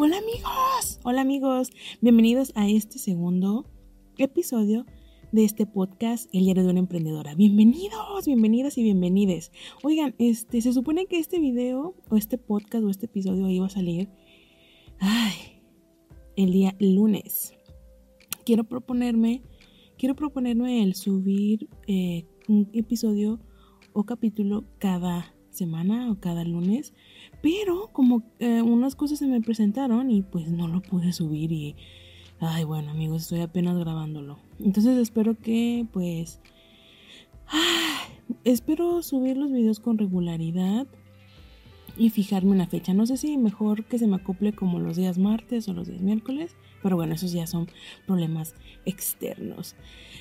Hola 0.00 0.18
amigos, 0.18 1.00
hola 1.02 1.20
amigos, 1.22 1.72
bienvenidos 2.00 2.52
a 2.54 2.68
este 2.68 3.00
segundo 3.00 3.66
episodio 4.16 4.86
de 5.32 5.42
este 5.42 5.66
podcast 5.66 6.32
El 6.32 6.44
diario 6.44 6.62
de 6.62 6.70
una 6.70 6.78
emprendedora. 6.78 7.34
Bienvenidos, 7.34 8.24
bienvenidas 8.24 8.78
y 8.78 8.84
bienvenides. 8.84 9.50
Oigan, 9.82 10.14
este 10.20 10.60
se 10.60 10.72
supone 10.72 11.06
que 11.06 11.18
este 11.18 11.40
video 11.40 11.96
o 12.10 12.16
este 12.16 12.38
podcast 12.38 12.84
o 12.84 12.90
este 12.90 13.06
episodio 13.06 13.48
iba 13.48 13.66
a 13.66 13.70
salir 13.70 14.08
ay, 15.00 15.34
el 16.36 16.52
día 16.52 16.76
lunes. 16.78 17.54
Quiero 18.46 18.62
proponerme, 18.62 19.42
quiero 19.96 20.14
proponerme 20.14 20.84
el 20.84 20.94
subir 20.94 21.68
eh, 21.88 22.24
un 22.46 22.70
episodio 22.72 23.40
o 23.94 24.04
capítulo 24.04 24.64
cada 24.78 25.34
semana 25.58 26.10
o 26.10 26.20
cada 26.20 26.44
lunes, 26.44 26.94
pero 27.42 27.90
como 27.92 28.22
eh, 28.38 28.62
unas 28.62 28.94
cosas 28.94 29.18
se 29.18 29.26
me 29.26 29.40
presentaron 29.40 30.10
y 30.10 30.22
pues 30.22 30.48
no 30.48 30.68
lo 30.68 30.80
pude 30.80 31.12
subir 31.12 31.52
y, 31.52 31.76
ay 32.40 32.64
bueno 32.64 32.90
amigos, 32.90 33.22
estoy 33.22 33.40
apenas 33.40 33.76
grabándolo. 33.78 34.38
Entonces 34.58 34.96
espero 34.98 35.34
que 35.38 35.86
pues, 35.92 36.40
espero 38.44 39.02
subir 39.02 39.36
los 39.36 39.52
videos 39.52 39.80
con 39.80 39.98
regularidad 39.98 40.86
y 41.96 42.10
fijarme 42.10 42.52
una 42.52 42.66
fecha. 42.66 42.94
No 42.94 43.06
sé 43.06 43.16
si 43.16 43.36
mejor 43.36 43.84
que 43.84 43.98
se 43.98 44.06
me 44.06 44.16
acople 44.16 44.52
como 44.52 44.78
los 44.78 44.96
días 44.96 45.18
martes 45.18 45.68
o 45.68 45.72
los 45.72 45.88
días 45.88 46.00
miércoles, 46.00 46.54
pero 46.82 46.96
bueno, 46.96 47.14
esos 47.14 47.32
ya 47.32 47.46
son 47.46 47.68
problemas 48.06 48.54
externos. 48.84 49.74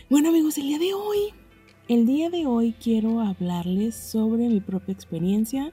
Bueno 0.10 0.30
amigos, 0.30 0.58
el 0.58 0.68
día 0.68 0.80
de 0.80 0.94
hoy 0.94 1.34
el 1.88 2.06
día 2.06 2.30
de 2.30 2.46
hoy 2.46 2.74
quiero 2.74 3.22
hablarles 3.22 3.96
sobre 3.96 4.50
mi 4.50 4.60
propia 4.60 4.92
experiencia 4.92 5.72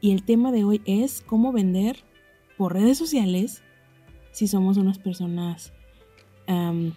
y 0.00 0.10
el 0.10 0.24
tema 0.24 0.50
de 0.50 0.64
hoy 0.64 0.82
es 0.86 1.20
cómo 1.20 1.52
vender 1.52 1.98
por 2.58 2.72
redes 2.72 2.98
sociales 2.98 3.62
si 4.32 4.48
somos 4.48 4.76
unas 4.76 4.98
personas 4.98 5.72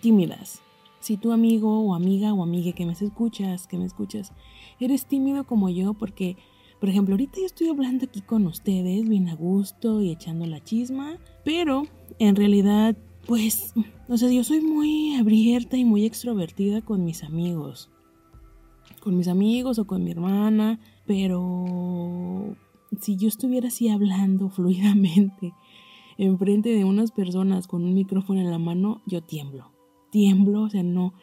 tímidas. 0.02 0.62
Si 1.00 1.16
tu 1.16 1.32
amigo 1.32 1.80
o 1.82 1.94
amiga 1.94 2.34
o 2.34 2.44
amiga 2.44 2.74
que 2.74 2.86
me 2.86 2.94
escuchas, 2.94 3.68
que 3.68 3.78
me 3.78 3.86
escuchas, 3.86 4.34
eres 4.80 5.06
tímido 5.06 5.46
como 5.46 5.70
yo 5.70 5.94
porque, 5.94 6.36
por 6.82 6.90
ejemplo, 6.90 7.14
ahorita 7.14 7.40
yo 7.40 7.46
estoy 7.46 7.70
hablando 7.70 8.06
aquí 8.06 8.22
con 8.22 8.48
ustedes 8.48 9.08
bien 9.08 9.30
a 9.30 9.36
gusto 9.36 10.02
y 10.02 10.12
echando 10.12 10.46
la 10.48 10.62
chisma, 10.64 11.18
pero 11.46 11.84
en 12.18 12.36
realidad, 12.36 12.98
pues, 13.28 13.74
o 14.10 14.18
sea, 14.18 14.30
yo 14.32 14.44
soy 14.44 14.60
muy 14.60 15.16
abierta 15.16 15.78
y 15.78 15.86
muy 15.86 16.04
extrovertida 16.04 16.82
con 16.82 17.06
mis 17.06 17.24
amigos 17.24 17.92
con 19.08 19.16
mis 19.16 19.30
amigos 19.30 19.80
o 19.80 19.88
con 19.88 20.04
mi 20.04 20.12
hermana, 20.12 20.82
pero 21.06 22.58
si 23.00 23.16
yo 23.16 23.30
estuviera 23.30 23.70
así 23.70 23.88
hablando 23.88 24.50
fluidamente 24.58 25.54
enfrente 26.18 26.76
de 26.76 26.84
unas 26.84 27.12
personas 27.12 27.68
con 27.68 27.86
un 27.86 27.94
micrófono 27.94 28.42
en 28.42 28.52
la 28.52 28.60
mano, 28.60 29.02
yo 29.06 29.22
tiemblo. 29.22 29.72
Tiemblo, 30.12 30.64
o 30.64 30.70
sea, 30.70 30.84
no, 30.84 31.14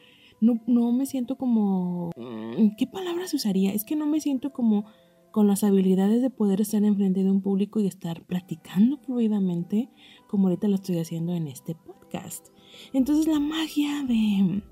no, 0.41 0.63
no 0.67 0.93
me 0.93 1.05
siento 1.05 1.37
como... 1.37 2.11
Mm, 2.17 2.77
¿Qué 2.79 2.87
palabras 2.87 3.35
usaría? 3.35 3.75
Es 3.75 3.85
que 3.85 3.97
no 3.97 4.07
me 4.07 4.19
siento 4.19 4.55
como 4.55 4.87
con 5.31 5.47
las 5.47 5.63
habilidades 5.63 6.23
de 6.23 6.31
poder 6.31 6.63
estar 6.63 6.83
enfrente 6.85 7.23
de 7.23 7.31
un 7.31 7.43
público 7.43 7.81
y 7.81 7.87
estar 7.87 8.25
platicando 8.25 8.97
fluidamente 8.97 9.91
como 10.27 10.49
ahorita 10.49 10.69
lo 10.69 10.77
estoy 10.77 11.01
haciendo 11.01 11.35
en 11.35 11.49
este 11.49 11.75
podcast. 11.75 12.49
Entonces 12.95 13.27
la 13.27 13.41
magia 13.41 14.05
de... 14.05 14.63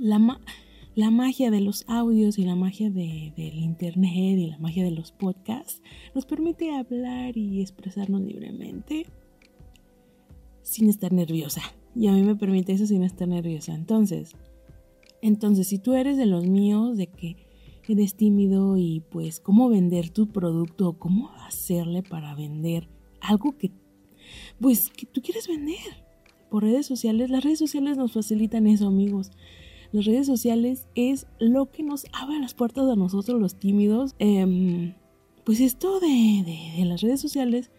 La, 0.00 0.18
ma 0.18 0.40
la 0.94 1.10
magia 1.10 1.50
de 1.50 1.60
los 1.60 1.84
audios 1.88 2.38
y 2.38 2.44
la 2.44 2.54
magia 2.54 2.88
de, 2.88 3.32
del 3.36 3.58
internet 3.58 4.38
y 4.38 4.46
la 4.46 4.58
magia 4.58 4.84
de 4.84 4.92
los 4.92 5.10
podcasts 5.10 5.82
nos 6.14 6.24
permite 6.24 6.70
hablar 6.72 7.36
y 7.36 7.60
expresarnos 7.60 8.20
libremente 8.20 9.06
sin 10.62 10.88
estar 10.88 11.12
nerviosa. 11.12 11.62
Y 11.96 12.06
a 12.06 12.12
mí 12.12 12.22
me 12.22 12.36
permite 12.36 12.72
eso 12.72 12.86
sin 12.86 13.02
estar 13.02 13.26
nerviosa. 13.26 13.74
Entonces, 13.74 14.36
entonces 15.20 15.66
si 15.68 15.78
tú 15.78 15.94
eres 15.94 16.16
de 16.16 16.26
los 16.26 16.46
míos, 16.46 16.96
de 16.96 17.08
que 17.08 17.36
eres 17.88 18.14
tímido 18.14 18.76
y 18.76 19.02
pues 19.10 19.40
cómo 19.40 19.68
vender 19.68 20.10
tu 20.10 20.28
producto 20.28 20.88
o 20.88 20.98
cómo 20.98 21.30
hacerle 21.46 22.02
para 22.02 22.34
vender 22.34 22.88
algo 23.20 23.56
que 23.58 23.72
pues 24.58 24.88
que 24.88 25.06
tú 25.06 25.20
quieres 25.20 25.48
vender 25.48 26.04
por 26.50 26.62
redes 26.62 26.86
sociales, 26.86 27.30
las 27.30 27.44
redes 27.44 27.58
sociales 27.58 27.96
nos 27.98 28.12
facilitan 28.12 28.66
eso, 28.66 28.86
amigos 28.86 29.32
las 29.94 30.06
redes 30.06 30.26
sociales 30.26 30.88
es 30.96 31.28
lo 31.38 31.70
que 31.70 31.84
nos 31.84 32.06
abre 32.12 32.40
las 32.40 32.52
puertas 32.52 32.90
a 32.90 32.96
nosotros 32.96 33.40
los 33.40 33.54
tímidos. 33.54 34.16
Em, 34.18 34.94
pues 35.44 35.60
esto 35.60 36.00
de, 36.00 36.84
las 36.84 37.00
redes 37.00 37.20
sociales 37.20 37.70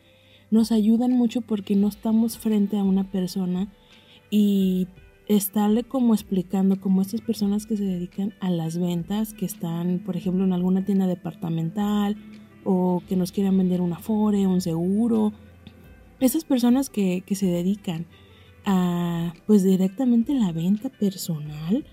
nos 0.49 0.71
ayudan 0.71 1.11
mucho 1.11 1.41
porque 1.41 1.75
no 1.75 1.89
estamos 1.89 2.37
frente 2.37 2.77
a 2.77 2.85
una 2.85 3.11
persona 3.11 3.67
y 4.31 4.87
estarle 5.27 5.83
como 5.83 6.13
explicando 6.13 6.79
como 6.79 7.01
estas 7.01 7.19
personas 7.19 7.65
que 7.65 7.75
se 7.75 7.83
dedican 7.83 8.33
a 8.39 8.49
las 8.49 8.77
ventas, 8.77 9.33
que 9.33 9.45
están 9.45 9.99
por 9.99 10.15
ejemplo 10.15 10.45
en 10.45 10.53
alguna 10.53 10.85
tienda 10.85 11.07
departamental 11.07 12.15
o 12.63 13.03
que 13.09 13.17
nos 13.17 13.33
quieran 13.33 13.57
vender 13.57 13.81
una 13.81 13.99
fore, 13.99 14.47
un 14.47 14.61
seguro. 14.61 15.33
Esas 16.21 16.45
personas 16.45 16.89
que, 16.89 17.23
que 17.25 17.35
se 17.35 17.47
dedican 17.47 18.05
a 18.63 19.33
pues 19.47 19.63
directamente 19.65 20.33
la 20.33 20.53
venta 20.53 20.87
personal 20.87 21.85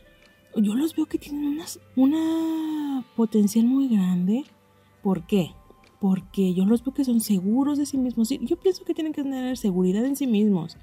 yo 0.56 0.74
los 0.74 0.94
veo 0.94 1.06
que 1.06 1.18
tienen 1.18 1.46
unas, 1.46 1.80
una 1.96 3.04
potencial 3.16 3.66
muy 3.66 3.88
grande. 3.88 4.44
¿Por 5.02 5.26
qué? 5.26 5.50
Porque 6.00 6.54
yo 6.54 6.64
los 6.64 6.84
veo 6.84 6.94
que 6.94 7.04
son 7.04 7.20
seguros 7.20 7.78
de 7.78 7.86
sí 7.86 7.98
mismos. 7.98 8.28
Yo 8.28 8.58
pienso 8.58 8.84
que 8.84 8.94
tienen 8.94 9.12
que 9.12 9.22
tener 9.22 9.56
seguridad 9.56 10.04
en 10.04 10.16
sí 10.16 10.26
mismos. 10.26 10.76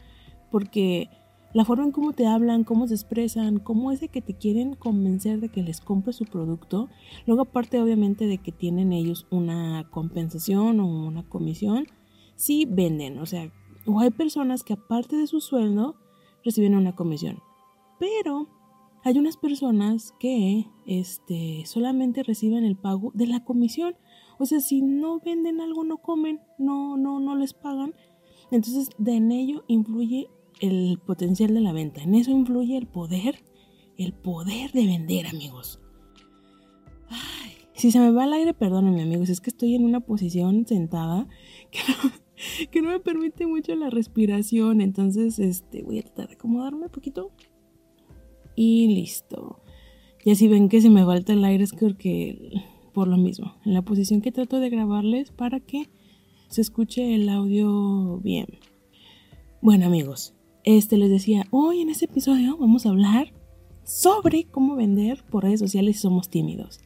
Porque 0.51 1.09
la 1.53 1.65
forma 1.65 1.85
en 1.85 1.91
cómo 1.91 2.13
te 2.13 2.27
hablan, 2.27 2.63
cómo 2.63 2.87
se 2.87 2.93
expresan, 2.93 3.59
cómo 3.59 3.91
es 3.91 3.99
de 3.99 4.09
que 4.09 4.21
te 4.21 4.35
quieren 4.35 4.75
convencer 4.75 5.39
de 5.39 5.49
que 5.49 5.63
les 5.63 5.81
compres 5.81 6.15
su 6.15 6.25
producto. 6.25 6.89
Luego 7.25 7.43
aparte 7.43 7.81
obviamente 7.81 8.27
de 8.27 8.37
que 8.37 8.51
tienen 8.51 8.93
ellos 8.93 9.27
una 9.29 9.87
compensación 9.89 10.79
o 10.79 10.87
una 10.87 11.27
comisión, 11.27 11.87
sí 12.35 12.65
venden. 12.69 13.19
O 13.19 13.25
sea, 13.25 13.51
o 13.85 13.99
hay 13.99 14.11
personas 14.11 14.63
que 14.63 14.73
aparte 14.73 15.15
de 15.15 15.27
su 15.27 15.41
sueldo 15.41 15.95
reciben 16.43 16.75
una 16.75 16.95
comisión. 16.95 17.39
Pero 17.99 18.47
hay 19.03 19.17
unas 19.17 19.37
personas 19.37 20.13
que 20.19 20.65
este, 20.85 21.63
solamente 21.65 22.23
reciben 22.23 22.65
el 22.65 22.75
pago 22.75 23.11
de 23.13 23.27
la 23.27 23.43
comisión. 23.43 23.95
O 24.39 24.45
sea, 24.45 24.59
si 24.59 24.81
no 24.81 25.19
venden 25.19 25.61
algo, 25.61 25.83
no 25.83 25.97
comen, 25.97 26.41
no, 26.57 26.97
no, 26.97 27.19
no 27.19 27.35
les 27.35 27.53
pagan. 27.53 27.93
Entonces, 28.51 28.89
de 28.97 29.13
en 29.15 29.31
ello 29.31 29.63
influye 29.67 30.29
el 30.59 30.99
potencial 31.05 31.53
de 31.53 31.61
la 31.61 31.71
venta. 31.71 32.01
En 32.01 32.15
eso 32.15 32.31
influye 32.31 32.77
el 32.77 32.87
poder, 32.87 33.43
el 33.97 34.13
poder 34.13 34.71
de 34.71 34.85
vender, 34.85 35.27
amigos. 35.27 35.79
Ay, 37.09 37.53
si 37.73 37.91
se 37.91 37.99
me 37.99 38.11
va 38.11 38.25
el 38.25 38.33
aire, 38.33 38.53
perdónenme, 38.53 39.03
amigos. 39.03 39.29
Es 39.29 39.39
que 39.39 39.49
estoy 39.49 39.75
en 39.75 39.85
una 39.85 40.01
posición 40.01 40.67
sentada 40.67 41.27
que 41.71 41.79
no, 41.87 42.69
que 42.71 42.81
no 42.81 42.89
me 42.89 42.99
permite 42.99 43.47
mucho 43.47 43.75
la 43.75 43.89
respiración. 43.89 44.81
Entonces, 44.81 45.39
este, 45.39 45.83
voy 45.83 45.99
a 45.99 46.03
tratar 46.03 46.27
de 46.27 46.33
acomodarme 46.33 46.85
un 46.85 46.91
poquito 46.91 47.31
y 48.61 48.87
listo. 48.87 49.61
Ya 50.25 50.35
si 50.35 50.49
ven 50.49 50.67
que 50.67 50.81
se 50.81 50.89
me 50.89 51.05
falta 51.05 51.31
el 51.31 51.45
aire 51.45 51.63
es 51.63 51.71
porque 51.71 52.51
por 52.93 53.07
lo 53.07 53.15
mismo, 53.15 53.55
en 53.63 53.73
la 53.73 53.83
posición 53.83 54.19
que 54.19 54.33
trato 54.33 54.59
de 54.59 54.69
grabarles 54.69 55.31
para 55.31 55.61
que 55.61 55.87
se 56.49 56.59
escuche 56.59 57.15
el 57.15 57.29
audio 57.29 58.17
bien. 58.17 58.59
Bueno 59.61 59.85
amigos, 59.85 60.33
este 60.65 60.97
les 60.97 61.09
decía, 61.09 61.45
hoy 61.51 61.79
en 61.79 61.89
este 61.89 62.05
episodio 62.05 62.57
vamos 62.57 62.85
a 62.85 62.89
hablar 62.89 63.31
sobre 63.85 64.43
cómo 64.43 64.75
vender 64.75 65.23
por 65.31 65.45
redes 65.45 65.61
sociales 65.61 65.95
si 65.95 66.01
somos 66.01 66.27
tímidos. 66.27 66.81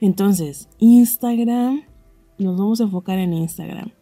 Entonces, 0.00 0.68
Instagram, 0.80 1.82
nos 2.38 2.58
vamos 2.58 2.80
a 2.80 2.84
enfocar 2.84 3.20
en 3.20 3.34
Instagram. 3.34 3.92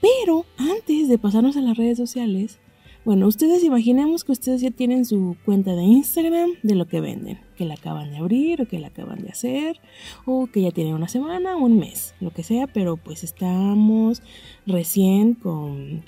Pero 0.00 0.46
antes 0.56 1.06
de 1.06 1.18
pasarnos 1.18 1.58
a 1.58 1.60
las 1.60 1.76
redes 1.76 1.98
sociales, 1.98 2.60
bueno, 3.08 3.26
ustedes 3.26 3.64
imaginemos 3.64 4.22
que 4.22 4.32
ustedes 4.32 4.60
ya 4.60 4.70
tienen 4.70 5.06
su 5.06 5.34
cuenta 5.46 5.74
de 5.74 5.82
Instagram 5.82 6.50
de 6.62 6.74
lo 6.74 6.86
que 6.88 7.00
venden, 7.00 7.40
que 7.56 7.64
la 7.64 7.72
acaban 7.72 8.10
de 8.10 8.18
abrir 8.18 8.60
o 8.60 8.68
que 8.68 8.78
la 8.78 8.88
acaban 8.88 9.22
de 9.22 9.30
hacer, 9.30 9.80
o 10.26 10.46
que 10.48 10.60
ya 10.60 10.72
tienen 10.72 10.92
una 10.92 11.08
semana 11.08 11.56
un 11.56 11.78
mes, 11.78 12.14
lo 12.20 12.32
que 12.34 12.42
sea, 12.42 12.66
pero 12.66 12.98
pues 12.98 13.24
estamos 13.24 14.20
recién 14.66 15.32
con, 15.32 16.04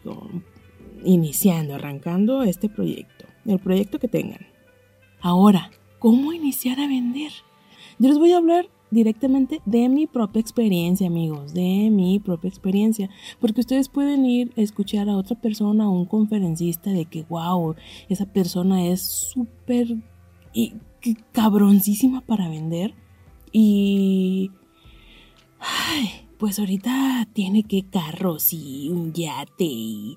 iniciando, 1.03 1.77
arrancando 1.77 2.43
este 2.43 2.69
proyecto, 2.69 3.25
el 3.47 3.61
proyecto 3.61 3.99
que 3.99 4.09
tengan. 4.09 4.47
Ahora, 5.23 5.71
¿cómo 6.01 6.35
iniciar 6.35 6.81
a 6.81 6.87
vender? 6.87 7.33
Yo 7.99 8.11
les 8.11 8.19
voy 8.19 8.33
a 8.33 8.37
hablar 8.37 8.69
directamente 8.91 9.61
de 9.65 9.89
mi 9.89 10.07
propia 10.07 10.41
experiencia, 10.41 11.07
amigos, 11.07 11.55
de 11.55 11.91
mi 11.91 12.19
propia 12.19 12.49
experiencia, 12.49 13.11
porque 13.41 13.61
ustedes 13.61 13.89
pueden 13.89 14.27
ir 14.27 14.53
a 14.57 14.61
escuchar 14.61 15.09
a 15.09 15.17
otra 15.17 15.41
persona 15.41 15.89
o 15.89 15.93
un 15.93 16.07
conferencista 16.07 16.91
de 16.91 17.05
que, 17.05 17.25
wow, 17.25 17.75
esa 18.09 18.27
persona 18.27 18.87
es 18.87 19.03
súper 19.03 19.97
y 20.53 20.75
cabroncísima 21.33 22.21
para 22.21 22.49
vender 22.49 22.95
y 23.53 24.51
pues 26.39 26.59
ahorita 26.59 27.29
tiene 27.33 27.65
que 27.65 27.89
carros 27.89 28.53
y 28.53 28.89
un 28.89 29.13
yate 29.13 29.65
y, 29.65 30.17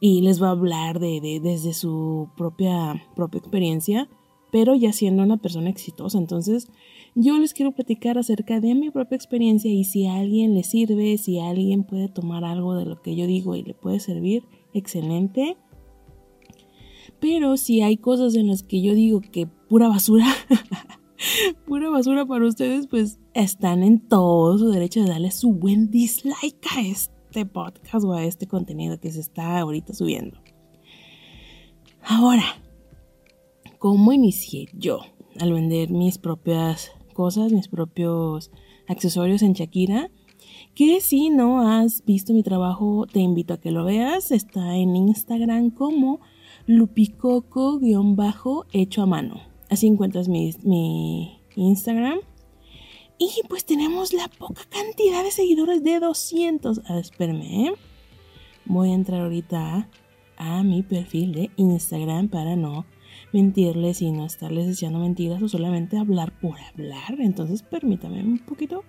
les 0.00 0.42
va 0.42 0.48
a 0.48 0.52
hablar 0.52 0.98
de, 1.00 1.20
de, 1.20 1.40
desde 1.40 1.74
su 1.74 2.30
propia, 2.36 3.02
propia 3.14 3.38
experiencia, 3.38 4.08
pero 4.50 4.74
ya 4.74 4.92
siendo 4.92 5.22
una 5.22 5.36
persona 5.36 5.68
exitosa. 5.68 6.16
Entonces, 6.16 6.70
yo 7.14 7.38
les 7.38 7.54
quiero 7.54 7.72
platicar 7.72 8.18
acerca 8.18 8.60
de 8.60 8.74
mi 8.74 8.90
propia 8.90 9.16
experiencia 9.16 9.70
y 9.70 9.84
si 9.84 10.06
a 10.06 10.16
alguien 10.16 10.54
le 10.54 10.62
sirve, 10.62 11.18
si 11.18 11.40
alguien 11.40 11.84
puede 11.84 12.08
tomar 12.08 12.44
algo 12.44 12.74
de 12.74 12.84
lo 12.84 13.02
que 13.02 13.16
yo 13.16 13.26
digo 13.26 13.56
y 13.56 13.62
le 13.62 13.74
puede 13.74 14.00
servir, 14.00 14.44
excelente. 14.72 15.56
Pero 17.18 17.56
si 17.56 17.82
hay 17.82 17.96
cosas 17.96 18.34
en 18.34 18.48
las 18.48 18.62
que 18.62 18.80
yo 18.80 18.94
digo 18.94 19.20
que 19.20 19.46
pura 19.46 19.88
basura, 19.88 20.26
pura 21.66 21.90
basura 21.90 22.24
para 22.26 22.46
ustedes, 22.46 22.86
pues 22.86 23.18
están 23.34 23.82
en 23.82 24.00
todo 24.00 24.56
su 24.56 24.70
derecho 24.70 25.02
de 25.02 25.08
darle 25.08 25.30
su 25.32 25.52
buen 25.52 25.90
dislike 25.90 26.64
a 26.76 26.80
este 26.80 27.44
podcast 27.44 28.04
o 28.04 28.12
a 28.12 28.24
este 28.24 28.46
contenido 28.46 29.00
que 29.00 29.10
se 29.10 29.20
está 29.20 29.58
ahorita 29.58 29.94
subiendo. 29.94 30.38
Ahora, 32.02 32.44
¿cómo 33.78 34.12
inicié 34.12 34.68
yo 34.72 35.00
al 35.38 35.52
vender 35.52 35.90
mis 35.90 36.18
propias 36.18 36.92
cosas, 37.10 37.52
mis 37.52 37.68
propios 37.68 38.50
accesorios 38.88 39.42
en 39.42 39.52
Shakira? 39.52 40.10
Que 40.74 41.00
si 41.00 41.30
no 41.30 41.68
has 41.68 42.04
visto 42.04 42.32
mi 42.32 42.42
trabajo, 42.42 43.06
te 43.10 43.20
invito 43.20 43.54
a 43.54 43.60
que 43.60 43.70
lo 43.70 43.84
veas. 43.84 44.30
Está 44.30 44.76
en 44.76 44.94
Instagram 44.96 45.70
como 45.70 46.20
lupicoco-hecho 46.66 49.02
a 49.02 49.06
mano. 49.06 49.40
Así 49.68 49.86
encuentras 49.86 50.28
mi, 50.28 50.54
mi 50.64 51.40
Instagram. 51.56 52.20
Y 53.18 53.30
pues 53.48 53.66
tenemos 53.66 54.14
la 54.14 54.28
poca 54.28 54.62
cantidad 54.70 55.22
de 55.22 55.30
seguidores 55.30 55.84
de 55.84 56.00
200. 56.00 56.80
Ah, 56.86 56.98
espérame, 56.98 57.42
¿eh? 57.42 57.72
Voy 58.64 58.90
a 58.90 58.94
entrar 58.94 59.20
ahorita 59.20 59.88
a 60.38 60.62
mi 60.62 60.82
perfil 60.82 61.32
de 61.32 61.50
Instagram 61.56 62.28
para 62.28 62.56
no 62.56 62.86
mentirles 63.32 64.02
y 64.02 64.10
no 64.10 64.26
estarles 64.26 64.66
diciendo 64.66 64.98
mentiras 64.98 65.42
o 65.42 65.48
solamente 65.48 65.98
hablar 65.98 66.38
por 66.40 66.58
hablar. 66.60 67.20
Entonces 67.20 67.62
permítame 67.62 68.22
un 68.22 68.38
poquito. 68.38 68.84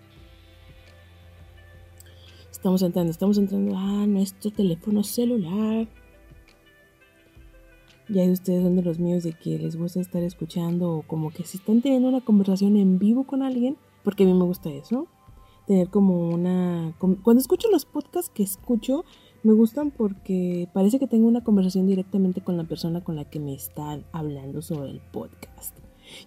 Estamos 2.52 2.82
entrando, 2.84 3.12
estamos 3.12 3.38
entrando 3.38 3.76
a 3.78 4.06
nuestro 4.06 4.52
teléfono 4.52 5.04
celular. 5.04 5.88
Ya 8.08 8.24
ustedes 8.26 8.62
son 8.62 8.76
de 8.76 8.84
los 8.84 9.00
míos 9.00 9.24
de 9.24 9.34
que 9.34 9.58
les 9.58 9.76
gusta 9.78 10.02
estar 10.02 10.22
escuchando 10.22 10.92
o 10.92 11.02
como 11.02 11.32
que 11.32 11.44
si 11.44 11.58
están 11.58 11.82
teniendo 11.82 12.10
una 12.10 12.22
conversación 12.22 12.76
en 12.76 13.00
vivo 13.00 13.26
con 13.26 13.42
alguien, 13.42 13.78
porque 14.04 14.24
a 14.24 14.26
mí 14.26 14.34
me 14.34 14.44
gusta 14.44 14.70
eso. 14.70 15.08
Tener 15.66 15.90
como 15.90 16.30
una... 16.30 16.94
Cuando 17.00 17.40
escucho 17.40 17.70
los 17.72 17.86
podcasts 17.86 18.30
que 18.30 18.44
escucho, 18.44 19.06
me 19.44 19.54
gustan 19.54 19.92
porque 19.92 20.70
parece 20.74 21.00
que 21.00 21.08
tengo 21.08 21.28
una 21.28 21.44
conversación 21.44 21.88
directamente 21.88 22.42
con 22.42 22.58
la 22.58 22.64
persona 22.64 23.04
con 23.04 23.16
la 23.16 23.26
que 23.26 23.40
me 23.40 23.54
están 23.54 24.06
hablando 24.12 24.62
sobre 24.62 24.92
el 24.92 25.02
podcast. 25.12 25.76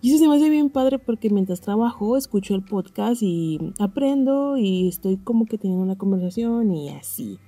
Y 0.01 0.11
eso 0.11 0.19
se 0.19 0.29
me 0.29 0.37
hace 0.37 0.51
bien 0.51 0.71
padre 0.71 0.99
porque 0.99 1.31
mientras 1.31 1.61
trabajo 1.61 2.17
escucho 2.17 2.55
el 2.55 2.65
podcast 2.65 3.23
y 3.23 3.59
aprendo 3.79 4.57
y 4.57 4.89
estoy 4.89 5.19
como 5.19 5.47
que 5.47 5.59
teniendo 5.59 5.85
una 5.85 5.99
conversación 5.99 6.73
y 6.73 6.91
así. 6.91 7.39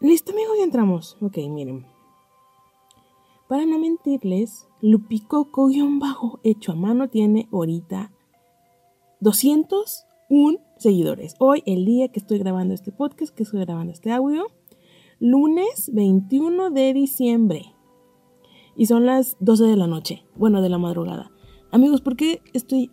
Listo 0.00 0.32
amigos, 0.32 0.56
ya 0.58 0.64
entramos. 0.64 1.16
Ok, 1.20 1.38
miren. 1.50 1.84
Para 3.48 3.66
no 3.66 3.78
mentirles, 3.78 4.68
Lupicoco-bajo 4.80 6.40
hecho 6.44 6.72
a 6.72 6.76
mano 6.76 7.08
tiene 7.08 7.48
ahorita 7.50 8.12
201 9.20 10.67
seguidores. 10.78 11.34
Hoy, 11.38 11.62
el 11.66 11.84
día 11.84 12.08
que 12.08 12.20
estoy 12.20 12.38
grabando 12.38 12.74
este 12.74 12.92
podcast, 12.92 13.34
que 13.34 13.42
estoy 13.42 13.60
grabando 13.60 13.92
este 13.92 14.12
audio, 14.12 14.46
lunes 15.18 15.90
21 15.92 16.70
de 16.70 16.92
diciembre. 16.94 17.62
Y 18.76 18.86
son 18.86 19.06
las 19.06 19.36
12 19.40 19.64
de 19.64 19.76
la 19.76 19.86
noche, 19.86 20.22
bueno, 20.36 20.62
de 20.62 20.68
la 20.68 20.78
madrugada. 20.78 21.30
Amigos, 21.72 22.00
¿por 22.00 22.16
qué 22.16 22.40
estoy 22.52 22.90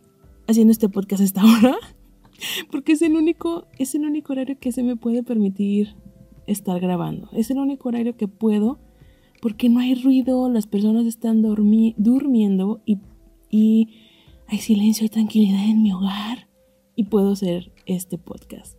haciendo 0.48 0.72
este 0.72 0.90
podcast 0.90 1.22
a 1.22 1.26
esta 1.26 1.44
hora? 1.46 1.76
Porque 2.72 2.94
es 2.94 3.02
el 3.02 3.16
único, 3.16 3.68
es 3.78 3.96
el 3.96 4.06
único 4.06 4.34
horario 4.34 4.58
que 4.60 4.72
se 4.72 4.84
me 4.84 4.96
puede 4.96 5.24
permitir 5.24 5.96
estar 6.48 6.80
grabando. 6.80 7.30
Es 7.34 7.52
el 7.52 7.60
único 7.60 7.90
horario 7.90 8.18
que 8.18 8.28
puedo 8.28 8.80
porque 9.42 9.70
no 9.70 9.80
hay 9.80 9.94
ruido, 9.94 10.50
las 10.50 10.66
personas 10.66 11.06
están 11.06 11.44
durmiendo 11.44 12.82
y, 12.84 12.98
y 13.52 13.90
hay 14.48 14.58
silencio 14.58 15.06
y 15.06 15.10
tranquilidad 15.10 15.64
en 15.66 15.84
mi 15.84 15.94
hogar 15.94 16.48
y 16.96 17.06
puedo 17.06 17.32
hacer 17.32 17.72
este 17.86 18.18
podcast. 18.18 18.78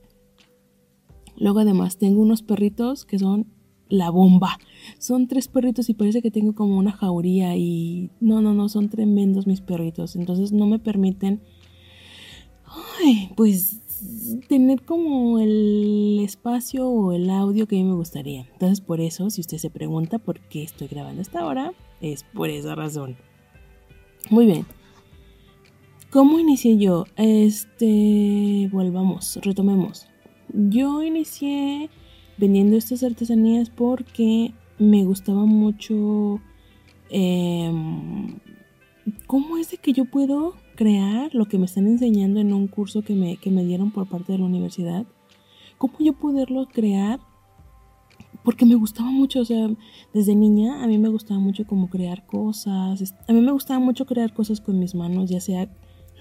Luego 1.37 1.61
además 1.61 1.99
tengo 1.99 2.23
unos 2.23 2.43
perritos 2.43 3.05
que 3.05 3.19
son 3.19 3.47
la 3.89 4.11
bomba. 4.11 4.59
Son 4.99 5.29
tres 5.29 5.49
perritos 5.49 5.89
y 5.89 5.95
parece 5.95 6.23
que 6.23 6.31
tengo 6.31 6.55
como 6.55 6.79
una 6.79 6.93
jauría 6.93 7.57
y 7.57 8.11
no, 8.21 8.41
no, 8.41 8.55
no, 8.55 8.69
son 8.69 8.89
tremendos 8.89 9.47
mis 9.47 9.61
perritos. 9.61 10.17
Entonces 10.17 10.53
no 10.53 10.67
me 10.67 10.79
permiten, 10.79 11.43
ay, 12.65 13.31
pues 13.37 13.81
tener 14.49 14.83
como 14.83 15.39
el 15.39 16.21
espacio 16.23 16.89
o 16.89 17.12
el 17.12 17.31
audio 17.31 17.67
que 17.67 17.77
a 17.77 17.83
mí 17.83 17.85
me 17.85 17.95
gustaría. 17.95 18.49
Entonces 18.53 18.81
por 18.81 19.01
eso, 19.01 19.31
si 19.31 19.41
usted 19.41 19.59
se 19.59 19.71
pregunta 19.71 20.19
por 20.19 20.41
qué 20.41 20.62
estoy 20.62 20.89
grabando 20.89 21.23
esta 21.23 21.45
hora, 21.45 21.73
es 22.01 22.25
por 22.25 22.51
esa 22.51 22.75
razón. 22.75 23.17
Muy 24.31 24.47
bien. 24.47 24.67
¿Cómo 26.11 26.38
inicié 26.38 26.79
yo? 26.79 27.05
Este, 27.17 28.69
volvamos, 28.73 29.41
retomemos. 29.43 30.06
Yo 30.53 31.03
inicié 31.03 31.91
vendiendo 32.38 32.76
estas 32.76 33.03
artesanías 33.03 33.70
porque 33.70 34.55
me 34.79 35.05
gustaba 35.05 35.47
mucho 35.47 36.41
em, 37.11 38.38
cómo 39.26 39.58
es 39.58 39.73
de 39.73 39.79
que 39.79 39.93
yo 39.93 40.05
puedo 40.05 40.55
crear 40.76 41.35
lo 41.35 41.47
que 41.47 41.58
me 41.58 41.67
están 41.67 41.88
enseñando 41.88 42.38
en 42.38 42.52
un 42.52 42.69
curso 42.69 43.02
que 43.02 43.14
me, 43.17 43.37
que 43.38 43.50
me 43.50 43.64
dieron 43.64 43.91
por 43.91 44.09
parte 44.09 44.32
de 44.32 44.38
la 44.38 44.44
universidad, 44.44 45.06
cómo 45.76 45.94
yo 45.99 46.12
poderlo 46.12 46.67
crear, 46.67 47.19
porque 48.44 48.64
me 48.64 48.76
gustaba 48.76 49.11
mucho, 49.11 49.41
o 49.41 49.44
sea, 49.44 49.69
desde 50.14 50.37
niña 50.37 50.85
a 50.85 50.87
mí 50.87 50.99
me 50.99 51.09
gustaba 51.09 51.41
mucho 51.41 51.67
como 51.67 51.91
crear 51.91 52.26
cosas, 52.26 53.14
a 53.26 53.32
mí 53.32 53.41
me 53.41 53.50
gustaba 53.50 53.81
mucho 53.81 54.06
crear 54.06 54.32
cosas 54.32 54.61
con 54.61 54.79
mis 54.79 54.94
manos, 54.94 55.31
ya 55.31 55.41
sea 55.41 55.69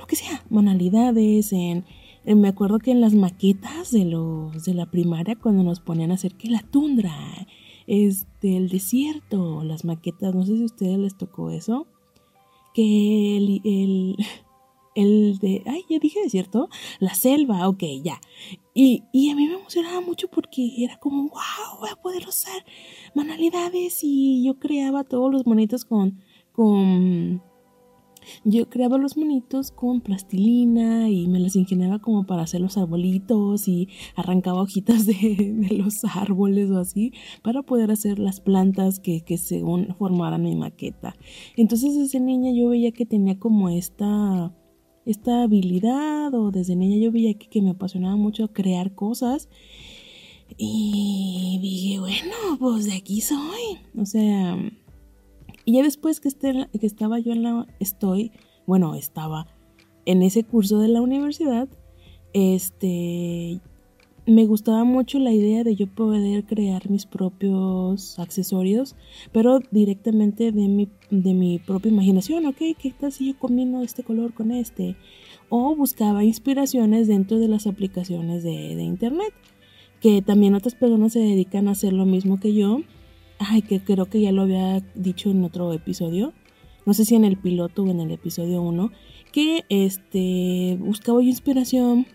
que 0.05 0.15
sea, 0.15 0.43
manualidades, 0.49 1.53
en, 1.53 1.85
me 2.25 2.47
acuerdo 2.47 2.79
que 2.79 2.91
en 2.91 3.01
las 3.01 3.13
maquetas 3.13 3.91
de 3.91 4.05
los 4.05 4.63
de 4.63 4.73
la 4.73 4.85
primaria 4.87 5.35
cuando 5.35 5.63
nos 5.63 5.79
ponían 5.79 6.11
a 6.11 6.15
hacer 6.15 6.35
que 6.35 6.49
la 6.49 6.61
tundra, 6.61 7.13
este, 7.87 8.57
el 8.57 8.69
desierto, 8.69 9.63
las 9.63 9.85
maquetas, 9.85 10.33
no 10.33 10.45
sé 10.45 10.55
si 10.55 10.63
a 10.63 10.65
ustedes 10.65 10.97
les 10.97 11.17
tocó 11.17 11.51
eso, 11.51 11.87
que 12.73 13.37
el, 13.37 13.61
el 14.95 15.37
de, 15.39 15.63
ay, 15.65 15.83
ya 15.89 15.99
dije, 15.99 16.29
¿cierto? 16.29 16.69
La 16.99 17.13
selva, 17.13 17.67
ok, 17.67 17.83
ya. 18.03 18.19
Y, 18.73 19.03
y, 19.11 19.29
a 19.29 19.35
mí 19.35 19.47
me 19.47 19.55
emocionaba 19.55 20.01
mucho 20.01 20.27
porque 20.29 20.83
era 20.83 20.97
como, 20.97 21.29
wow, 21.29 21.79
voy 21.79 21.89
a 21.89 21.95
poder 21.95 22.27
usar 22.27 22.65
manualidades 23.13 23.99
y 24.03 24.43
yo 24.43 24.59
creaba 24.59 25.03
todos 25.03 25.31
los 25.31 25.45
monitos 25.45 25.85
con, 25.85 26.21
con, 26.51 27.41
yo 28.43 28.69
creaba 28.69 28.97
los 28.97 29.17
monitos 29.17 29.71
con 29.71 30.01
plastilina 30.01 31.09
y 31.09 31.27
me 31.27 31.39
las 31.39 31.55
ingeniaba 31.55 31.99
como 31.99 32.25
para 32.25 32.43
hacer 32.43 32.61
los 32.61 32.77
arbolitos 32.77 33.67
y 33.67 33.89
arrancaba 34.15 34.61
hojitas 34.61 35.05
de, 35.07 35.67
los 35.71 36.03
árboles 36.05 36.69
o 36.69 36.79
así 36.79 37.13
para 37.43 37.63
poder 37.63 37.91
hacer 37.91 38.19
las 38.19 38.39
plantas 38.39 38.99
que, 38.99 39.21
que 39.21 39.37
según 39.37 39.95
formaran 39.97 40.43
mi 40.43 40.55
maqueta. 40.55 41.15
Entonces 41.55 41.95
desde 41.95 42.19
niña 42.19 42.51
yo 42.51 42.69
veía 42.69 42.91
que 42.91 43.05
tenía 43.05 43.37
como 43.39 43.69
esta 43.69 44.53
esta 45.05 45.43
habilidad 45.43 46.33
o 46.33 46.49
desde 46.49 46.75
niña 46.75 46.97
yo 46.97 47.11
veía 47.11 47.35
que, 47.35 47.47
que 47.47 47.61
me 47.61 47.71
apasionaba 47.71 48.15
mucho 48.15 48.51
crear 48.51 48.95
cosas 48.95 49.49
y 50.57 51.59
dije, 51.61 51.99
bueno, 51.99 52.57
pues 52.59 52.85
de 52.85 52.93
aquí 52.93 53.21
soy. 53.21 53.79
O 53.97 54.05
sea, 54.05 54.57
y 55.65 55.73
ya 55.73 55.83
después 55.83 56.19
que, 56.19 56.27
esté, 56.27 56.67
que 56.79 56.85
estaba 56.85 57.19
yo 57.19 57.33
en 57.33 57.43
la, 57.43 57.67
estoy, 57.79 58.31
bueno, 58.65 58.95
estaba 58.95 59.47
en 60.05 60.21
ese 60.21 60.43
curso 60.43 60.79
de 60.79 60.87
la 60.87 61.01
universidad, 61.01 61.67
este, 62.33 63.59
me 64.27 64.45
gustaba 64.45 64.83
mucho 64.83 65.19
la 65.19 65.31
idea 65.31 65.63
de 65.63 65.75
yo 65.75 65.87
poder 65.87 66.45
crear 66.45 66.89
mis 66.89 67.05
propios 67.05 68.17
accesorios, 68.17 68.95
pero 69.31 69.59
directamente 69.71 70.51
de 70.51 70.67
mi, 70.67 70.89
de 71.11 71.33
mi 71.33 71.59
propia 71.59 71.91
imaginación, 71.91 72.45
¿ok? 72.45 72.57
¿Qué 72.79 72.93
tal 72.99 73.11
si 73.11 73.27
yo 73.27 73.39
combino 73.39 73.83
este 73.83 74.03
color 74.03 74.33
con 74.33 74.51
este? 74.51 74.95
O 75.49 75.75
buscaba 75.75 76.23
inspiraciones 76.23 77.07
dentro 77.07 77.39
de 77.39 77.47
las 77.47 77.67
aplicaciones 77.67 78.43
de, 78.43 78.75
de 78.75 78.83
internet, 78.83 79.33
que 80.01 80.21
también 80.21 80.55
otras 80.55 80.75
personas 80.75 81.13
se 81.13 81.19
dedican 81.19 81.67
a 81.67 81.71
hacer 81.71 81.93
lo 81.93 82.05
mismo 82.05 82.39
que 82.39 82.53
yo. 82.53 82.79
Ay, 83.39 83.61
que 83.61 83.83
creo 83.83 84.05
que 84.05 84.21
ya 84.21 84.31
lo 84.31 84.43
había 84.43 84.79
dicho 84.95 85.29
en 85.29 85.43
otro 85.43 85.73
episodio, 85.73 86.33
no 86.85 86.93
sé 86.93 87.05
si 87.05 87.15
en 87.15 87.25
el 87.25 87.37
piloto 87.37 87.83
o 87.83 87.89
en 87.89 87.99
el 87.99 88.11
episodio 88.11 88.61
1, 88.61 88.91
que 89.31 89.65
este, 89.69 90.77
buscaba 90.79 91.21
yo 91.21 91.29
inspiración 91.29 92.07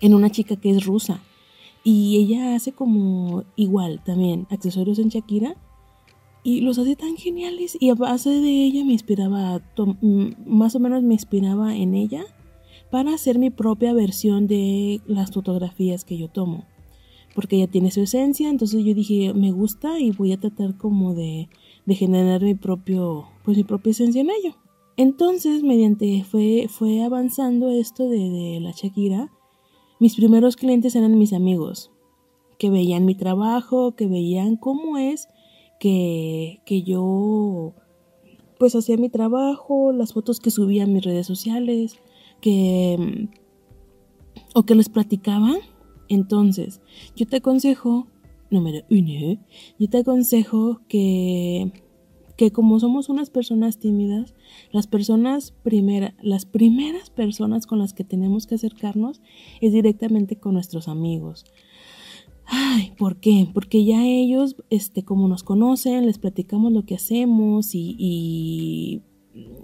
en 0.00 0.14
una 0.14 0.30
chica 0.30 0.56
que 0.56 0.70
es 0.70 0.84
rusa. 0.84 1.22
Y 1.84 2.16
ella 2.16 2.54
hace 2.54 2.72
como 2.72 3.44
igual 3.56 4.02
también 4.02 4.46
accesorios 4.50 4.98
en 4.98 5.10
Shakira. 5.10 5.56
Y 6.42 6.60
los 6.60 6.78
hace 6.78 6.96
tan 6.96 7.16
geniales. 7.16 7.76
Y 7.78 7.90
a 7.90 7.94
base 7.94 8.30
de 8.30 8.64
ella 8.64 8.84
me 8.84 8.92
inspiraba, 8.92 9.62
más 10.46 10.74
o 10.74 10.80
menos 10.80 11.02
me 11.02 11.14
inspiraba 11.14 11.76
en 11.76 11.94
ella 11.94 12.24
para 12.90 13.14
hacer 13.14 13.38
mi 13.38 13.50
propia 13.50 13.92
versión 13.92 14.46
de 14.46 15.00
las 15.06 15.32
fotografías 15.32 16.04
que 16.04 16.16
yo 16.16 16.28
tomo. 16.28 16.64
Porque 17.34 17.56
ella 17.56 17.66
tiene 17.66 17.90
su 17.90 18.00
esencia, 18.00 18.48
entonces 18.48 18.84
yo 18.84 18.94
dije, 18.94 19.34
me 19.34 19.50
gusta 19.50 19.98
y 19.98 20.12
voy 20.12 20.32
a 20.32 20.38
tratar 20.38 20.76
como 20.76 21.14
de, 21.14 21.48
de 21.84 21.94
generar 21.94 22.42
mi 22.42 22.54
propio, 22.54 23.26
pues 23.44 23.56
mi 23.56 23.64
propia 23.64 23.90
esencia 23.90 24.20
en 24.20 24.30
ello. 24.30 24.56
Entonces, 24.96 25.64
mediante 25.64 26.22
fue, 26.22 26.66
fue 26.68 27.02
avanzando 27.02 27.70
esto 27.70 28.08
de, 28.08 28.30
de 28.30 28.60
la 28.60 28.70
Shakira, 28.70 29.32
mis 29.98 30.14
primeros 30.14 30.56
clientes 30.56 30.94
eran 30.94 31.18
mis 31.18 31.32
amigos, 31.32 31.90
que 32.58 32.70
veían 32.70 33.04
mi 33.04 33.14
trabajo, 33.14 33.96
que 33.96 34.06
veían 34.06 34.56
cómo 34.56 34.98
es 34.98 35.28
que, 35.80 36.60
que 36.64 36.82
yo 36.82 37.74
pues 38.58 38.74
hacía 38.74 38.96
mi 38.96 39.08
trabajo, 39.08 39.92
las 39.92 40.12
fotos 40.12 40.40
que 40.40 40.50
subía 40.50 40.84
a 40.84 40.86
mis 40.86 41.04
redes 41.04 41.26
sociales, 41.26 41.98
que 42.40 43.28
o 44.54 44.62
que 44.64 44.74
les 44.74 44.88
platicaba. 44.88 45.54
Entonces, 46.14 46.80
yo 47.16 47.26
te 47.26 47.36
aconsejo, 47.36 48.06
número 48.50 48.84
uno, 48.90 49.40
yo 49.78 49.88
te 49.88 49.98
aconsejo 49.98 50.80
que 50.88 51.72
que 52.36 52.50
como 52.50 52.80
somos 52.80 53.08
unas 53.08 53.30
personas 53.30 53.78
tímidas, 53.78 54.34
las 54.72 54.86
personas 54.86 55.52
primera, 55.62 56.14
las 56.20 56.46
primeras 56.46 57.10
personas 57.10 57.66
con 57.66 57.78
las 57.78 57.94
que 57.94 58.04
tenemos 58.04 58.46
que 58.46 58.56
acercarnos 58.56 59.20
es 59.60 59.72
directamente 59.72 60.36
con 60.36 60.54
nuestros 60.54 60.88
amigos. 60.88 61.44
Ay, 62.46 62.92
¿por 62.98 63.20
qué? 63.20 63.48
Porque 63.54 63.84
ya 63.84 64.06
ellos, 64.06 64.56
este, 64.68 65.02
como 65.02 65.28
nos 65.28 65.42
conocen, 65.42 66.06
les 66.06 66.18
platicamos 66.18 66.72
lo 66.72 66.84
que 66.84 66.96
hacemos 66.96 67.74
y, 67.74 67.96
y 67.98 69.02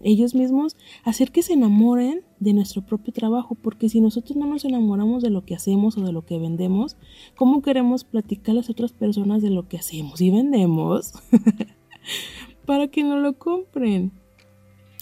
ellos 0.02 0.34
mismos 0.34 0.76
hacer 1.04 1.30
que 1.30 1.42
se 1.42 1.52
enamoren 1.52 2.22
de 2.38 2.52
nuestro 2.52 2.82
propio 2.82 3.12
trabajo, 3.12 3.54
porque 3.54 3.88
si 3.88 4.00
nosotros 4.00 4.36
no 4.36 4.46
nos 4.46 4.64
enamoramos 4.64 5.22
de 5.22 5.30
lo 5.30 5.44
que 5.44 5.54
hacemos 5.54 5.96
o 5.96 6.02
de 6.02 6.12
lo 6.12 6.24
que 6.24 6.38
vendemos, 6.38 6.96
¿cómo 7.36 7.62
queremos 7.62 8.04
platicar 8.04 8.52
a 8.52 8.56
las 8.56 8.70
otras 8.70 8.92
personas 8.92 9.42
de 9.42 9.50
lo 9.50 9.68
que 9.68 9.78
hacemos 9.78 10.20
y 10.20 10.30
vendemos? 10.30 11.12
para 12.66 12.88
que 12.88 13.02
no 13.02 13.18
lo 13.18 13.36
compren. 13.38 14.12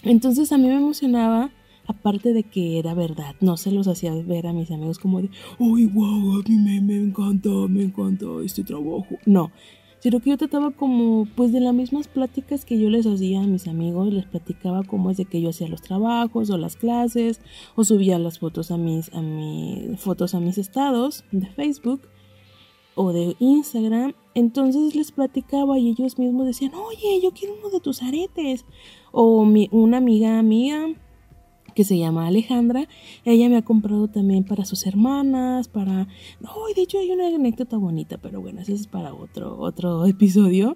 Entonces 0.03 0.51
a 0.51 0.57
mí 0.57 0.67
me 0.67 0.75
emocionaba, 0.75 1.51
aparte 1.85 2.33
de 2.33 2.43
que 2.43 2.79
era 2.79 2.93
verdad, 2.93 3.35
no 3.41 3.57
se 3.57 3.71
los 3.71 3.87
hacía 3.87 4.13
ver 4.13 4.47
a 4.47 4.53
mis 4.53 4.71
amigos 4.71 4.97
como 4.97 5.21
de, 5.21 5.29
¡ay, 5.59 5.85
wow! 5.87 6.39
A 6.39 6.49
mí 6.49 6.55
me, 6.55 6.81
me 6.81 6.95
encanta, 6.95 7.49
me 7.67 7.83
encanta 7.83 8.25
este 8.43 8.63
trabajo. 8.63 9.07
No, 9.25 9.51
sino 9.99 10.19
que 10.19 10.31
yo 10.31 10.37
trataba 10.37 10.71
como, 10.71 11.27
pues 11.35 11.51
de 11.51 11.59
las 11.59 11.73
mismas 11.73 12.07
pláticas 12.07 12.65
que 12.65 12.79
yo 12.79 12.89
les 12.89 13.05
hacía 13.05 13.41
a 13.41 13.47
mis 13.47 13.67
amigos, 13.67 14.13
les 14.13 14.25
platicaba 14.25 14.83
cómo 14.83 15.11
es 15.11 15.17
de 15.17 15.25
que 15.25 15.41
yo 15.41 15.49
hacía 15.49 15.67
los 15.67 15.81
trabajos 15.81 16.49
o 16.49 16.57
las 16.57 16.75
clases, 16.75 17.41
o 17.75 17.83
subía 17.83 18.17
las 18.19 18.39
fotos 18.39 18.71
a 18.71 18.77
mis, 18.77 19.13
a 19.13 19.21
mis, 19.21 19.99
fotos 19.99 20.33
a 20.33 20.39
mis 20.39 20.57
estados 20.57 21.25
de 21.31 21.47
Facebook 21.47 22.01
o 22.95 23.13
de 23.13 23.35
Instagram, 23.39 24.13
entonces 24.33 24.95
les 24.95 25.11
platicaba 25.11 25.79
y 25.79 25.89
ellos 25.89 26.17
mismos 26.17 26.45
decían, 26.45 26.73
oye, 26.75 27.21
yo 27.21 27.31
quiero 27.31 27.55
uno 27.57 27.69
de 27.69 27.79
tus 27.79 28.01
aretes. 28.01 28.65
O 29.11 29.45
mi, 29.45 29.69
una 29.71 29.97
amiga 29.97 30.41
mía 30.43 30.95
que 31.79 31.85
se 31.85 31.97
llama 31.97 32.27
Alejandra, 32.27 32.89
ella 33.23 33.47
me 33.47 33.55
ha 33.55 33.61
comprado 33.61 34.09
también 34.09 34.43
para 34.43 34.65
sus 34.65 34.85
hermanas, 34.85 35.69
para... 35.69 36.09
No, 36.41 36.51
de 36.75 36.81
hecho 36.81 36.99
hay 36.99 37.09
una 37.09 37.27
anécdota 37.27 37.77
bonita, 37.77 38.17
pero 38.17 38.41
bueno, 38.41 38.59
eso 38.59 38.73
es 38.73 38.85
para 38.85 39.13
otro, 39.13 39.57
otro 39.57 40.05
episodio. 40.05 40.75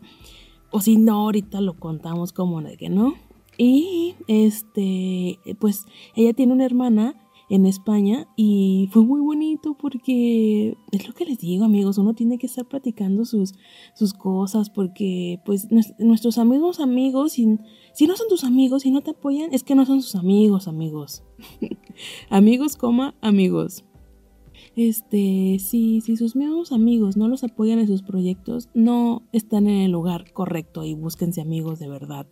O 0.72 0.80
si 0.80 0.96
no, 0.96 1.16
ahorita 1.16 1.60
lo 1.60 1.74
contamos 1.74 2.32
como 2.32 2.62
de 2.62 2.78
que 2.78 2.88
no. 2.88 3.16
Y 3.58 4.16
este, 4.30 5.40
pues 5.60 5.88
ella 6.16 6.32
tiene 6.32 6.54
una 6.54 6.64
hermana 6.64 7.16
en 7.50 7.66
España 7.66 8.28
y 8.36 8.90
fue 8.92 9.04
muy 9.04 9.22
bonito 9.22 9.76
porque 9.76 10.78
es 10.92 11.08
lo 11.08 11.14
que 11.14 11.26
les 11.26 11.40
digo 11.40 11.66
amigos, 11.66 11.98
uno 11.98 12.14
tiene 12.14 12.38
que 12.38 12.48
estar 12.48 12.66
platicando 12.66 13.26
sus, 13.26 13.54
sus 13.96 14.14
cosas 14.14 14.70
porque 14.70 15.40
pues 15.46 15.68
nuestros 16.00 16.38
amigos 16.38 16.80
amigos, 16.80 17.34
si, 17.34 17.58
si 17.94 18.08
no 18.08 18.16
son 18.16 18.28
tus 18.28 18.44
amigos, 18.44 18.86
y 18.86 18.92
no 18.92 19.02
te 19.02 19.12
apoyan, 19.12 19.54
es 19.54 19.64
que 19.64 19.76
no 19.76 19.86
son 19.86 20.02
sus 20.02 20.16
amigos 20.16 20.68
amigos. 20.68 21.24
amigos, 22.30 22.76
coma, 22.76 23.16
amigos. 23.22 23.84
Este, 24.76 25.58
si, 25.60 26.02
si 26.02 26.18
sus 26.18 26.36
mismos 26.36 26.72
amigos 26.72 27.16
no 27.16 27.28
los 27.28 27.44
apoyan 27.44 27.80
en 27.80 27.88
sus 27.88 28.02
proyectos, 28.02 28.70
no 28.74 29.24
están 29.32 29.68
en 29.68 29.82
el 29.82 29.92
lugar 29.92 30.32
correcto 30.34 30.84
y 30.84 30.96
búsquense 30.96 31.42
amigos 31.42 31.80
de 31.80 31.90
verdad. 31.90 32.26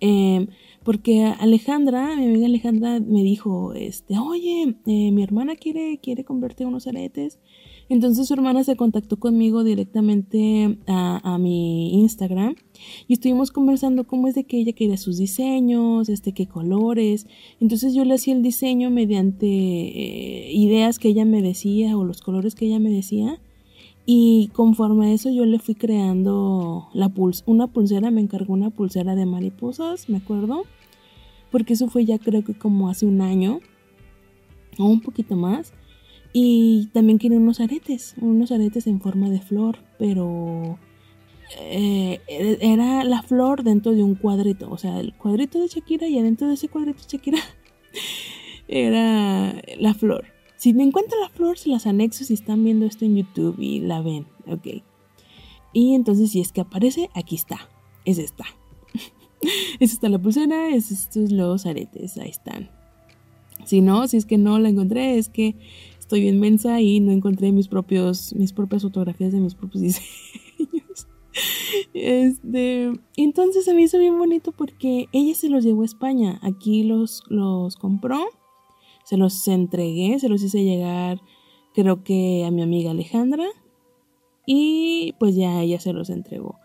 Eh, 0.00 0.46
porque 0.82 1.24
Alejandra, 1.24 2.16
mi 2.16 2.24
amiga 2.24 2.46
Alejandra 2.46 3.00
me 3.00 3.22
dijo, 3.22 3.74
este, 3.74 4.18
oye, 4.18 4.76
eh, 4.86 5.12
mi 5.12 5.22
hermana 5.22 5.54
quiere, 5.56 5.98
quiere 6.02 6.24
convertir 6.24 6.66
unos 6.66 6.86
aretes. 6.86 7.38
Entonces 7.90 8.28
su 8.28 8.34
hermana 8.34 8.62
se 8.62 8.76
contactó 8.76 9.18
conmigo 9.18 9.64
directamente 9.64 10.78
a, 10.86 11.38
mi 11.38 11.92
Instagram 12.00 12.54
y 13.08 13.14
estuvimos 13.14 13.50
conversando 13.50 14.06
cómo 14.06 14.28
es 14.28 14.36
de 14.36 14.44
que 14.44 14.58
ella 14.58 14.72
quería 14.72 14.96
sus 14.96 15.18
diseños, 15.18 16.08
este, 16.08 16.32
qué 16.32 16.46
colores. 16.46 17.26
Entonces 17.58 17.92
yo 17.92 18.04
le 18.04 18.14
hacía 18.14 18.34
el 18.34 18.42
diseño 18.42 18.90
mediante 18.90 19.46
eh, 19.48 20.52
ideas 20.52 21.00
que 21.00 21.08
ella 21.08 21.24
me 21.24 21.42
decía 21.42 21.96
o 21.98 22.04
los 22.04 22.22
colores 22.22 22.54
que 22.54 22.66
ella 22.66 22.78
me 22.78 22.90
decía. 22.90 23.40
Y 24.12 24.48
conforme 24.54 25.06
a 25.06 25.12
eso 25.12 25.30
yo 25.30 25.46
le 25.46 25.60
fui 25.60 25.76
creando 25.76 26.88
la 26.94 27.12
una 27.46 27.68
pulsera, 27.68 28.10
me 28.10 28.20
encargó 28.20 28.54
una 28.54 28.70
pulsera 28.70 29.14
de 29.14 29.24
mariposas, 29.24 30.08
me 30.08 30.16
acuerdo. 30.16 30.64
Porque 31.52 31.74
eso 31.74 31.86
fue 31.86 32.04
ya 32.04 32.18
creo 32.18 32.42
que 32.42 32.54
como 32.54 32.90
hace 32.90 33.06
un 33.06 33.20
año 33.20 33.60
o 34.78 34.86
un 34.86 35.00
poquito 35.00 35.36
más. 35.36 35.74
Y 36.32 36.88
también 36.92 37.20
quería 37.20 37.38
unos 37.38 37.60
aretes, 37.60 38.16
unos 38.20 38.50
aretes 38.50 38.88
en 38.88 39.00
forma 39.00 39.30
de 39.30 39.42
flor, 39.42 39.78
pero 39.96 40.76
eh, 41.60 42.18
era 42.26 43.04
la 43.04 43.22
flor 43.22 43.62
dentro 43.62 43.92
de 43.92 44.02
un 44.02 44.16
cuadrito. 44.16 44.68
O 44.72 44.76
sea, 44.76 44.98
el 44.98 45.14
cuadrito 45.14 45.60
de 45.60 45.68
Shakira 45.68 46.08
y 46.08 46.18
adentro 46.18 46.48
de 46.48 46.54
ese 46.54 46.66
cuadrito 46.66 47.04
Shakira 47.06 47.38
era 48.66 49.54
la 49.78 49.94
flor. 49.94 50.39
Si 50.60 50.74
me 50.74 50.82
encuentro 50.82 51.18
la 51.18 51.30
flor, 51.30 51.56
se 51.56 51.70
las 51.70 51.86
anexo 51.86 52.22
si 52.22 52.34
están 52.34 52.62
viendo 52.62 52.84
esto 52.84 53.06
en 53.06 53.16
YouTube 53.16 53.58
y 53.58 53.80
la 53.80 54.02
ven, 54.02 54.26
ok. 54.46 54.82
Y 55.72 55.94
entonces 55.94 56.32
si 56.32 56.40
es 56.42 56.52
que 56.52 56.60
aparece, 56.60 57.08
aquí 57.14 57.34
está, 57.34 57.70
es 58.04 58.18
esta. 58.18 58.44
es 59.80 59.94
esta 59.94 60.10
la 60.10 60.18
pulsera, 60.18 60.68
es 60.68 60.90
estos 60.90 61.32
los 61.32 61.64
aretes, 61.64 62.18
ahí 62.18 62.28
están. 62.28 62.70
Si 63.64 63.80
no, 63.80 64.06
si 64.06 64.18
es 64.18 64.26
que 64.26 64.36
no 64.36 64.58
la 64.58 64.68
encontré, 64.68 65.16
es 65.16 65.30
que 65.30 65.56
estoy 65.98 66.20
bien 66.20 66.38
mensa 66.38 66.78
y 66.82 67.00
no 67.00 67.10
encontré 67.10 67.52
mis 67.52 67.68
propios, 67.68 68.34
mis 68.34 68.52
propias 68.52 68.82
fotografías 68.82 69.32
de 69.32 69.40
mis 69.40 69.54
propios 69.54 69.82
diseños. 69.82 71.06
Este, 71.94 72.92
entonces 73.16 73.64
se 73.64 73.72
me 73.72 73.80
hizo 73.80 73.98
bien 73.98 74.18
bonito 74.18 74.52
porque 74.52 75.08
ella 75.12 75.34
se 75.34 75.48
los 75.48 75.64
llevó 75.64 75.80
a 75.80 75.86
España. 75.86 76.38
Aquí 76.42 76.82
los, 76.82 77.22
los 77.30 77.76
compró 77.76 78.26
se 79.10 79.16
los 79.16 79.48
entregué, 79.48 80.20
se 80.20 80.28
los 80.28 80.40
hice 80.40 80.62
llegar 80.62 81.20
creo 81.74 82.04
que 82.04 82.44
a 82.44 82.52
mi 82.52 82.62
amiga 82.62 82.92
Alejandra 82.92 83.44
y 84.46 85.14
pues 85.18 85.34
ya 85.34 85.60
ella 85.62 85.80
se 85.80 85.92
los 85.92 86.10
entregó. 86.10 86.58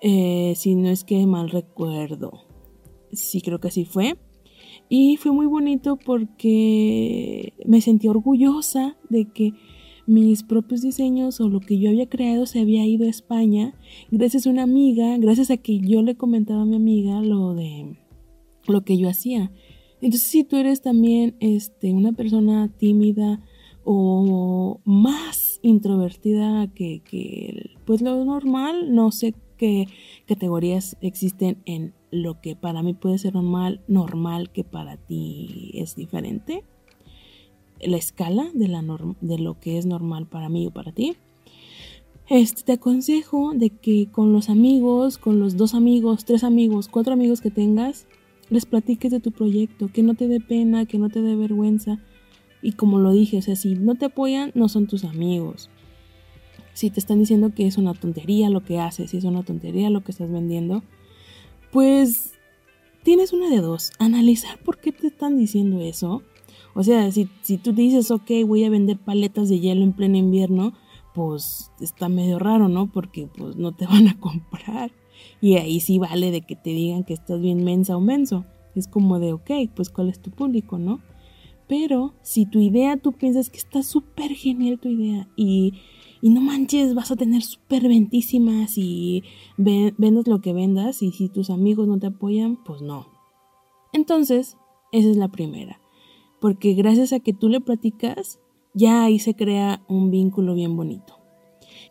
Eh, 0.00 0.54
si 0.54 0.76
no 0.76 0.88
es 0.88 1.02
que 1.02 1.26
mal 1.26 1.50
recuerdo. 1.50 2.44
Sí, 3.12 3.40
creo 3.40 3.58
que 3.58 3.68
así 3.68 3.84
fue. 3.84 4.16
Y 4.88 5.16
fue 5.16 5.32
muy 5.32 5.46
bonito 5.46 5.96
porque 5.96 7.52
me 7.66 7.80
sentí 7.80 8.06
orgullosa 8.06 8.96
de 9.08 9.26
que 9.26 9.52
mis 10.06 10.44
propios 10.44 10.82
diseños 10.82 11.40
o 11.40 11.48
lo 11.48 11.58
que 11.58 11.78
yo 11.78 11.90
había 11.90 12.08
creado 12.08 12.46
se 12.46 12.60
había 12.60 12.86
ido 12.86 13.06
a 13.06 13.10
España 13.10 13.74
gracias 14.12 14.46
a 14.46 14.50
una 14.50 14.62
amiga, 14.62 15.18
gracias 15.18 15.50
a 15.50 15.56
que 15.56 15.80
yo 15.80 16.02
le 16.02 16.16
comentaba 16.16 16.62
a 16.62 16.66
mi 16.66 16.76
amiga 16.76 17.20
lo 17.20 17.54
de 17.54 17.96
lo 18.66 18.82
que 18.82 18.96
yo 18.96 19.08
hacía. 19.08 19.50
Entonces, 20.00 20.22
si 20.22 20.44
tú 20.44 20.56
eres 20.56 20.82
también 20.82 21.36
este, 21.40 21.92
una 21.92 22.12
persona 22.12 22.68
tímida 22.78 23.40
o 23.84 24.80
más 24.84 25.58
introvertida 25.62 26.68
que, 26.68 27.00
que 27.00 27.70
pues 27.84 28.00
lo 28.00 28.24
normal, 28.24 28.94
no 28.94 29.10
sé 29.12 29.34
qué 29.56 29.88
categorías 30.26 30.96
existen 31.02 31.58
en 31.66 31.92
lo 32.10 32.40
que 32.40 32.56
para 32.56 32.82
mí 32.82 32.94
puede 32.94 33.18
ser 33.18 33.34
normal, 33.34 33.82
normal 33.88 34.50
que 34.50 34.64
para 34.64 34.96
ti 34.96 35.72
es 35.74 35.96
diferente. 35.96 36.64
La 37.80 37.96
escala 37.96 38.50
de, 38.54 38.68
la 38.68 38.82
de 39.20 39.38
lo 39.38 39.60
que 39.60 39.78
es 39.78 39.86
normal 39.86 40.26
para 40.26 40.48
mí 40.48 40.66
o 40.66 40.70
para 40.70 40.92
ti. 40.92 41.16
Este, 42.28 42.62
te 42.62 42.72
aconsejo 42.72 43.52
de 43.54 43.70
que 43.70 44.06
con 44.06 44.32
los 44.32 44.48
amigos, 44.48 45.18
con 45.18 45.40
los 45.40 45.56
dos 45.56 45.74
amigos, 45.74 46.24
tres 46.24 46.44
amigos, 46.44 46.88
cuatro 46.88 47.12
amigos 47.12 47.40
que 47.40 47.50
tengas, 47.50 48.06
les 48.50 48.66
platiques 48.66 49.10
de 49.10 49.20
tu 49.20 49.32
proyecto, 49.32 49.88
que 49.92 50.02
no 50.02 50.14
te 50.14 50.28
dé 50.28 50.40
pena, 50.40 50.86
que 50.86 50.98
no 50.98 51.08
te 51.08 51.22
dé 51.22 51.36
vergüenza, 51.36 51.98
Y 52.62 52.72
como 52.72 52.98
lo 52.98 53.12
dije, 53.12 53.38
o 53.38 53.42
sea, 53.42 53.56
si 53.56 53.74
no 53.74 53.94
te 53.94 54.04
apoyan, 54.04 54.52
no 54.54 54.68
son 54.68 54.86
tus 54.86 55.04
amigos. 55.04 55.70
Si 56.74 56.90
te 56.90 57.00
están 57.00 57.18
diciendo 57.18 57.54
que 57.54 57.66
es 57.66 57.78
una 57.78 57.94
tontería 57.94 58.50
lo 58.50 58.62
que 58.62 58.78
haces, 58.78 59.10
si 59.10 59.16
es 59.16 59.24
una 59.24 59.42
tontería 59.42 59.88
lo 59.88 60.02
que 60.02 60.12
estás 60.12 60.30
vendiendo, 60.30 60.82
pues 61.72 62.34
tienes 63.02 63.32
una 63.32 63.48
de 63.48 63.60
dos. 63.62 63.92
Analizar 63.98 64.58
por 64.62 64.78
qué 64.78 64.92
te 64.92 65.06
están 65.06 65.38
diciendo 65.38 65.80
eso. 65.80 66.22
O 66.74 66.82
sea, 66.82 67.10
si, 67.12 67.30
si 67.40 67.56
tú 67.56 67.72
dices, 67.72 68.10
ok, 68.10 68.30
voy 68.46 68.64
a 68.64 68.70
vender 68.70 68.98
paletas 68.98 69.48
de 69.48 69.58
hielo 69.58 69.82
en 69.82 69.94
pleno 69.94 70.18
invierno, 70.18 70.74
pues 71.14 71.70
está 71.80 72.08
medio 72.08 72.38
raro, 72.38 72.68
¿no? 72.68 72.90
Porque 72.92 73.26
pues 73.26 73.56
no 73.56 73.72
te 73.72 73.86
van 73.92 74.08
a 74.08 74.18
comprar. 74.20 74.92
Y 75.40 75.56
ahí 75.56 75.80
sí 75.80 75.98
vale 75.98 76.30
de 76.30 76.42
que 76.42 76.56
te 76.56 76.70
digan 76.70 77.04
que 77.04 77.14
estás 77.14 77.40
bien 77.40 77.64
mensa 77.64 77.96
o 77.96 78.00
menso. 78.00 78.44
Es 78.74 78.88
como 78.88 79.18
de, 79.18 79.32
ok, 79.32 79.50
pues 79.74 79.90
cuál 79.90 80.08
es 80.08 80.20
tu 80.20 80.30
público, 80.30 80.78
¿no? 80.78 81.00
Pero 81.68 82.14
si 82.22 82.46
tu 82.46 82.58
idea, 82.60 82.96
tú 82.96 83.12
piensas 83.12 83.48
que 83.48 83.58
está 83.58 83.82
súper 83.82 84.32
genial 84.32 84.80
tu 84.80 84.88
idea 84.88 85.28
y, 85.36 85.74
y, 86.20 86.30
no 86.30 86.40
manches, 86.40 86.94
vas 86.94 87.12
a 87.12 87.16
tener 87.16 87.42
súper 87.42 87.86
ventísimas 87.86 88.76
y 88.76 89.22
vendas 89.56 90.26
lo 90.26 90.40
que 90.40 90.52
vendas 90.52 91.00
y 91.00 91.12
si 91.12 91.28
tus 91.28 91.48
amigos 91.48 91.86
no 91.86 91.98
te 91.98 92.08
apoyan, 92.08 92.56
pues 92.64 92.82
no. 92.82 93.06
Entonces, 93.92 94.56
esa 94.90 95.10
es 95.10 95.16
la 95.16 95.28
primera. 95.28 95.80
Porque 96.40 96.74
gracias 96.74 97.12
a 97.12 97.20
que 97.20 97.32
tú 97.32 97.48
le 97.48 97.60
platicas, 97.60 98.40
ya 98.74 99.04
ahí 99.04 99.20
se 99.20 99.34
crea 99.34 99.84
un 99.88 100.10
vínculo 100.10 100.54
bien 100.54 100.76
bonito. 100.76 101.19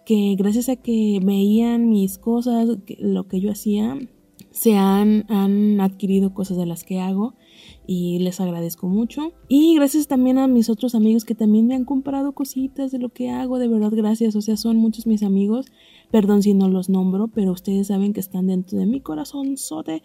Que 0.10 0.34
gracias 0.36 0.70
a 0.70 0.76
que 0.76 1.20
veían 1.24 1.88
mis 1.88 2.18
cosas, 2.18 2.68
lo 2.98 3.28
que 3.28 3.40
yo 3.40 3.52
hacía, 3.52 3.96
se 4.50 4.76
han, 4.76 5.24
han 5.30 5.80
adquirido 5.82 6.34
cosas 6.34 6.58
de 6.58 6.66
las 6.66 6.84
que 6.84 7.00
hago 7.00 7.36
y 7.86 8.18
les 8.18 8.40
agradezco 8.40 8.88
mucho. 8.88 9.34
Y 9.48 9.76
gracias 9.76 10.08
también 10.08 10.40
a 10.40 10.48
mis 10.48 10.72
otros 10.72 10.96
amigos 10.96 11.26
que 11.26 11.36
también 11.36 11.68
me 11.68 11.76
han 11.76 11.86
comprado 11.86 12.32
cositas 12.32 12.90
de 12.90 12.98
lo 12.98 13.10
que 13.10 13.30
hago, 13.30 13.60
de 13.60 13.68
verdad 13.68 13.92
gracias, 13.94 14.36
o 14.36 14.42
sea, 14.42 14.58
son 14.58 14.78
muchos 14.78 15.06
mis 15.06 15.22
amigos, 15.22 15.68
perdón 16.10 16.42
si 16.42 16.56
no 16.56 16.70
los 16.70 16.90
nombro, 16.90 17.28
pero 17.28 17.52
ustedes 17.52 17.86
saben 17.86 18.12
que 18.12 18.20
están 18.20 18.48
dentro 18.48 18.80
de 18.80 18.88
mi 18.88 19.02
corazón, 19.02 19.58
sote. 19.58 20.02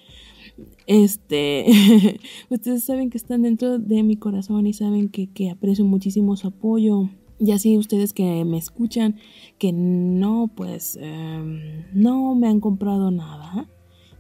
Este, 0.87 1.65
ustedes 2.51 2.85
saben 2.85 3.09
que 3.09 3.17
están 3.17 3.41
dentro 3.41 3.79
de 3.79 4.03
mi 4.03 4.17
corazón 4.19 4.67
y 4.67 4.75
saben 4.75 5.09
que, 5.09 5.33
que 5.33 5.49
aprecio 5.49 5.87
muchísimo 5.87 6.37
su 6.37 6.49
apoyo. 6.49 7.09
Y 7.39 7.53
así 7.53 7.77
ustedes 7.77 8.13
que 8.13 8.45
me 8.45 8.59
escuchan, 8.59 9.17
que 9.59 9.73
no, 9.73 10.51
pues, 10.55 10.97
em, 11.01 11.85
no 11.93 12.35
me 12.35 12.49
han 12.49 12.61
comprado 12.61 13.11
nada. 13.11 13.69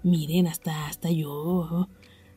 Miren, 0.02 0.46
hasta, 0.46 0.86
hasta 0.86 1.10
yo 1.10 1.88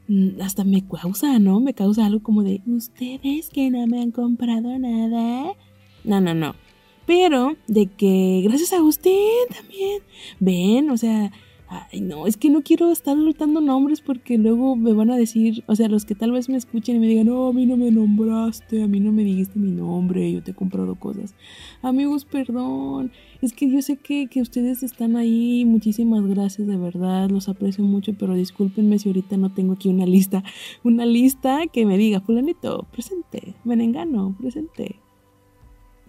Mm, 0.07 0.41
hasta 0.41 0.63
me 0.63 0.88
causa, 0.88 1.38
¿no? 1.39 1.60
Me 1.60 1.74
causa 1.74 2.05
algo 2.05 2.24
como 2.24 2.43
de, 2.43 2.62
ustedes 2.65 3.50
que 3.50 3.69
no 3.69 3.86
me 3.88 4.01
han 4.01 4.12
comprado 4.12 4.79
nada. 4.79 5.53
No, 6.03 6.22
no, 6.22 6.34
no. 6.34 6.55
Pero 7.05 7.55
de 7.67 7.88
que 7.88 8.41
gracias 8.43 8.74
a 8.74 8.81
usted 8.81 9.19
también. 9.53 10.01
Ven, 10.39 10.89
o 10.89 10.98
sea, 10.98 11.31
Ay, 11.70 12.00
no, 12.00 12.28
es 12.28 12.38
que 12.38 12.50
no 12.50 12.62
quiero 12.62 12.92
estar 12.94 13.18
soltando 13.18 13.60
nombres 13.60 14.00
porque 14.00 14.38
luego 14.38 14.78
me 14.78 14.94
van 14.94 15.12
a 15.12 15.18
decir, 15.18 15.66
o 15.68 15.76
sea, 15.76 15.90
los 15.90 16.06
que 16.06 16.16
tal 16.16 16.32
vez 16.32 16.48
me 16.48 16.56
escuchen 16.56 16.96
y 16.96 17.00
me 17.00 17.08
digan, 17.08 17.28
no, 17.28 17.48
a 17.48 17.54
mí 17.54 17.66
no 17.66 17.76
me 17.76 17.92
nombraste, 17.92 18.82
a 18.82 18.88
mí 18.88 19.02
no 19.02 19.12
me 19.12 19.26
dijiste 19.26 19.60
mi 19.60 19.72
nombre, 19.72 20.32
yo 20.32 20.42
te 20.42 20.52
he 20.52 20.54
comprado 20.54 20.96
cosas. 20.96 21.36
Amigos, 21.82 22.24
perdón, 22.24 23.12
es 23.42 23.52
que 23.52 23.70
yo 23.70 23.82
sé 23.82 23.98
que, 23.98 24.28
que 24.28 24.42
ustedes 24.42 24.82
están 24.82 25.18
ahí, 25.18 25.66
muchísimas 25.66 26.26
gracias, 26.26 26.70
de 26.70 26.78
verdad, 26.78 27.30
los 27.30 27.50
aprecio 27.50 27.84
mucho, 27.84 28.14
pero 28.18 28.34
discúlpenme 28.34 28.98
si 28.98 29.10
ahorita 29.10 29.36
no 29.36 29.54
tengo 29.54 29.74
aquí 29.74 29.90
una 29.90 30.06
lista, 30.06 30.46
una 30.86 31.06
lista 31.06 31.68
que 31.68 31.86
me 31.86 31.98
diga, 31.98 32.22
fulanito, 32.22 32.88
presente, 32.94 33.56
menengano, 33.66 34.38
presente. 34.40 35.02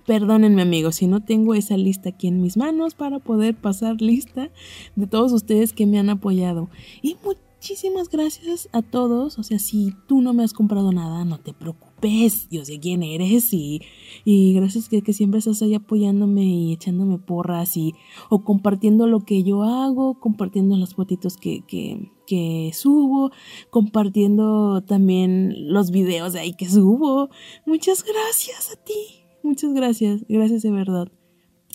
Perdónenme 0.09 0.63
amigos 0.63 0.95
si 0.95 1.07
no 1.07 1.21
tengo 1.21 1.53
esa 1.53 1.77
lista 1.77 2.09
aquí 2.09 2.29
en 2.29 2.41
mis 2.41 2.57
manos 2.57 2.95
para 2.95 3.19
poder 3.19 3.55
pasar 3.55 4.01
lista 4.01 4.51
de 4.97 5.07
todos 5.07 5.35
ustedes 5.35 5.75
que 5.75 5.85
me 5.85 5.99
han 5.99 6.09
apoyado. 6.09 6.71
Y 7.03 7.19
muchísimas 7.23 8.09
gracias 8.09 8.71
a 8.73 8.81
todos. 8.81 9.39
O 9.39 9.43
sea, 9.43 9.59
si 9.59 9.93
tú 10.07 10.23
no 10.23 10.33
me 10.33 10.45
has 10.45 10.55
comprado 10.55 10.93
nada, 10.93 11.27
no 11.27 11.37
te 11.37 11.53
preocupes. 11.53 12.49
Yo 12.49 12.65
sé 12.65 12.81
quién 12.81 13.03
eres 13.03 13.53
y, 13.53 13.83
y 14.25 14.55
gracias 14.55 14.89
que, 14.89 15.03
que 15.03 15.13
siempre 15.13 15.41
estás 15.41 15.61
ahí 15.61 15.75
apoyándome 15.75 16.43
y 16.43 16.73
echándome 16.73 17.19
porras 17.19 17.77
y 17.77 17.93
o 18.31 18.45
compartiendo 18.45 19.07
lo 19.07 19.21
que 19.27 19.43
yo 19.43 19.63
hago, 19.63 20.19
compartiendo 20.21 20.75
las 20.79 20.95
fotitos 20.95 21.37
que, 21.37 21.67
que, 21.67 22.11
que 22.27 22.71
subo, 22.73 23.31
compartiendo 23.69 24.81
también 24.81 25.71
los 25.71 25.91
videos 25.91 26.33
de 26.33 26.41
ahí 26.41 26.55
que 26.55 26.67
subo. 26.67 27.29
Muchas 27.67 28.03
gracias 28.03 28.73
a 28.73 28.83
ti. 28.83 29.28
Muchas 29.43 29.73
gracias, 29.73 30.25
gracias 30.29 30.63
de 30.63 30.71
verdad. 30.71 31.09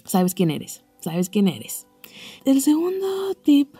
Sabes 0.05 0.35
quién 0.35 0.51
eres, 0.51 0.83
sabes 0.99 1.29
quién 1.29 1.47
eres. 1.47 1.87
El 2.45 2.61
segundo 2.61 3.33
tip 3.43 3.75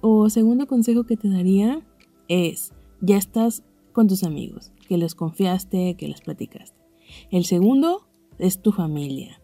o 0.00 0.28
segundo 0.30 0.66
consejo 0.66 1.04
que 1.04 1.16
te 1.16 1.28
daría 1.28 1.86
es, 2.28 2.72
ya 3.00 3.16
estás 3.16 3.62
con 3.92 4.08
tus 4.08 4.24
amigos, 4.24 4.72
que 4.86 4.98
les 4.98 5.14
confiaste, 5.14 5.94
que 5.94 6.08
les 6.08 6.20
platicaste. 6.20 6.78
El 7.30 7.44
segundo 7.44 8.06
es 8.38 8.60
tu 8.60 8.72
familia. 8.72 9.40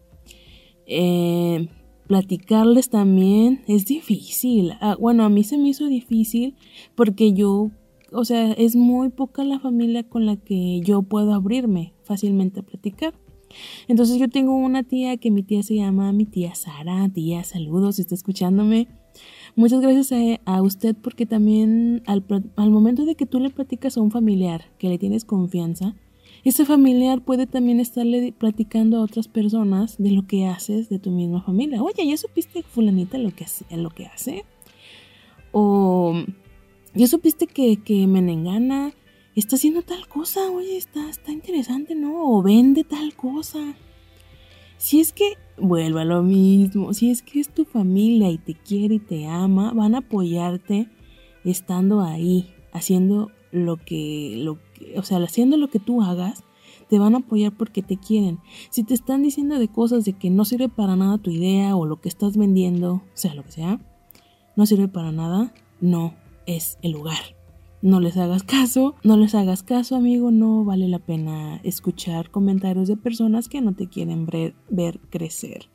Eh, 0.85 1.67
platicarles 2.07 2.89
también 2.89 3.63
es 3.67 3.85
difícil. 3.85 4.73
Ah, 4.81 4.95
bueno, 4.99 5.23
a 5.23 5.29
mí 5.29 5.43
se 5.43 5.57
me 5.57 5.69
hizo 5.69 5.87
difícil 5.87 6.55
porque 6.95 7.33
yo, 7.33 7.71
o 8.11 8.25
sea, 8.25 8.51
es 8.53 8.75
muy 8.75 9.09
poca 9.09 9.43
la 9.43 9.59
familia 9.59 10.03
con 10.03 10.25
la 10.25 10.37
que 10.37 10.81
yo 10.81 11.01
puedo 11.01 11.33
abrirme 11.33 11.93
fácilmente 12.03 12.59
a 12.59 12.63
platicar. 12.63 13.13
Entonces 13.87 14.17
yo 14.17 14.29
tengo 14.29 14.55
una 14.55 14.83
tía 14.83 15.17
que 15.17 15.31
mi 15.31 15.43
tía 15.43 15.63
se 15.63 15.75
llama 15.75 16.11
mi 16.11 16.25
tía 16.25 16.55
Sara. 16.55 17.09
Tía, 17.09 17.43
saludos, 17.43 17.95
si 17.95 18.01
está 18.01 18.15
escuchándome. 18.15 18.87
Muchas 19.55 19.81
gracias 19.81 20.39
a, 20.45 20.61
usted 20.61 20.95
porque 21.01 21.25
también 21.25 22.03
al, 22.07 22.23
momento 22.71 23.05
de 23.05 23.15
que 23.15 23.25
tú 23.25 23.39
le 23.39 23.49
platicas 23.49 23.95
a 23.95 24.01
un 24.01 24.11
familiar 24.11 24.65
que 24.77 24.89
le 24.89 24.97
tienes 24.97 25.23
confianza, 25.23 25.95
ese 26.43 26.65
familiar 26.65 27.21
puede 27.21 27.47
también 27.47 27.79
estarle 27.79 28.33
platicando 28.37 28.97
a 28.97 29.03
otras 29.03 29.27
personas 29.27 29.97
de 29.97 30.11
lo 30.11 30.27
que 30.27 30.45
haces 30.45 30.89
de 30.89 30.99
tu 30.99 31.09
misma 31.09 31.41
familia. 31.41 31.81
Oye, 31.81 32.05
¿ya 32.05 32.17
supiste 32.17 32.63
fulanita 32.63 33.17
lo 33.17 33.31
que, 33.31 33.45
lo 33.71 33.89
que 33.89 34.05
hace? 34.05 34.45
O 35.53 36.13
¿ya 36.93 37.07
supiste 37.07 37.47
que, 37.47 37.77
que 37.77 38.05
Menengana 38.07 38.93
está 39.39 39.57
haciendo 39.57 39.81
tal 39.81 40.07
cosa, 40.07 40.49
oye, 40.51 40.77
está, 40.77 41.09
está 41.09 41.31
interesante, 41.31 41.95
¿no? 41.95 42.37
O 42.37 42.41
vende 42.41 42.83
tal 42.83 43.15
cosa. 43.15 43.75
Si 44.77 44.99
es 44.99 45.13
que, 45.13 45.33
vuelva 45.57 46.01
a 46.01 46.05
lo 46.05 46.23
mismo, 46.23 46.93
si 46.93 47.09
es 47.09 47.21
que 47.21 47.39
es 47.39 47.49
tu 47.49 47.65
familia 47.65 48.29
y 48.29 48.37
te 48.37 48.53
quiere 48.53 48.95
y 48.95 48.99
te 48.99 49.27
ama, 49.27 49.73
van 49.73 49.95
a 49.95 49.99
apoyarte 49.99 50.89
estando 51.43 52.01
ahí, 52.01 52.53
haciendo 52.71 53.31
lo 53.51 53.77
que, 53.77 54.35
lo 54.37 54.59
o 54.97 55.03
sea, 55.03 55.17
haciendo 55.19 55.57
lo 55.57 55.69
que 55.69 55.79
tú 55.79 56.01
hagas, 56.01 56.43
te 56.89 56.99
van 56.99 57.15
a 57.15 57.19
apoyar 57.19 57.55
porque 57.55 57.81
te 57.81 57.97
quieren. 57.97 58.39
Si 58.69 58.83
te 58.83 58.93
están 58.93 59.23
diciendo 59.23 59.57
de 59.59 59.67
cosas 59.67 60.05
de 60.05 60.13
que 60.13 60.29
no 60.29 60.45
sirve 60.45 60.69
para 60.69 60.95
nada 60.95 61.17
tu 61.17 61.31
idea 61.31 61.75
o 61.75 61.85
lo 61.85 61.99
que 61.99 62.09
estás 62.09 62.37
vendiendo, 62.37 63.01
sea 63.13 63.33
lo 63.33 63.43
que 63.43 63.51
sea, 63.51 63.79
no 64.55 64.65
sirve 64.65 64.87
para 64.87 65.11
nada, 65.11 65.53
no 65.81 66.15
es 66.45 66.77
el 66.81 66.91
lugar. 66.91 67.34
No 67.85 67.99
les 67.99 68.17
hagas 68.17 68.41
caso, 68.41 68.95
no 69.03 69.15
les 69.15 69.35
hagas 69.35 69.61
caso 69.61 69.95
amigo, 69.95 70.31
no 70.31 70.65
vale 70.65 70.87
la 70.87 70.97
pena 70.97 71.57
escuchar 71.57 72.31
comentarios 72.31 72.87
de 72.87 72.97
personas 72.97 73.47
que 73.47 73.61
no 73.61 73.75
te 73.75 73.85
quieren 73.85 74.25
ver, 74.25 74.99
crecer. 75.11 75.69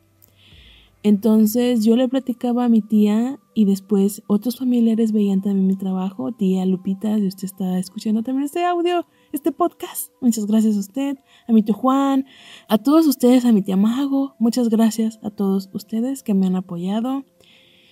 Entonces 1.03 1.85
yo 1.85 1.95
le 1.95 2.09
platicaba 2.09 2.65
a 2.65 2.69
mi 2.69 2.81
tía 2.81 3.39
y 3.53 3.63
después 3.63 4.23
otros 4.27 4.57
familiares 4.57 5.13
veían 5.13 5.41
también 5.41 5.67
mi 5.67 5.77
trabajo. 5.77 6.33
Tía 6.33 6.65
Lupita, 6.65 7.17
si 7.17 7.27
usted 7.27 7.45
está 7.45 7.79
escuchando 7.79 8.23
también 8.23 8.43
este 8.43 8.65
audio, 8.65 9.05
este 9.31 9.53
podcast, 9.53 10.11
muchas 10.19 10.47
gracias 10.47 10.75
a 10.75 10.81
usted, 10.81 11.17
a 11.47 11.53
mi 11.53 11.63
tío 11.63 11.75
Juan, 11.75 12.25
a 12.67 12.77
todos 12.77 13.07
ustedes, 13.07 13.45
a 13.45 13.53
mi 13.53 13.61
tía 13.61 13.77
Mago, 13.77 14.35
muchas 14.37 14.67
gracias 14.67 15.17
a 15.23 15.29
todos 15.29 15.69
ustedes 15.71 16.23
que 16.23 16.33
me 16.33 16.47
han 16.47 16.57
apoyado. 16.57 17.23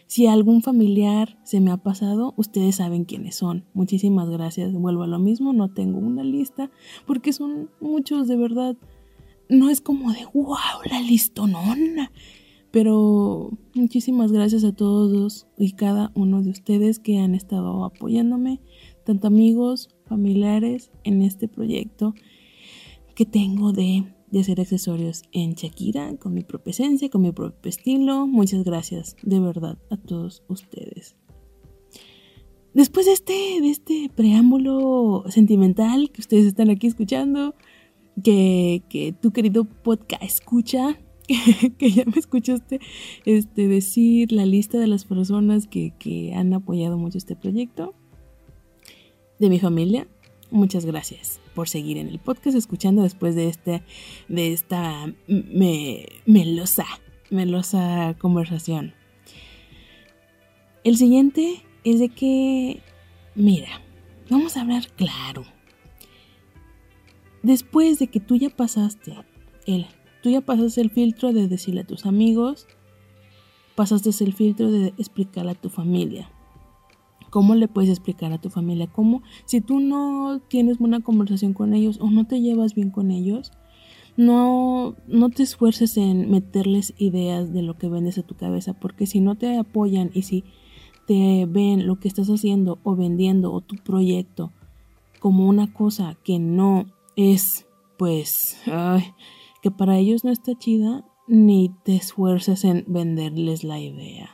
Si 0.10 0.26
algún 0.26 0.63
familiar 0.63 1.38
se 1.43 1.62
me 1.62 1.69
ha 1.69 1.78
pasado, 1.78 2.34
ustedes 2.36 2.78
saben 2.78 3.06
quiénes 3.06 3.36
son. 3.36 3.65
Muchísimas 3.76 4.28
gracias. 4.28 4.74
Vuelvo 4.74 5.04
a 5.04 5.08
lo 5.08 5.19
mismo, 5.19 5.54
no 5.54 5.72
tengo 5.72 6.00
una 6.00 6.24
lista 6.24 6.72
porque 7.06 7.32
son 7.32 7.69
muchos 7.80 8.28
de 8.28 8.36
verdad. 8.36 8.76
No 9.50 9.69
es 9.69 9.82
como 9.82 10.12
de 10.12 10.26
wow, 10.34 10.56
la 10.89 11.00
listonona. 11.02 12.12
Pero 12.72 13.52
muchísimas 13.76 14.32
gracias 14.32 14.63
a 14.63 14.72
todos 14.72 15.45
y 15.60 15.74
cada 15.74 16.12
uno 16.15 16.41
de 16.41 16.50
ustedes 16.50 16.98
que 16.98 17.19
han 17.19 17.36
estado 17.36 17.86
apoyándome, 17.86 18.62
tanto 19.06 19.28
amigos, 19.28 19.89
familiares 20.08 20.89
en 21.04 21.22
este 21.22 21.48
proyecto 21.48 22.15
que 23.13 23.26
tengo 23.26 23.74
de 23.74 24.12
de 24.32 24.39
hacer 24.39 24.62
accesorios 24.62 25.24
en 25.32 25.54
Shakira, 25.54 26.15
con 26.18 26.34
mi 26.34 26.44
propia 26.44 26.72
esencia, 26.72 27.10
con 27.10 27.22
mi 27.22 27.32
propio 27.32 27.70
estilo. 27.70 28.28
Muchas 28.28 28.63
gracias 28.63 29.15
de 29.24 29.39
verdad 29.39 29.78
a 29.89 29.98
todos 29.98 30.44
ustedes. 30.48 31.15
Después 32.74 33.08
de 33.08 33.13
este, 33.13 33.34
de 33.34 33.70
este 33.70 34.12
preámbulo 34.15 35.24
sentimental 35.30 36.12
que 36.12 36.22
ustedes 36.22 36.46
están 36.46 36.70
aquí 36.70 36.88
escuchando, 36.88 37.56
que, 38.24 38.84
que 38.89 39.12
tu 39.13 39.32
querido 39.32 39.65
podcast 39.65 40.24
escucha, 40.24 41.00
que, 41.78 41.92
ya 41.92 42.06
me 42.06 42.20
escuchaste 42.20 42.80
este, 43.26 43.68
decir 43.68 44.32
la 44.32 44.46
lista 44.46 44.78
de 44.78 44.88
las 44.88 45.06
personas 45.06 45.68
que, 45.68 45.94
que 45.98 46.34
han 46.34 46.54
apoyado 46.54 46.98
mucho 46.98 47.18
este 47.18 47.36
proyecto, 47.36 47.96
de 49.39 49.50
mi 49.50 49.60
familia, 49.60 50.08
muchas 50.52 50.86
gracias 50.86 51.38
por 51.60 51.67
seguir 51.67 51.98
en 51.98 52.08
el 52.08 52.19
podcast 52.19 52.56
escuchando 52.56 53.04
después 53.04 53.36
de 53.36 53.50
este 53.50 53.84
de 54.30 54.54
esta 54.54 55.13
me, 55.28 56.06
melosa 56.26 56.86
melosa 57.30 58.15
conversación. 58.17 58.93
El 60.86 60.95
siguiente 60.95 61.62
es 61.84 62.00
de 62.00 62.08
que 62.08 62.82
mira, 63.36 63.82
vamos 64.30 64.56
a 64.56 64.62
hablar 64.62 64.88
claro. 64.95 65.43
Después 67.43 68.00
de 68.00 68.08
que 68.08 68.22
tú 68.22 68.38
ya 68.38 68.50
pasaste 68.50 69.17
el 69.65 69.86
tú 70.24 70.30
ya 70.30 70.39
pasaste 70.39 70.80
el 70.80 70.91
filtro 70.91 71.34
de 71.34 71.50
decirle 71.50 71.82
a 71.82 71.88
tus 71.88 72.06
amigos, 72.06 72.67
pasaste 73.76 74.12
el 74.24 74.32
filtro 74.32 74.72
de 74.72 74.93
explicarle 74.98 75.52
a 75.52 75.56
tu 75.56 75.69
familia 75.69 76.32
¿Cómo 77.30 77.56
le 77.56 77.68
puedes 77.68 77.89
explicar 77.89 78.34
a 78.34 78.42
tu 78.42 78.50
familia? 78.50 78.88
¿Cómo, 78.88 79.22
si 79.46 79.62
tú 79.62 79.80
no 79.80 80.42
tienes 80.48 80.80
una 80.80 81.02
conversación 81.02 81.54
con 81.54 81.74
ellos 81.74 82.00
o 82.02 82.10
no 82.10 82.26
te 82.26 82.42
llevas 82.42 82.74
bien 82.74 82.92
con 82.92 83.12
ellos, 83.12 83.52
no, 84.18 84.96
no 85.08 85.30
te 85.30 85.44
esfuerces 85.44 85.96
en 85.98 86.30
meterles 86.30 86.94
ideas 86.98 87.54
de 87.54 87.62
lo 87.62 87.78
que 87.78 87.88
vendes 87.88 88.18
a 88.18 88.24
tu 88.24 88.36
cabeza, 88.36 88.74
porque 88.74 89.06
si 89.06 89.22
no 89.22 89.36
te 89.36 89.58
apoyan 89.58 90.12
y 90.13 90.24
si 90.24 90.44
te 91.08 91.46
ven 91.48 91.88
lo 91.88 92.00
que 92.00 92.08
estás 92.08 92.28
haciendo 92.28 92.80
o 92.84 92.96
vendiendo 92.96 93.54
o 93.54 93.62
tu 93.62 93.78
proyecto 93.78 94.52
como 95.20 95.48
una 95.48 95.72
cosa 95.74 96.18
que 96.24 96.38
no 96.38 96.86
es, 97.15 97.65
pues, 97.98 98.62
que 99.62 99.72
para 99.72 99.98
ellos 99.98 100.24
no 100.24 100.32
está 100.32 100.58
chida, 100.58 101.06
ni 101.28 101.74
te 101.84 101.96
esfuerces 101.96 102.63
en 102.63 102.86
venderles 102.88 103.63
la 103.63 103.80
idea. 103.80 104.30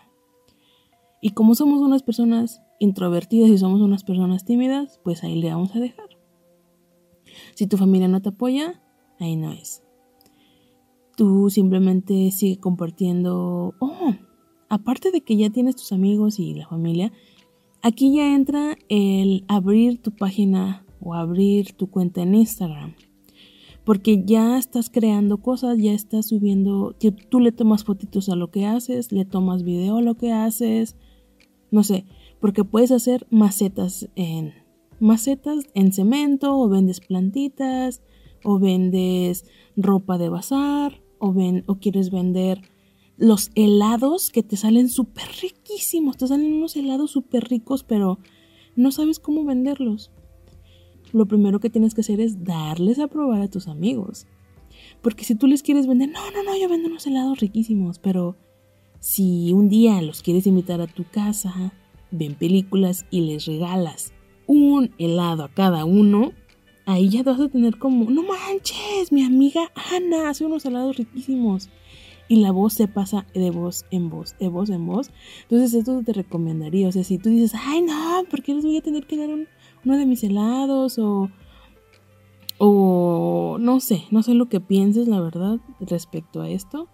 Y 1.22 1.32
como 1.32 1.56
somos 1.56 1.82
unas 1.82 2.04
personas 2.04 2.62
introvertidas 2.80 3.50
y 3.50 3.58
somos 3.58 3.82
unas 3.82 4.04
personas 4.04 4.46
tímidas, 4.46 5.00
pues 5.04 5.24
ahí 5.24 5.40
le 5.40 5.50
vamos 5.50 5.76
a 5.76 5.80
dejar. 5.80 6.10
Si 7.56 7.68
tu 7.68 7.78
familia 7.78 8.08
no 8.08 8.22
te 8.22 8.30
apoya, 8.30 8.82
ahí 9.20 9.36
no 9.36 9.52
es. 9.52 9.84
Tú 11.16 11.50
simplemente 11.50 12.32
sigue 12.32 12.60
compartiendo. 12.60 13.74
Oh, 13.80 14.14
aparte 14.70 15.12
de 15.12 15.22
que 15.22 15.38
ya 15.38 15.50
tienes 15.50 15.76
tus 15.76 15.92
amigos 15.92 16.40
y 16.40 16.54
la 16.54 16.68
familia, 16.68 17.14
aquí 17.82 18.14
ya 18.16 18.36
entra 18.36 18.78
el 18.90 19.46
abrir 19.48 20.02
tu 20.02 20.12
página 20.12 20.86
o 21.00 21.14
abrir 21.14 21.74
tu 21.74 21.90
cuenta 21.90 22.22
en 22.24 22.36
Instagram. 22.36 22.96
Porque 23.86 24.24
ya 24.26 24.58
estás 24.58 24.90
creando 24.90 25.38
cosas, 25.38 25.78
ya 25.78 25.94
estás 25.94 26.30
subiendo, 26.30 26.96
tú 27.30 27.40
le 27.40 27.52
tomas 27.52 27.84
fotitos 27.84 28.30
a 28.30 28.36
lo 28.36 28.50
que 28.50 28.66
haces, 28.66 29.12
le 29.12 29.26
tomas 29.26 29.64
video 29.64 29.98
a 29.98 30.02
lo 30.02 30.16
que 30.16 30.34
haces, 30.34 30.98
no 31.70 31.84
sé, 31.84 32.06
porque 32.46 32.64
puedes 32.64 32.92
hacer 32.92 33.26
macetas 33.32 34.08
en 34.16 34.54
macetas 35.00 35.66
en 35.74 35.92
cemento 35.92 36.56
o 36.56 36.70
vendes 36.70 37.00
plantitas 37.00 38.04
o 38.44 38.60
vendes 38.60 39.46
ropa 39.76 40.20
de 40.20 40.30
bazar 40.30 41.02
o 41.18 41.34
ven 41.34 41.64
o 41.66 41.80
quieres 41.80 42.12
vender 42.12 42.62
los 43.18 43.50
helados 43.56 44.30
que 44.30 44.44
te 44.44 44.58
salen 44.58 44.90
súper 44.90 45.24
riquísimos, 45.42 46.18
te 46.18 46.28
salen 46.28 46.54
unos 46.54 46.76
helados 46.76 47.10
súper 47.10 47.46
ricos, 47.46 47.84
pero 47.84 48.20
no 48.76 48.92
sabes 48.92 49.18
cómo 49.18 49.44
venderlos. 49.44 50.12
Lo 51.14 51.26
primero 51.26 51.60
que 51.60 51.72
tienes 51.72 51.96
que 51.96 52.02
hacer 52.02 52.22
es 52.22 52.44
darles 52.44 53.00
a 53.00 53.08
probar 53.08 53.42
a 53.42 53.50
tus 53.50 53.68
amigos. 53.68 54.28
Porque 55.02 55.26
si 55.26 55.34
tú 55.34 55.48
les 55.48 55.64
quieres 55.64 55.88
vender, 55.88 56.10
no, 56.10 56.30
no, 56.30 56.44
no, 56.44 56.56
yo 56.56 56.70
vendo 56.70 56.90
unos 56.90 57.08
helados 57.08 57.40
riquísimos, 57.40 57.98
pero 57.98 58.38
si 59.00 59.52
un 59.52 59.68
día 59.68 60.00
los 60.04 60.22
quieres 60.22 60.46
invitar 60.46 60.80
a 60.80 60.86
tu 60.86 61.06
casa, 61.10 61.74
ven 62.12 62.36
películas 62.36 63.06
y 63.10 63.22
les 63.22 63.46
regalas 63.46 64.14
un 64.48 64.92
helado 64.98 65.44
a 65.44 65.50
cada 65.50 65.86
uno, 65.86 66.32
ahí 66.86 67.10
ya 67.10 67.24
vas 67.24 67.40
a 67.40 67.50
tener 67.50 67.78
como, 67.78 68.10
no 68.10 68.24
manches, 68.24 69.12
mi 69.12 69.24
amiga 69.24 69.72
Ana 69.94 70.30
hace 70.30 70.46
unos 70.46 70.66
helados 70.66 70.98
riquísimos. 70.98 71.70
Y 72.28 72.38
la 72.38 72.52
voz 72.52 72.74
se 72.74 72.88
pasa 72.88 73.28
de 73.36 73.52
voz 73.52 73.86
en 73.92 74.10
voz, 74.10 74.36
de 74.40 74.48
voz 74.48 74.72
en 74.72 74.88
voz. 74.88 75.12
Entonces 75.44 75.76
esto 75.76 76.02
te 76.04 76.12
recomendaría, 76.12 76.88
o 76.88 76.92
sea, 76.92 77.04
si 77.04 77.20
tú 77.20 77.30
dices, 77.30 77.54
ay 77.56 77.84
no, 77.84 78.24
¿por 78.30 78.42
qué 78.42 78.56
les 78.56 78.66
voy 78.66 78.78
a 78.78 78.82
tener 78.82 79.06
que 79.06 79.18
dar 79.18 79.30
uno 79.30 79.98
de 79.98 80.06
mis 80.08 80.24
helados? 80.24 80.98
O, 80.98 81.30
o 82.58 83.58
no 83.60 83.80
sé, 83.80 84.06
no 84.10 84.24
sé 84.24 84.34
lo 84.34 84.50
que 84.50 84.60
pienses, 84.60 85.08
la 85.08 85.20
verdad, 85.22 85.60
respecto 85.80 86.42
a 86.42 86.50
esto. 86.50 86.88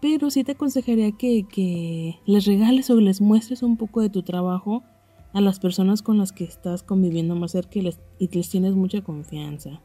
Pero 0.00 0.30
sí 0.30 0.44
te 0.44 0.52
aconsejaría 0.52 1.12
que, 1.12 2.18
les 2.24 2.46
regales 2.46 2.90
o 2.90 3.00
les 3.00 3.20
muestres 3.20 3.62
un 3.62 3.76
poco 3.76 4.00
de 4.00 4.08
tu 4.08 4.22
trabajo 4.22 4.82
a 5.32 5.40
las 5.40 5.60
personas 5.60 6.02
con 6.02 6.18
las 6.18 6.32
que 6.32 6.44
estás 6.44 6.82
conviviendo 6.82 7.36
más 7.36 7.52
cerca 7.52 7.78
y 7.78 7.82
les, 7.82 8.48
tienes 8.48 8.74
mucha 8.74 9.02
confianza. 9.02 9.80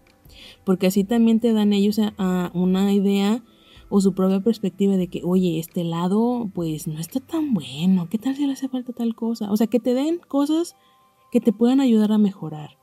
Porque 0.63 0.87
así 0.87 1.03
también 1.03 1.39
te 1.39 1.53
dan 1.53 1.73
ellos 1.73 1.99
a, 1.99 2.51
una 2.53 2.93
idea 2.93 3.43
o 3.89 4.01
su 4.01 4.13
propia 4.13 4.39
perspectiva 4.39 4.97
de 4.97 5.07
que, 5.07 5.21
oye, 5.23 5.59
este 5.59 5.83
lado 5.83 6.49
pues 6.53 6.87
no 6.87 6.99
está 6.99 7.19
tan 7.19 7.53
bueno, 7.53 8.07
¿qué 8.09 8.17
tal 8.17 8.35
si 8.35 8.47
le 8.47 8.53
hace 8.53 8.67
falta 8.67 8.93
tal 8.93 9.15
cosa? 9.15 9.51
O 9.51 9.57
sea, 9.57 9.67
que 9.67 9.79
te 9.79 9.93
den 9.93 10.19
cosas 10.27 10.75
que 11.31 11.39
te 11.39 11.53
puedan 11.53 11.81
ayudar 11.81 12.11
a 12.11 12.17
mejorar. 12.17 12.77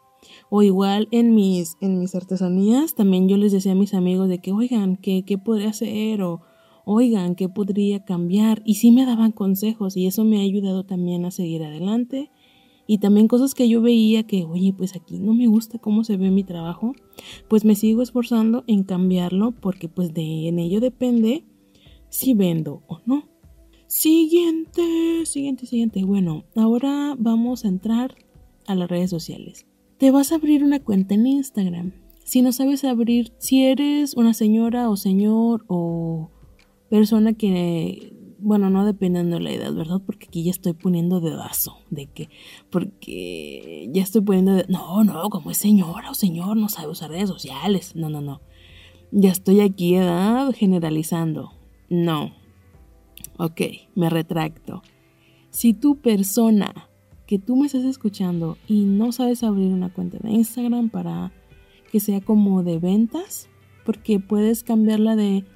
O 0.51 0.63
igual 0.63 1.09
en 1.11 1.35
mis, 1.35 1.77
en 1.81 1.99
mis 1.99 2.15
artesanías, 2.15 2.95
también 2.95 3.29
yo 3.29 3.37
les 3.37 3.51
decía 3.51 3.73
a 3.73 3.77
mis 3.77 3.95
amigos 3.95 4.29
de 4.29 4.39
que, 4.39 4.53
oigan, 4.53 4.97
¿qué, 4.97 5.25
qué 5.25 5.39
podría 5.39 5.71
hacer? 5.71 6.21
Oigan, 6.85 7.35
¿qué 7.35 7.49
podría 7.49 8.05
cambiar? 8.05 8.63
Y 8.65 8.75
sí 8.75 8.91
me 8.91 9.07
daban 9.07 9.33
consejos 9.33 9.97
y 9.97 10.07
eso 10.07 10.25
me 10.25 10.39
ha 10.39 10.43
ayudado 10.43 10.85
también 10.85 11.25
a 11.25 11.31
seguir 11.31 11.63
adelante. 11.63 12.31
Y 12.87 12.99
también 12.99 13.29
cosas 13.29 13.55
que 13.55 13.69
yo 13.69 13.81
veía 13.81 14.25
que, 14.25 14.45
oye, 14.45 14.73
pues 14.77 14.97
aquí 14.97 15.19
no 15.19 15.35
me 15.35 15.47
gusta 15.47 15.79
cómo 15.79 16.05
se 16.05 16.17
ve 16.17 16.31
mi 16.31 16.45
trabajo, 16.45 16.95
pues 17.49 17.65
me 17.65 17.77
sigo 17.77 18.03
esforzando 18.03 18.65
en 18.67 18.83
cambiarlo 18.83 19.53
porque 19.53 19.89
pues 19.89 20.13
de 20.13 20.49
en 20.49 20.59
ello 20.59 20.81
depende 20.81 21.45
si 22.09 22.35
vendo 22.35 22.83
o 22.89 23.01
no. 23.07 23.29
Siguiente, 23.87 25.27
siguiente, 25.27 25.67
siguiente. 25.67 26.05
Bueno, 26.05 26.45
ahora 26.57 27.15
vamos 27.19 27.65
a 27.65 27.69
entrar 27.69 28.15
a 28.67 28.75
las 28.75 28.89
redes 28.89 29.11
sociales. 29.11 29.67
Te 29.99 30.11
vas 30.11 30.33
a 30.33 30.37
abrir 30.37 30.65
una 30.65 30.81
cuenta 30.81 31.15
en 31.15 31.27
Instagram. 31.27 31.93
Si 32.25 32.43
no 32.43 32.53
sabes 32.53 32.85
abrir, 32.85 33.33
si 33.39 33.65
eres 33.65 34.15
una 34.15 34.35
señora 34.35 34.89
o 34.89 34.97
señor 34.97 35.65
o 35.69 36.31
persona 36.93 37.33
que, 37.33 38.13
bueno, 38.39 38.69
no 38.69 38.85
dependiendo 38.85 39.37
de 39.37 39.43
la 39.43 39.51
edad, 39.51 39.73
¿verdad? 39.73 40.03
Porque 40.05 40.27
aquí 40.27 40.45
ya 40.45 40.51
estoy 40.51 40.75
poniendo 40.75 41.21
dedazo, 41.21 41.79
de 41.89 42.05
que, 42.05 42.29
porque 42.69 43.89
ya 43.91 44.03
estoy 44.03 44.21
poniendo, 44.21 44.53
de, 44.53 44.67
no, 44.69 45.03
no, 45.03 45.31
como 45.31 45.51
es 45.51 45.57
señora 45.57 46.11
o 46.11 46.15
señor, 46.15 46.59
no 46.59 46.69
sabe 46.69 46.89
usar 46.89 47.09
redes 47.09 47.31
sociales, 47.31 47.97
no, 47.97 48.11
no, 48.11 48.21
no. 48.21 48.43
Ya 49.11 49.31
estoy 49.31 49.63
aquí, 49.63 49.95
edad, 49.95 50.53
generalizando. 50.55 51.53
No. 51.89 52.35
Ok, 53.39 53.63
me 53.95 54.11
retracto. 54.11 54.83
Si 55.49 55.73
tu 55.73 55.97
persona 55.97 56.91
que 57.27 57.39
tú 57.39 57.57
me 57.57 57.65
estás 57.65 57.85
escuchando 57.85 58.59
y 58.69 58.85
no 58.85 59.13
sabes 59.13 59.43
abrir 59.43 59.73
una 59.73 59.91
cuenta 59.91 60.19
de 60.19 60.31
Instagram 60.31 60.91
para 60.91 61.33
que 61.91 62.01
sea 62.01 62.21
como 62.21 62.63
de 62.63 62.79
ventas, 62.79 63.49
porque 63.87 64.21
puedes 64.21 64.63
cambiarla 64.63 65.17
de 65.17 65.47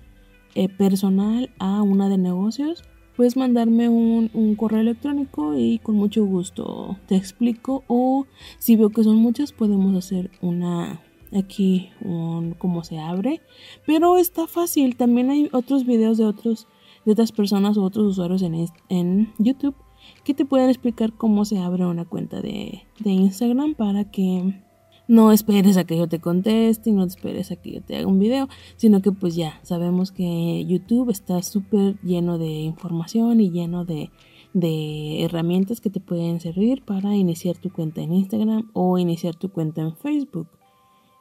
eh, 0.57 0.71
personal 0.71 1.51
a 1.59 1.83
una 1.83 2.09
de 2.09 2.17
negocios, 2.17 2.83
puedes 3.15 3.37
mandarme 3.37 3.91
un, 3.91 4.55
correo 4.57 4.81
electrónico 4.81 5.55
y 5.55 5.81
con 5.81 5.97
mucho 5.97 6.25
gusto 6.25 6.97
te 7.07 7.15
explico. 7.15 7.85
O 7.89 8.27
si 8.59 8.75
veo 8.77 8.89
que 8.89 9.05
son 9.05 9.17
muchas, 9.17 9.53
podemos 9.53 9.95
hacer 9.95 10.31
una 10.41 11.03
aquí 11.37 11.91
un 12.01 12.55
cómo 12.55 12.85
se 12.85 12.99
abre. 12.99 13.43
Pero 13.87 14.17
está 14.17 14.47
fácil. 14.47 14.97
También 14.97 15.29
hay 15.29 15.51
otros 15.53 15.85
videos 15.85 16.17
de 16.17 16.25
otros 16.25 16.69
de 17.05 17.13
otras 17.13 17.33
personas 17.33 17.77
o 17.77 17.85
otros 17.85 18.07
usuarios 18.07 18.41
en, 18.41 18.67
en 18.89 19.33
YouTube 19.39 19.77
que 20.25 20.33
te 20.33 20.47
pueden 20.47 20.71
explicar 20.71 21.13
cómo 21.13 21.45
se 21.45 21.59
abre 21.59 21.85
una 21.85 22.07
cuenta 22.07 22.41
de, 22.41 22.83
de 22.99 23.11
Instagram 23.11 23.75
para 23.75 24.11
que 24.11 24.66
no 25.09 25.33
esperes 25.33 25.77
a 25.77 25.85
que 25.85 25.97
yo 25.97 26.09
te 26.09 26.21
conteste 26.21 26.91
y 26.91 26.93
no 26.93 27.05
esperes 27.05 27.51
a 27.51 27.57
que 27.57 27.73
yo 27.73 27.83
te 27.83 27.97
haga 27.97 28.07
un 28.07 28.19
video, 28.19 28.49
sino 28.77 29.03
que 29.03 29.13
pues 29.13 29.37
ya 29.37 29.61
sabemos 29.63 30.13
que 30.13 30.65
YouTube 30.67 31.11
está 31.11 31.43
súper 31.43 32.01
lleno 32.03 32.39
de 32.39 32.49
información 32.49 33.41
y 33.41 33.51
lleno 33.51 33.85
de, 33.85 34.11
de 34.53 35.25
herramientas 35.25 35.81
que 35.81 35.91
te 35.91 36.01
pueden 36.01 36.41
servir 36.41 36.83
para 36.83 37.15
iniciar 37.15 37.57
tu 37.57 37.71
cuenta 37.71 38.01
en 38.01 38.13
Instagram 38.13 38.71
o 38.73 38.99
iniciar 38.99 39.35
tu 39.35 39.51
cuenta 39.51 39.83
en 39.83 39.97
Facebook 39.97 40.49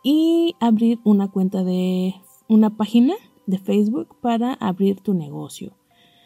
y 0.03 0.55
abrir 0.59 0.99
una 1.03 1.29
cuenta 1.29 1.63
de 1.63 2.15
una 2.47 2.77
página 2.77 3.15
de 3.47 3.57
Facebook 3.57 4.15
para 4.21 4.53
abrir 4.53 5.01
tu 5.01 5.13
negocio. 5.13 5.73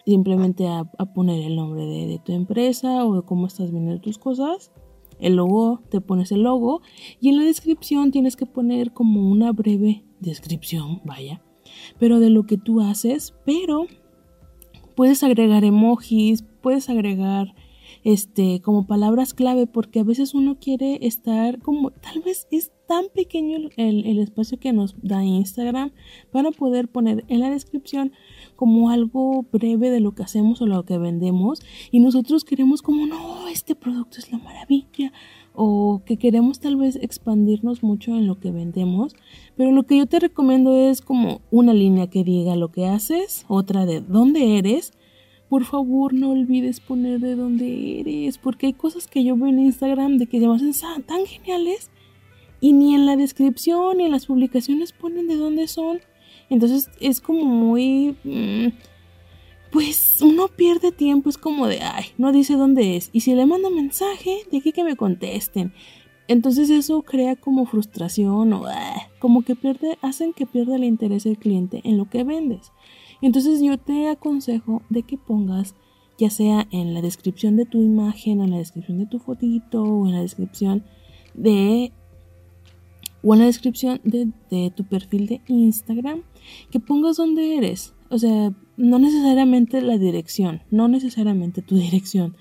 Simplemente 0.05 0.67
a, 0.67 0.83
poner 1.13 1.43
el 1.45 1.55
nombre 1.55 1.85
de, 1.85 2.19
tu 2.19 2.31
empresa 2.31 3.05
o 3.05 3.15
de 3.15 3.21
cómo 3.21 3.47
estás 3.47 3.71
vendiendo 3.71 4.01
tus 4.01 4.17
cosas 4.17 4.71
el 5.19 5.35
logo, 5.35 5.81
te 5.89 6.01
pones 6.01 6.31
el 6.31 6.43
logo 6.43 6.81
y 7.19 7.29
en 7.29 7.37
la 7.37 7.43
descripción 7.43 8.11
tienes 8.11 8.35
que 8.35 8.45
poner 8.45 8.91
como 8.93 9.29
una 9.29 9.51
breve 9.51 10.03
descripción, 10.19 11.01
vaya, 11.05 11.41
pero 11.99 12.19
de 12.19 12.29
lo 12.29 12.43
que 12.43 12.57
tú 12.57 12.81
haces, 12.81 13.35
pero 13.45 13.87
puedes 14.95 15.23
agregar 15.23 15.63
emojis, 15.63 16.43
puedes 16.61 16.89
agregar 16.89 17.55
este 18.03 18.61
como 18.61 18.87
palabras 18.87 19.33
clave 19.33 19.67
porque 19.67 19.99
a 19.99 20.03
veces 20.03 20.33
uno 20.33 20.57
quiere 20.59 20.99
estar 21.05 21.59
como 21.59 21.91
tal 21.91 22.21
vez 22.21 22.47
es 22.51 22.71
tan 22.87 23.05
pequeño 23.13 23.69
el, 23.77 24.05
el, 24.05 24.19
espacio 24.19 24.59
que 24.59 24.73
nos 24.73 24.95
da 25.01 25.23
Instagram 25.23 25.91
para 26.31 26.51
poder 26.51 26.87
poner 26.87 27.25
en 27.27 27.39
la 27.39 27.49
descripción 27.49 28.13
como 28.59 28.89
algo 28.89 29.45
breve 29.53 29.89
de 29.89 30.01
lo 30.01 30.13
que 30.13 30.23
hacemos 30.23 30.61
o 30.61 30.65
lo 30.65 30.83
que 30.83 30.97
vendemos 30.97 31.61
y 31.91 32.01
nosotros 32.01 32.43
queremos 32.43 32.81
como 32.81 33.07
no 33.07 33.47
este 33.47 33.73
producto 33.73 34.17
es 34.17 34.33
la 34.33 34.37
maravilla 34.37 35.13
o 35.53 36.01
que 36.05 36.17
queremos 36.17 36.59
tal 36.59 36.75
vez 36.75 36.97
expandirnos 36.97 37.83
mucho 37.83 38.17
en 38.17 38.27
lo 38.27 38.37
que 38.41 38.51
vendemos, 38.51 39.15
pero 39.55 39.71
lo 39.71 39.83
que 39.83 39.97
yo 39.97 40.07
te 40.07 40.19
recomiendo 40.19 40.75
es 40.75 40.99
como 40.99 41.39
una 41.51 41.73
línea 41.73 42.09
que 42.09 42.25
diga 42.25 42.57
lo 42.57 42.69
que 42.69 42.85
haces, 42.85 43.45
otra 43.47 43.85
de 43.85 44.01
dónde 44.01 44.57
eres. 44.57 44.91
Por 45.47 45.63
favor, 45.63 46.13
no 46.13 46.31
olvides 46.31 46.81
poner 46.81 47.21
de 47.21 47.37
dónde 47.37 48.01
eres, 48.01 48.37
porque 48.37 48.67
hay 48.67 48.73
cosas 48.73 49.07
que 49.07 49.23
yo 49.23 49.37
veo 49.37 49.47
en 49.47 49.59
Instagram 49.59 50.17
de 50.17 50.27
que 50.27 50.41
se 50.41 50.47
me 50.49 50.55
hacen 50.55 50.73
tan 51.05 51.25
geniales 51.25 51.91
y 52.59 52.73
ni 52.73 52.93
en 52.93 53.05
la 53.05 53.15
descripción 53.15 53.97
ni 53.97 54.03
en 54.03 54.11
las 54.11 54.25
publicaciones 54.25 54.91
ponen 54.91 55.29
de 55.29 55.37
dónde 55.37 55.69
son. 55.69 56.01
Entonces 56.49 56.89
es 56.99 57.21
como 57.21 57.45
muy... 57.45 58.15
Mm, 58.23 58.67
pues 59.71 60.17
uno 60.21 60.47
pierde 60.47 60.91
tiempo, 60.91 61.29
es 61.29 61.37
como 61.37 61.67
de, 61.67 61.81
ay, 61.81 62.05
no 62.17 62.31
dice 62.31 62.55
dónde 62.55 62.95
es. 62.95 63.09
Y 63.13 63.21
si 63.21 63.35
le 63.35 63.45
mando 63.45 63.69
mensaje, 63.69 64.37
de 64.51 64.61
que 64.61 64.83
me 64.83 64.95
contesten. 64.95 65.73
Entonces 66.27 66.69
eso 66.69 67.01
crea 67.01 67.35
como 67.35 67.65
frustración 67.65 68.53
o 68.53 68.65
ah, 68.67 69.09
como 69.17 69.43
que 69.43 69.55
pierde, 69.55 69.97
hacen 70.01 70.33
que 70.33 70.45
pierda 70.45 70.75
el 70.75 70.83
interés 70.83 71.23
del 71.23 71.39
cliente 71.39 71.81
en 71.83 71.97
lo 71.97 72.09
que 72.09 72.23
vendes. 72.23 72.71
Entonces 73.21 73.61
yo 73.61 73.77
te 73.77 74.07
aconsejo 74.07 74.83
de 74.89 75.03
que 75.03 75.17
pongas, 75.17 75.75
ya 76.17 76.29
sea 76.29 76.67
en 76.71 76.93
la 76.93 77.01
descripción 77.01 77.55
de 77.55 77.65
tu 77.65 77.81
imagen, 77.81 78.41
en 78.41 78.51
la 78.51 78.57
descripción 78.57 78.99
de 78.99 79.07
tu 79.07 79.19
fotito, 79.19 79.83
o 79.83 80.07
en 80.07 80.13
la 80.13 80.21
descripción 80.21 80.83
de 81.33 81.91
o 83.23 83.33
en 83.33 83.39
la 83.39 83.47
descripción 83.47 83.99
de, 84.03 84.29
de 84.49 84.71
tu 84.71 84.83
perfil 84.85 85.27
de 85.27 85.41
Instagram, 85.47 86.21
que 86.71 86.79
pongas 86.79 87.17
dónde 87.17 87.57
eres. 87.57 87.95
O 88.09 88.17
sea, 88.17 88.53
no 88.77 88.99
necesariamente 88.99 89.81
la 89.81 89.97
dirección, 89.97 90.61
no 90.71 90.87
necesariamente 90.87 91.61
tu 91.61 91.75
dirección 91.77 92.35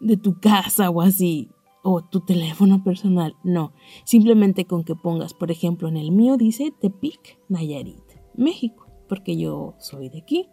de 0.00 0.16
tu 0.16 0.40
casa 0.40 0.90
o 0.90 1.00
así, 1.00 1.50
o 1.88 2.02
tu 2.02 2.20
teléfono 2.20 2.82
personal, 2.82 3.36
no. 3.44 3.72
Simplemente 4.04 4.64
con 4.64 4.82
que 4.82 4.96
pongas, 4.96 5.34
por 5.34 5.52
ejemplo, 5.52 5.86
en 5.86 5.96
el 5.96 6.10
mío 6.10 6.36
dice 6.36 6.72
Tepic, 6.80 7.38
Nayarit, 7.48 8.02
México, 8.34 8.88
porque 9.08 9.36
yo 9.36 9.76
soy 9.78 10.08
de 10.08 10.18
aquí. 10.18 10.48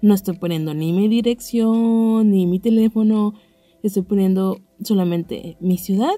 No 0.00 0.14
estoy 0.14 0.38
poniendo 0.38 0.72
ni 0.72 0.94
mi 0.94 1.08
dirección, 1.08 2.30
ni 2.30 2.46
mi 2.46 2.58
teléfono, 2.58 3.34
estoy 3.82 4.02
poniendo 4.02 4.56
solamente 4.82 5.58
mi 5.60 5.76
ciudad, 5.76 6.16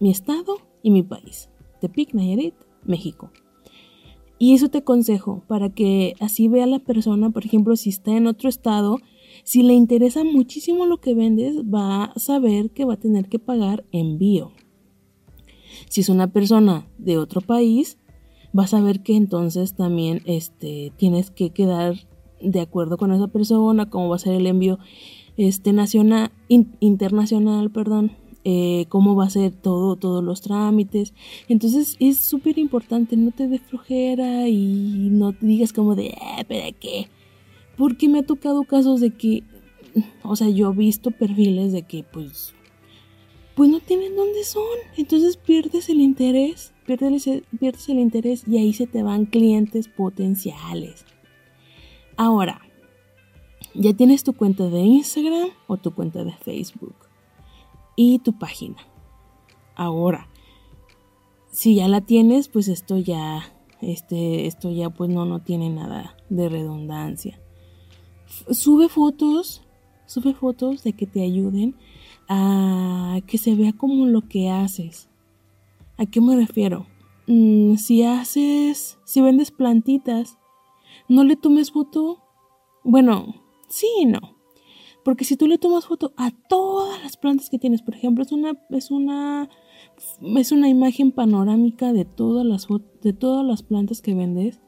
mi 0.00 0.10
estado 0.10 0.56
y 0.82 0.90
mi 0.90 1.02
país. 1.02 1.50
Tepic, 1.82 2.14
Nayarit, 2.14 2.54
México. 2.84 3.30
Y 4.38 4.54
eso 4.54 4.68
te 4.68 4.78
aconsejo 4.78 5.42
para 5.48 5.70
que 5.70 6.14
así 6.20 6.48
vea 6.48 6.66
la 6.66 6.78
persona, 6.78 7.30
por 7.30 7.44
ejemplo, 7.44 7.74
si 7.76 7.90
está 7.90 8.16
en 8.16 8.26
otro 8.26 8.48
estado, 8.48 8.98
si 9.44 9.62
le 9.62 9.74
interesa 9.74 10.24
muchísimo 10.24 10.86
lo 10.86 10.98
que 10.98 11.14
vendes, 11.14 11.56
va 11.62 12.04
a 12.04 12.18
saber 12.18 12.70
que 12.70 12.84
va 12.84 12.94
a 12.94 13.00
tener 13.00 13.28
que 13.28 13.38
pagar 13.38 13.84
envío. 13.92 14.52
Si 15.88 16.02
es 16.02 16.08
una 16.08 16.32
persona 16.32 16.86
de 16.98 17.18
otro 17.18 17.40
país, 17.40 17.98
va 18.56 18.64
a 18.64 18.68
saber 18.68 19.02
que 19.02 19.16
entonces 19.16 19.74
también 19.74 20.22
este, 20.24 20.92
tienes 20.96 21.30
que 21.30 21.50
quedar 21.50 21.94
de 22.40 22.60
acuerdo 22.60 22.96
con 22.96 23.12
esa 23.12 23.28
persona, 23.28 23.90
cómo 23.90 24.08
va 24.08 24.16
a 24.16 24.20
ser 24.20 24.34
el 24.34 24.46
envío 24.46 24.78
este, 25.36 25.72
nacional, 25.72 26.30
internacional, 26.48 27.70
perdón, 27.70 28.12
eh, 28.50 28.86
cómo 28.88 29.14
va 29.14 29.26
a 29.26 29.30
ser 29.30 29.52
todo, 29.52 29.96
todos 29.96 30.24
los 30.24 30.40
trámites. 30.40 31.12
Entonces 31.48 31.96
es 32.00 32.16
súper 32.16 32.58
importante, 32.58 33.14
no 33.14 33.30
te 33.30 33.46
dé 33.46 33.58
flojera 33.58 34.48
y 34.48 35.10
no 35.10 35.34
te 35.34 35.44
digas 35.44 35.74
como 35.74 35.94
de, 35.94 36.06
eh, 36.06 36.44
¿para 36.48 36.72
qué? 36.72 37.08
Porque 37.76 38.08
me 38.08 38.20
ha 38.20 38.22
tocado 38.22 38.64
casos 38.64 39.02
de 39.02 39.10
que, 39.10 39.42
o 40.22 40.34
sea, 40.34 40.48
yo 40.48 40.72
he 40.72 40.74
visto 40.74 41.10
perfiles 41.10 41.72
de 41.72 41.82
que 41.82 42.04
pues, 42.10 42.54
pues 43.54 43.68
no 43.68 43.80
tienen 43.80 44.16
dónde 44.16 44.42
son. 44.44 44.78
Entonces 44.96 45.36
pierdes 45.36 45.90
el 45.90 46.00
interés, 46.00 46.72
pierdes 46.86 47.26
el 47.26 47.98
interés 47.98 48.44
y 48.48 48.56
ahí 48.56 48.72
se 48.72 48.86
te 48.86 49.02
van 49.02 49.26
clientes 49.26 49.88
potenciales. 49.88 51.04
Ahora, 52.16 52.62
ya 53.74 53.92
tienes 53.92 54.24
tu 54.24 54.32
cuenta 54.32 54.70
de 54.70 54.80
Instagram 54.80 55.50
o 55.66 55.76
tu 55.76 55.92
cuenta 55.92 56.24
de 56.24 56.32
Facebook 56.32 57.07
y 58.00 58.20
tu 58.20 58.38
página. 58.38 58.76
Ahora, 59.74 60.28
si 61.50 61.74
ya 61.74 61.88
la 61.88 62.00
tienes, 62.00 62.46
pues 62.46 62.68
esto 62.68 62.96
ya, 62.96 63.42
este, 63.80 64.46
esto 64.46 64.70
ya 64.70 64.88
pues 64.88 65.10
no, 65.10 65.24
no 65.24 65.42
tiene 65.42 65.68
nada 65.68 66.16
de 66.28 66.48
redundancia. 66.48 67.40
Sube 68.50 68.88
fotos, 68.88 69.62
sube 70.06 70.32
fotos 70.32 70.84
de 70.84 70.92
que 70.92 71.08
te 71.08 71.22
ayuden 71.22 71.74
a 72.28 73.18
que 73.26 73.36
se 73.36 73.56
vea 73.56 73.72
como 73.72 74.06
lo 74.06 74.28
que 74.28 74.48
haces. 74.48 75.08
¿A 75.96 76.06
qué 76.06 76.20
me 76.20 76.36
refiero? 76.36 76.86
Mm, 77.26 77.78
si 77.78 78.04
haces, 78.04 78.96
si 79.04 79.20
vendes 79.20 79.50
plantitas, 79.50 80.38
no 81.08 81.24
le 81.24 81.34
tomes 81.34 81.72
foto. 81.72 82.22
Bueno, 82.84 83.34
sí 83.66 83.88
y 84.02 84.06
no. 84.06 84.37
Porque 85.08 85.24
si 85.24 85.38
tú 85.38 85.46
le 85.46 85.56
tomas 85.56 85.86
foto 85.86 86.12
a 86.18 86.32
todas 86.50 87.02
las 87.02 87.16
plantas 87.16 87.48
que 87.48 87.58
tienes, 87.58 87.80
por 87.80 87.94
ejemplo, 87.94 88.22
es 88.22 88.30
una, 88.30 88.58
es 88.68 88.90
una, 88.90 89.48
es 90.36 90.52
una 90.52 90.68
imagen 90.68 91.12
panorámica 91.12 91.94
de 91.94 92.04
todas 92.04 92.44
las, 92.44 92.68
de 93.00 93.14
todas 93.14 93.42
las 93.42 93.62
plantas 93.62 94.02
que 94.02 94.12
vendes, 94.12 94.60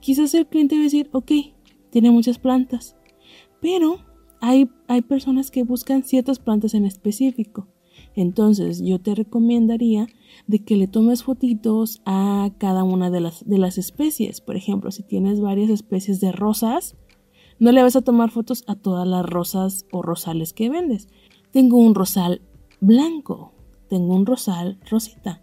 quizás 0.00 0.32
el 0.32 0.46
cliente 0.46 0.76
va 0.76 0.80
a 0.80 0.84
decir, 0.84 1.10
ok, 1.12 1.32
tiene 1.90 2.10
muchas 2.10 2.38
plantas, 2.38 2.96
pero 3.60 3.98
hay, 4.40 4.70
hay 4.88 5.02
personas 5.02 5.50
que 5.50 5.64
buscan 5.64 6.02
ciertas 6.02 6.38
plantas 6.38 6.72
en 6.72 6.86
específico. 6.86 7.68
Entonces 8.16 8.80
yo 8.82 9.00
te 9.00 9.14
recomendaría 9.14 10.06
de 10.46 10.64
que 10.64 10.78
le 10.78 10.86
tomes 10.86 11.24
fotitos 11.24 12.00
a 12.06 12.50
cada 12.56 12.84
una 12.84 13.10
de 13.10 13.20
las, 13.20 13.46
de 13.46 13.58
las 13.58 13.76
especies. 13.76 14.40
Por 14.40 14.56
ejemplo, 14.56 14.90
si 14.90 15.02
tienes 15.02 15.42
varias 15.42 15.68
especies 15.68 16.20
de 16.20 16.32
rosas, 16.32 16.96
no 17.58 17.72
le 17.72 17.82
vas 17.82 17.96
a 17.96 18.02
tomar 18.02 18.30
fotos 18.30 18.64
a 18.66 18.74
todas 18.74 19.06
las 19.06 19.24
rosas 19.24 19.86
o 19.92 20.02
rosales 20.02 20.52
que 20.52 20.70
vendes. 20.70 21.08
Tengo 21.52 21.78
un 21.78 21.94
rosal 21.94 22.42
blanco, 22.80 23.52
tengo 23.88 24.14
un 24.14 24.26
rosal 24.26 24.78
rosita, 24.90 25.42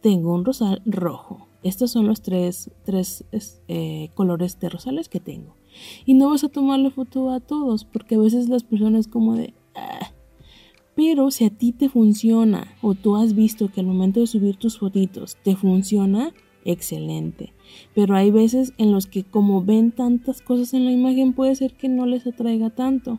tengo 0.00 0.34
un 0.34 0.44
rosal 0.44 0.82
rojo. 0.84 1.48
Estos 1.62 1.92
son 1.92 2.06
los 2.06 2.20
tres, 2.20 2.70
tres 2.84 3.24
eh, 3.68 4.10
colores 4.14 4.60
de 4.60 4.68
rosales 4.68 5.08
que 5.08 5.20
tengo. 5.20 5.56
Y 6.04 6.14
no 6.14 6.30
vas 6.30 6.44
a 6.44 6.50
tomarle 6.50 6.90
foto 6.90 7.30
a 7.30 7.40
todos, 7.40 7.84
porque 7.84 8.16
a 8.16 8.18
veces 8.18 8.48
las 8.48 8.64
personas 8.64 9.08
como 9.08 9.34
de... 9.34 9.54
Ah". 9.74 10.12
Pero 10.94 11.30
si 11.30 11.44
a 11.44 11.50
ti 11.50 11.72
te 11.72 11.88
funciona 11.88 12.76
o 12.80 12.94
tú 12.94 13.16
has 13.16 13.34
visto 13.34 13.68
que 13.68 13.80
al 13.80 13.86
momento 13.86 14.20
de 14.20 14.26
subir 14.26 14.56
tus 14.56 14.78
fotitos 14.78 15.36
te 15.42 15.56
funciona, 15.56 16.32
excelente. 16.64 17.52
Pero 17.94 18.16
hay 18.16 18.30
veces 18.30 18.72
en 18.78 18.92
los 18.92 19.06
que 19.06 19.24
como 19.24 19.64
ven 19.64 19.92
tantas 19.92 20.42
cosas 20.42 20.74
en 20.74 20.84
la 20.84 20.92
imagen 20.92 21.32
puede 21.32 21.54
ser 21.54 21.72
que 21.74 21.88
no 21.88 22.06
les 22.06 22.26
atraiga 22.26 22.70
tanto. 22.70 23.18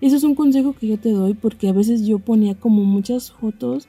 Eso 0.00 0.16
es 0.16 0.24
un 0.24 0.34
consejo 0.34 0.74
que 0.74 0.86
yo 0.86 0.98
te 0.98 1.10
doy 1.10 1.34
porque 1.34 1.68
a 1.68 1.72
veces 1.72 2.06
yo 2.06 2.18
ponía 2.18 2.54
como 2.54 2.84
muchas 2.84 3.32
fotos. 3.32 3.88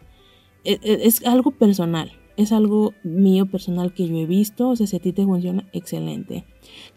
E, 0.63 0.79
e, 0.81 1.07
es, 1.07 1.25
algo 1.25 1.51
personal, 1.51 2.11
es 2.35 2.51
algo 2.51 2.93
mío 3.03 3.45
personal 3.45 3.93
que 3.93 4.07
yo 4.07 4.17
he 4.17 4.25
visto. 4.25 4.69
O 4.69 4.75
sea, 4.75 4.87
si 4.87 4.95
a 4.95 4.99
ti 4.99 5.13
te 5.13 5.25
funciona, 5.25 5.67
excelente. 5.71 6.45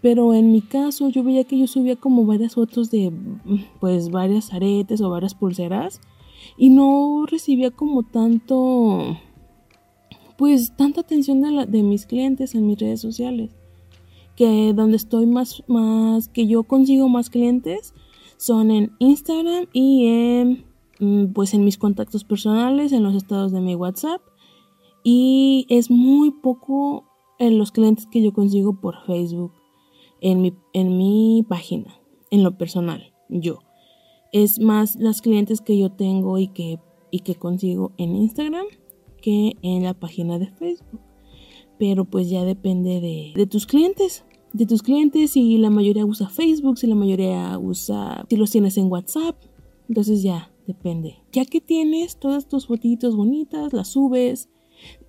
Pero 0.01 0.33
en 0.35 0.51
mi 0.51 0.63
caso 0.63 1.11
yo 1.11 1.23
veía 1.23 1.45
que 1.45 1.59
yo 1.59 1.67
subía 1.67 1.97
como 1.97 2.25
varias 2.25 2.55
fotos 2.55 2.91
de 2.91 3.13
pues 3.81 4.11
varias 4.11 4.53
aretes 4.53 5.01
o 5.01 5.11
varias 5.11 5.35
pulseras 5.35 6.01
y 6.57 6.71
no 6.71 7.27
recibía 7.27 7.71
como 7.71 8.03
tanto 8.03 9.19
pues 10.43 10.75
tanta 10.75 11.03
atención 11.03 11.41
de, 11.41 11.67
de 11.67 11.85
mis 11.85 12.05
clientes 12.05 12.57
en 12.57 12.67
mis 12.67 12.77
redes 12.77 13.01
sociales. 13.01 13.53
Que 14.35 14.73
donde 14.75 14.97
estoy 14.97 15.25
más, 15.25 15.63
más, 15.69 16.27
que 16.27 16.49
yo 16.49 16.65
consigo 16.65 17.09
más 17.09 17.31
clientes 17.31 17.95
son 18.39 18.73
en 18.73 18.91
Instagram 18.99 19.67
y 19.73 20.09
en, 20.09 20.65
mm, 20.99 21.33
pues 21.33 21.55
en 21.55 21.65
mis 21.65 21.79
contactos 21.79 22.25
personales, 22.25 22.91
en 22.91 23.05
los 23.05 23.15
estados 23.15 23.53
de 23.53 23.61
mi 23.61 23.77
WhatsApp. 23.77 24.21
Y 25.05 25.65
es 25.69 25.93
muy 25.93 26.33
poco 26.33 27.05
en 27.39 27.57
los 27.57 27.71
clientes 27.71 28.09
que 28.11 28.21
yo 28.21 28.33
consigo 28.33 28.81
por 28.81 28.97
Facebook, 29.07 29.53
en 30.21 30.43
mi, 30.43 30.55
en 30.73 30.99
mi 30.99 31.47
página, 31.49 32.01
en 32.33 32.43
lo 32.43 32.59
personal, 32.59 33.13
yo. 33.29 33.61
Es 34.33 34.59
más 34.59 34.97
las 34.97 35.21
clientes 35.21 35.61
que 35.61 35.79
yo 35.79 35.93
tengo 35.93 36.37
y 36.39 36.49
que, 36.49 36.81
y 37.13 37.21
que 37.21 37.37
consigo 37.37 37.93
en 37.97 38.17
Instagram 38.17 38.67
que 39.23 39.57
en 39.63 39.85
la 39.85 39.95
página 39.95 40.39
de 40.39 40.49
Facebook. 40.51 41.01
pero 41.79 42.05
pues 42.05 42.29
ya 42.29 42.45
depende 42.45 43.01
de, 43.01 43.33
de 43.35 43.47
tus 43.47 43.67
clientes 43.67 44.25
de 44.53 44.67
tus 44.67 44.83
clientes 44.83 45.31
si 45.33 45.57
la 45.59 45.71
mayoría 45.71 46.05
usa 46.05 46.29
Facebook, 46.29 46.79
si 46.79 46.87
la 46.87 46.95
mayoría 46.95 47.59
usa, 47.59 48.27
si 48.29 48.37
los 48.37 48.51
tienes 48.51 48.77
en 48.77 48.91
WhatsApp. 48.91 49.37
Entonces 49.89 50.23
ya, 50.23 50.53
depende. 50.67 51.17
Ya 51.33 51.45
que 51.45 51.61
tienes 51.61 52.19
todas 52.19 52.49
tus 52.49 52.67
fotitos 52.67 53.17
bonitas, 53.17 53.73
las 53.73 53.89
subes, 53.89 54.49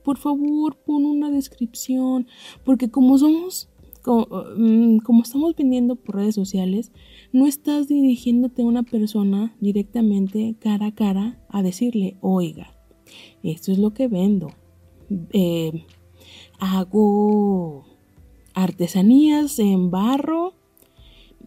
por 0.04 0.18
favor 0.18 0.78
pon 0.86 1.06
una 1.06 1.30
descripción, 1.30 2.28
porque 2.64 2.90
como 2.90 3.18
somos, 3.18 3.70
mm, 4.06 4.98
como, 5.00 5.24
estamos 5.24 5.56
vendiendo 5.56 5.96
por 5.96 6.16
redes 6.16 6.36
sociales, 6.36 6.92
no 7.32 7.46
estás 7.46 7.88
dirigiéndote 7.88 8.62
a 8.62 8.66
una 8.66 8.84
persona 8.84 9.56
directamente 9.60 10.56
cara 10.60 10.88
a 10.88 10.96
cara 10.96 11.44
a 11.50 11.64
decirle, 11.64 12.18
oiga, 12.22 12.76
esto 13.44 13.72
es 13.72 13.78
lo 13.78 13.94
que 13.94 14.08
vendo. 14.08 14.52
Eh, 15.32 15.86
hago 16.60 17.86
artesanías 18.54 19.60
en 19.60 19.92
barro, 19.92 20.54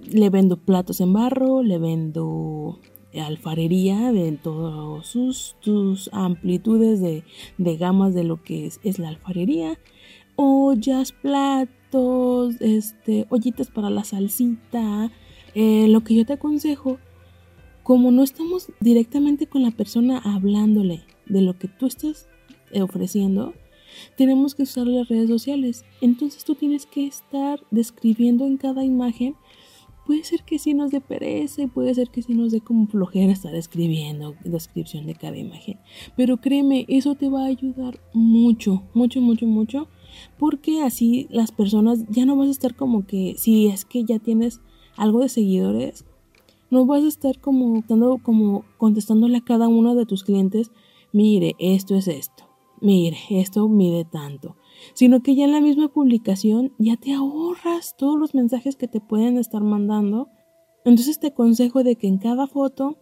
le 0.05 0.31
vendo 0.31 0.59
platos 0.59 1.01
en 1.01 1.13
barro, 1.13 1.63
le 1.63 1.79
vendo 1.79 2.79
alfarería 3.21 4.13
de 4.13 4.33
todas 4.33 5.07
sus, 5.07 6.11
amplitudes 6.13 7.01
de, 7.01 7.77
gamas 7.77 8.15
de 8.15 8.25
lo 8.25 8.43
que 8.43 8.67
es, 8.67 8.99
la 8.99 9.09
alfarería, 9.09 9.79
ollas, 10.37 11.13
platos, 11.13 12.57
este, 12.61 13.27
ollitas 13.31 13.71
para 13.71 13.91
la 13.91 14.05
salsita. 14.05 15.11
Eh, 15.55 15.89
lo 15.89 16.03
que 16.03 16.15
yo 16.15 16.27
te 16.27 16.35
aconsejo, 16.35 16.99
como 17.83 18.11
no 18.11 18.23
estamos 18.23 18.71
directamente 18.81 19.47
con 19.47 19.63
la 19.63 19.71
persona 19.71 20.19
hablándole 20.19 21.03
de 21.27 21.43
lo 21.43 21.59
que 21.59 21.69
tú 21.69 21.87
estás 21.87 22.29
ofreciendo, 22.75 23.55
tenemos 24.17 24.55
que 24.55 24.65
usar 24.65 24.87
las 24.87 25.09
redes 25.09 25.29
sociales. 25.29 25.85
Entonces 26.01 26.45
tú 26.45 26.55
tienes 26.55 26.87
que 26.87 27.07
estar 27.07 27.61
describiendo 27.71 28.47
en 28.47 28.57
cada 28.57 28.85
imagen. 28.85 29.35
Puede 30.05 30.23
ser 30.23 30.45
que 30.45 30.61
sí 30.61 30.73
nos 30.73 30.93
dé 30.93 31.01
pereza 31.01 31.67
puede 31.67 31.93
ser 31.93 32.11
que 32.11 32.23
sí 32.23 32.35
nos 32.35 32.53
dé 32.53 32.61
como 32.61 32.87
flojera 32.87 33.33
estar 33.33 33.55
escribiendo 33.57 34.37
descripción 34.45 35.05
de 35.07 35.17
cada 35.17 35.37
imagen. 35.37 35.81
Pero 36.17 36.37
créeme, 36.37 36.85
eso 36.89 37.17
te 37.17 37.29
va 37.29 37.43
a 37.43 37.47
ayudar 37.49 37.99
mucho, 38.15 38.85
mucho, 38.95 39.21
mucho, 39.21 39.47
mucho. 39.47 39.89
Porque 40.39 40.83
así 40.83 41.27
las 41.31 41.51
personas 41.51 42.05
ya 42.09 42.25
no 42.25 42.37
vas 42.37 42.49
a 42.49 42.53
estar 42.53 42.77
como 42.77 43.05
que, 43.07 43.35
si 43.37 43.67
es 43.67 43.85
que 43.85 44.05
ya 44.05 44.21
tienes 44.21 44.61
algo 44.97 45.21
de 45.21 45.29
seguidores, 45.29 46.05
no 46.71 46.87
vas 46.87 47.05
a 47.05 47.09
estar 47.09 47.41
como, 47.41 47.85
como 48.23 48.65
contestándole 48.79 49.39
a 49.39 49.45
cada 49.45 49.69
uno 49.69 49.95
de 49.95 50.07
tus 50.07 50.25
clientes, 50.25 50.71
mire, 51.17 51.57
esto 51.59 51.95
es 51.95 52.09
esto 52.09 52.47
mire, 52.81 53.19
esto 53.31 53.69
mide 53.69 54.05
tanto, 54.05 54.57
sino 54.95 55.23
que 55.23 55.35
ya 55.35 55.45
en 55.45 55.53
la 55.53 55.61
misma 55.61 55.89
publicación 55.89 56.73
ya 56.79 56.97
te 56.97 57.13
ahorras 57.13 57.97
todos 57.97 58.19
los 58.19 58.35
mensajes 58.35 58.77
que 58.77 58.89
te 58.89 59.01
pueden 59.01 59.39
estar 59.39 59.63
mandando. 59.63 60.29
Entonces 60.85 61.19
te 61.19 61.29
aconsejo 61.29 61.83
de 61.83 61.97
que 61.97 62.07
en 62.07 62.19
cada 62.19 62.47
foto 62.47 62.99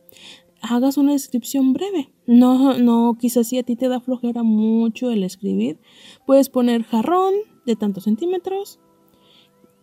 hagas 0.63 0.97
una 0.97 1.13
descripción 1.13 1.73
breve. 1.73 2.13
No, 2.27 2.79
no, 2.79 3.17
quizás 3.19 3.49
si 3.49 3.59
a 3.59 3.63
ti 3.63 3.77
te 3.77 3.89
da 3.89 4.01
flojera 4.01 4.43
mucho 4.43 5.11
el 5.11 5.23
escribir, 5.23 5.81
puedes 6.27 6.49
poner 6.49 6.85
jarrón 6.85 7.35
de 7.67 7.77
tantos 7.77 8.05
centímetros, 8.05 8.81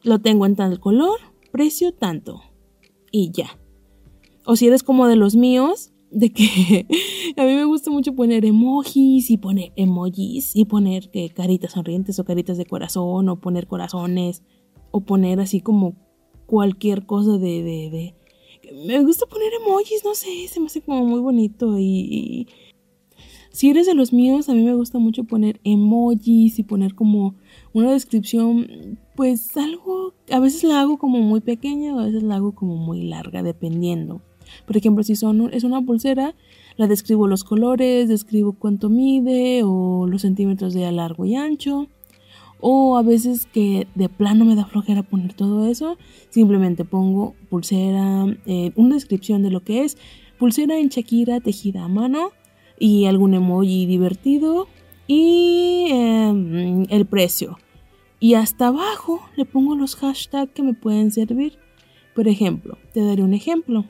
lo 0.03 0.19
tengo 0.19 0.45
en 0.45 0.55
tal 0.55 0.79
color, 0.79 1.19
precio 1.51 1.93
tanto 1.93 2.41
y 3.11 3.31
ya. 3.31 3.59
O 4.45 4.55
si 4.55 4.67
eres 4.67 4.81
como 4.81 5.07
de 5.07 5.15
los 5.15 5.35
míos, 5.35 5.90
de 6.11 6.31
que 6.31 6.85
a 7.37 7.45
mí 7.45 7.53
me 7.55 7.65
gusta 7.65 7.89
mucho 7.89 8.13
poner 8.13 8.45
emojis 8.45 9.31
y 9.31 9.37
poner 9.37 9.71
emojis 9.75 10.55
y 10.55 10.65
poner 10.65 11.09
que 11.09 11.29
caritas 11.29 11.71
sonrientes 11.71 12.19
o 12.19 12.25
caritas 12.25 12.57
de 12.57 12.65
corazón 12.65 13.29
o 13.29 13.39
poner 13.39 13.67
corazones 13.67 14.43
o 14.91 15.01
poner 15.01 15.39
así 15.39 15.61
como 15.61 15.95
cualquier 16.45 17.05
cosa 17.05 17.37
de, 17.37 17.63
de, 17.63 18.15
me 18.85 19.01
gusta 19.03 19.25
poner 19.25 19.51
emojis, 19.65 20.03
no 20.03 20.13
sé, 20.13 20.47
se 20.47 20.59
me 20.59 20.67
hace 20.67 20.81
como 20.81 21.05
muy 21.05 21.21
bonito 21.21 21.79
y, 21.79 22.47
si 23.51 23.69
eres 23.69 23.85
de 23.85 23.95
los 23.95 24.13
míos, 24.13 24.47
a 24.47 24.53
mí 24.53 24.63
me 24.63 24.75
gusta 24.75 24.97
mucho 24.97 25.25
poner 25.25 25.59
emojis 25.63 26.57
y 26.57 26.63
poner 26.63 26.95
como 26.95 27.35
una 27.73 27.91
descripción, 27.91 28.97
pues 29.15 29.55
algo, 29.57 30.13
a 30.31 30.39
veces 30.39 30.63
la 30.63 30.79
hago 30.79 30.97
como 30.97 31.19
muy 31.19 31.41
pequeña 31.41 31.93
o 31.93 31.99
a 31.99 32.05
veces 32.05 32.23
la 32.23 32.35
hago 32.35 32.53
como 32.53 32.77
muy 32.77 33.03
larga, 33.03 33.43
dependiendo. 33.43 34.21
Por 34.65 34.77
ejemplo, 34.77 35.03
si 35.03 35.15
son, 35.15 35.49
es 35.53 35.63
una 35.63 35.81
pulsera, 35.81 36.35
la 36.77 36.87
describo 36.87 37.27
los 37.27 37.43
colores, 37.43 38.07
describo 38.09 38.53
cuánto 38.53 38.89
mide 38.89 39.63
o 39.63 40.07
los 40.07 40.21
centímetros 40.21 40.73
de 40.73 40.91
largo 40.91 41.25
y 41.25 41.35
ancho. 41.35 41.87
O 42.59 42.97
a 42.97 43.01
veces 43.01 43.47
que 43.47 43.87
de 43.95 44.07
plano 44.07 44.45
me 44.45 44.55
da 44.55 44.65
flojera 44.65 45.01
poner 45.01 45.33
todo 45.33 45.67
eso, 45.67 45.97
simplemente 46.29 46.85
pongo 46.85 47.33
pulsera, 47.49 48.27
eh, 48.45 48.71
una 48.75 48.95
descripción 48.95 49.41
de 49.41 49.49
lo 49.49 49.63
que 49.63 49.83
es, 49.83 49.97
pulsera 50.37 50.77
en 50.77 50.89
Shakira 50.89 51.39
tejida 51.39 51.83
a 51.83 51.87
mano 51.87 52.31
y 52.77 53.05
algún 53.05 53.33
emoji 53.33 53.85
divertido 53.87 54.67
y 55.07 55.87
em, 55.89 56.85
el 56.89 57.05
precio. 57.05 57.57
Y 58.19 58.35
hasta 58.35 58.67
abajo 58.67 59.21
le 59.35 59.45
pongo 59.45 59.75
los 59.75 59.95
hashtags 59.95 60.51
que 60.53 60.61
me 60.61 60.73
pueden 60.73 61.11
servir. 61.11 61.57
Por 62.15 62.27
ejemplo, 62.27 62.77
te 62.93 63.03
daré 63.03 63.23
un 63.23 63.33
ejemplo 63.33 63.85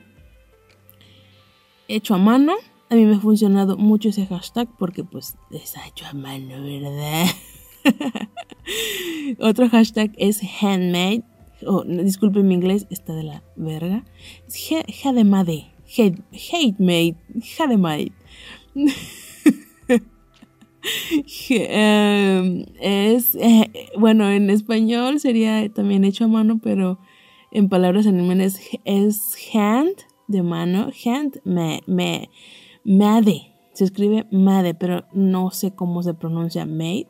hecho 1.96 2.14
a 2.14 2.18
mano. 2.18 2.54
A 2.90 2.94
mí 2.94 3.04
me 3.04 3.16
ha 3.16 3.20
funcionado 3.20 3.76
mucho 3.76 4.10
ese 4.10 4.26
hashtag 4.26 4.68
porque 4.78 5.02
pues 5.04 5.36
es 5.50 5.74
hecho 5.86 6.04
a 6.06 6.12
mano, 6.12 6.62
¿verdad? 6.62 7.26
Otro 9.40 9.68
hashtag 9.68 10.12
es 10.16 10.40
handmade. 10.60 11.24
Oh, 11.66 11.84
disculpen 11.84 12.48
mi 12.48 12.54
inglés, 12.54 12.86
está 12.90 13.14
de 13.14 13.22
la 13.22 13.42
verga. 13.56 14.04
Es 14.46 14.72
hademade. 15.04 15.70
Hate 15.96 16.76
made. 16.78 17.16
Hademade. 17.58 18.12
Em, 21.48 22.64
es 22.80 23.36
eh, 23.36 23.70
bueno 23.96 24.28
en 24.28 24.50
español 24.50 25.20
sería 25.20 25.68
también 25.72 26.02
hecho 26.02 26.24
a 26.24 26.28
mano 26.28 26.58
pero 26.60 26.98
en 27.52 27.68
palabras 27.68 28.06
en 28.06 28.40
es 28.40 28.60
hand 29.54 29.94
de 30.32 30.42
mano, 30.42 30.90
hand, 31.04 31.40
me, 31.44 31.80
me, 31.86 32.28
made, 32.84 33.54
se 33.72 33.84
escribe 33.84 34.26
made, 34.30 34.74
pero 34.74 35.04
no 35.12 35.50
sé 35.50 35.72
cómo 35.72 36.02
se 36.02 36.14
pronuncia 36.14 36.66
made, 36.66 37.08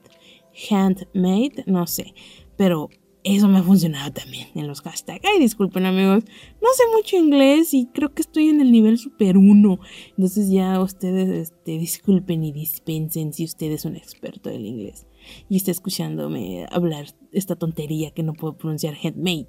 handmade, 0.71 1.65
no 1.67 1.87
sé, 1.87 2.15
pero 2.57 2.91
eso 3.25 3.49
me 3.49 3.59
ha 3.59 3.63
funcionado 3.63 4.13
también 4.13 4.49
en 4.55 4.67
los 4.67 4.81
hashtags. 4.81 5.25
Ay, 5.25 5.41
disculpen 5.41 5.87
amigos, 5.87 6.25
no 6.61 6.69
sé 6.75 6.83
mucho 6.95 7.17
inglés 7.17 7.73
y 7.73 7.87
creo 7.87 8.13
que 8.13 8.23
estoy 8.23 8.49
en 8.49 8.61
el 8.61 8.73
nivel 8.73 8.99
super 8.99 9.39
1. 9.39 9.79
Entonces 10.11 10.51
ya 10.51 10.81
ustedes 10.81 11.29
este, 11.29 11.79
disculpen 11.79 12.43
y 12.43 12.53
dispensen 12.53 13.33
si 13.33 13.45
usted 13.45 13.71
es 13.71 13.85
un 13.85 13.97
experto 13.97 14.51
del 14.51 14.67
inglés 14.67 15.07
y 15.49 15.57
está 15.57 15.71
escuchándome 15.71 16.67
hablar 16.71 17.07
esta 17.31 17.55
tontería 17.55 18.11
que 18.11 18.25
no 18.25 18.33
puedo 18.33 18.57
pronunciar 18.57 18.97
handmade. 19.03 19.47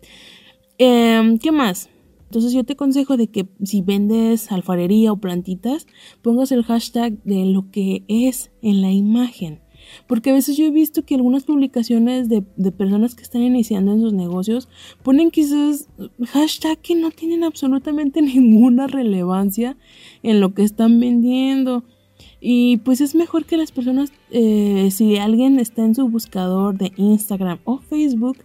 Em, 0.77 1.39
¿Qué 1.39 1.51
más? 1.51 1.89
Entonces 2.33 2.53
yo 2.53 2.63
te 2.63 2.73
aconsejo 2.73 3.15
de 3.15 3.27
que 3.27 3.45
si 3.63 3.83
vendes 3.83 4.51
alfarería 4.51 5.11
o 5.11 5.17
plantitas, 5.17 5.85
pongas 6.23 6.51
el 6.51 6.63
hashtag 6.63 7.21
de 7.25 7.45
lo 7.45 7.69
que 7.69 8.05
es 8.07 8.49
en 8.63 8.81
la 8.81 8.89
imagen. 8.91 9.59
Porque 10.07 10.31
a 10.31 10.33
veces 10.33 10.57
yo 10.57 10.65
he 10.65 10.71
visto 10.71 11.05
que 11.05 11.13
algunas 11.13 11.43
publicaciones 11.43 12.29
de, 12.29 12.41
personas 12.71 13.13
que 13.13 13.21
están 13.21 13.43
iniciando 13.43 13.93
en 13.93 14.01
sus 14.01 14.13
negocios 14.13 14.67
ponen 15.03 15.29
quizás 15.29 15.89
hashtag 16.25 16.79
que 16.79 16.95
no 16.95 17.11
tienen 17.11 17.43
absolutamente 17.43 18.19
ninguna 18.23 18.87
relevancia 18.87 19.77
en 20.23 20.39
lo 20.39 20.55
que 20.55 20.63
están 20.63 20.99
vendiendo. 20.99 21.83
Y 22.41 22.77
pues 22.77 22.99
es 22.99 23.13
mejor 23.13 23.45
que 23.45 23.57
las 23.57 23.71
personas, 23.71 24.11
eh, 24.31 24.89
si 24.89 25.17
alguien 25.17 25.59
está 25.59 25.85
en 25.85 25.93
su 25.93 26.09
buscador 26.09 26.79
de 26.79 26.93
Instagram 26.97 27.59
o 27.63 27.77
Facebook, 27.77 28.37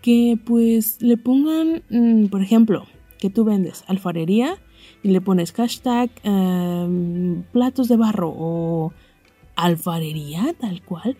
que 0.00 0.38
pues 0.44 1.02
le 1.02 1.16
pongan, 1.16 1.82
mm, 1.90 2.26
por 2.26 2.40
ejemplo, 2.40 2.86
que 3.22 3.30
tú 3.30 3.44
vendes 3.44 3.84
alfarería 3.86 4.56
y 5.04 5.10
le 5.10 5.20
pones 5.20 5.52
hashtag 5.52 6.10
em, 6.24 7.44
platos 7.52 7.86
de 7.86 7.96
barro 7.96 8.34
o 8.36 8.92
alfarería 9.54 10.56
tal 10.58 10.82
cual, 10.82 11.16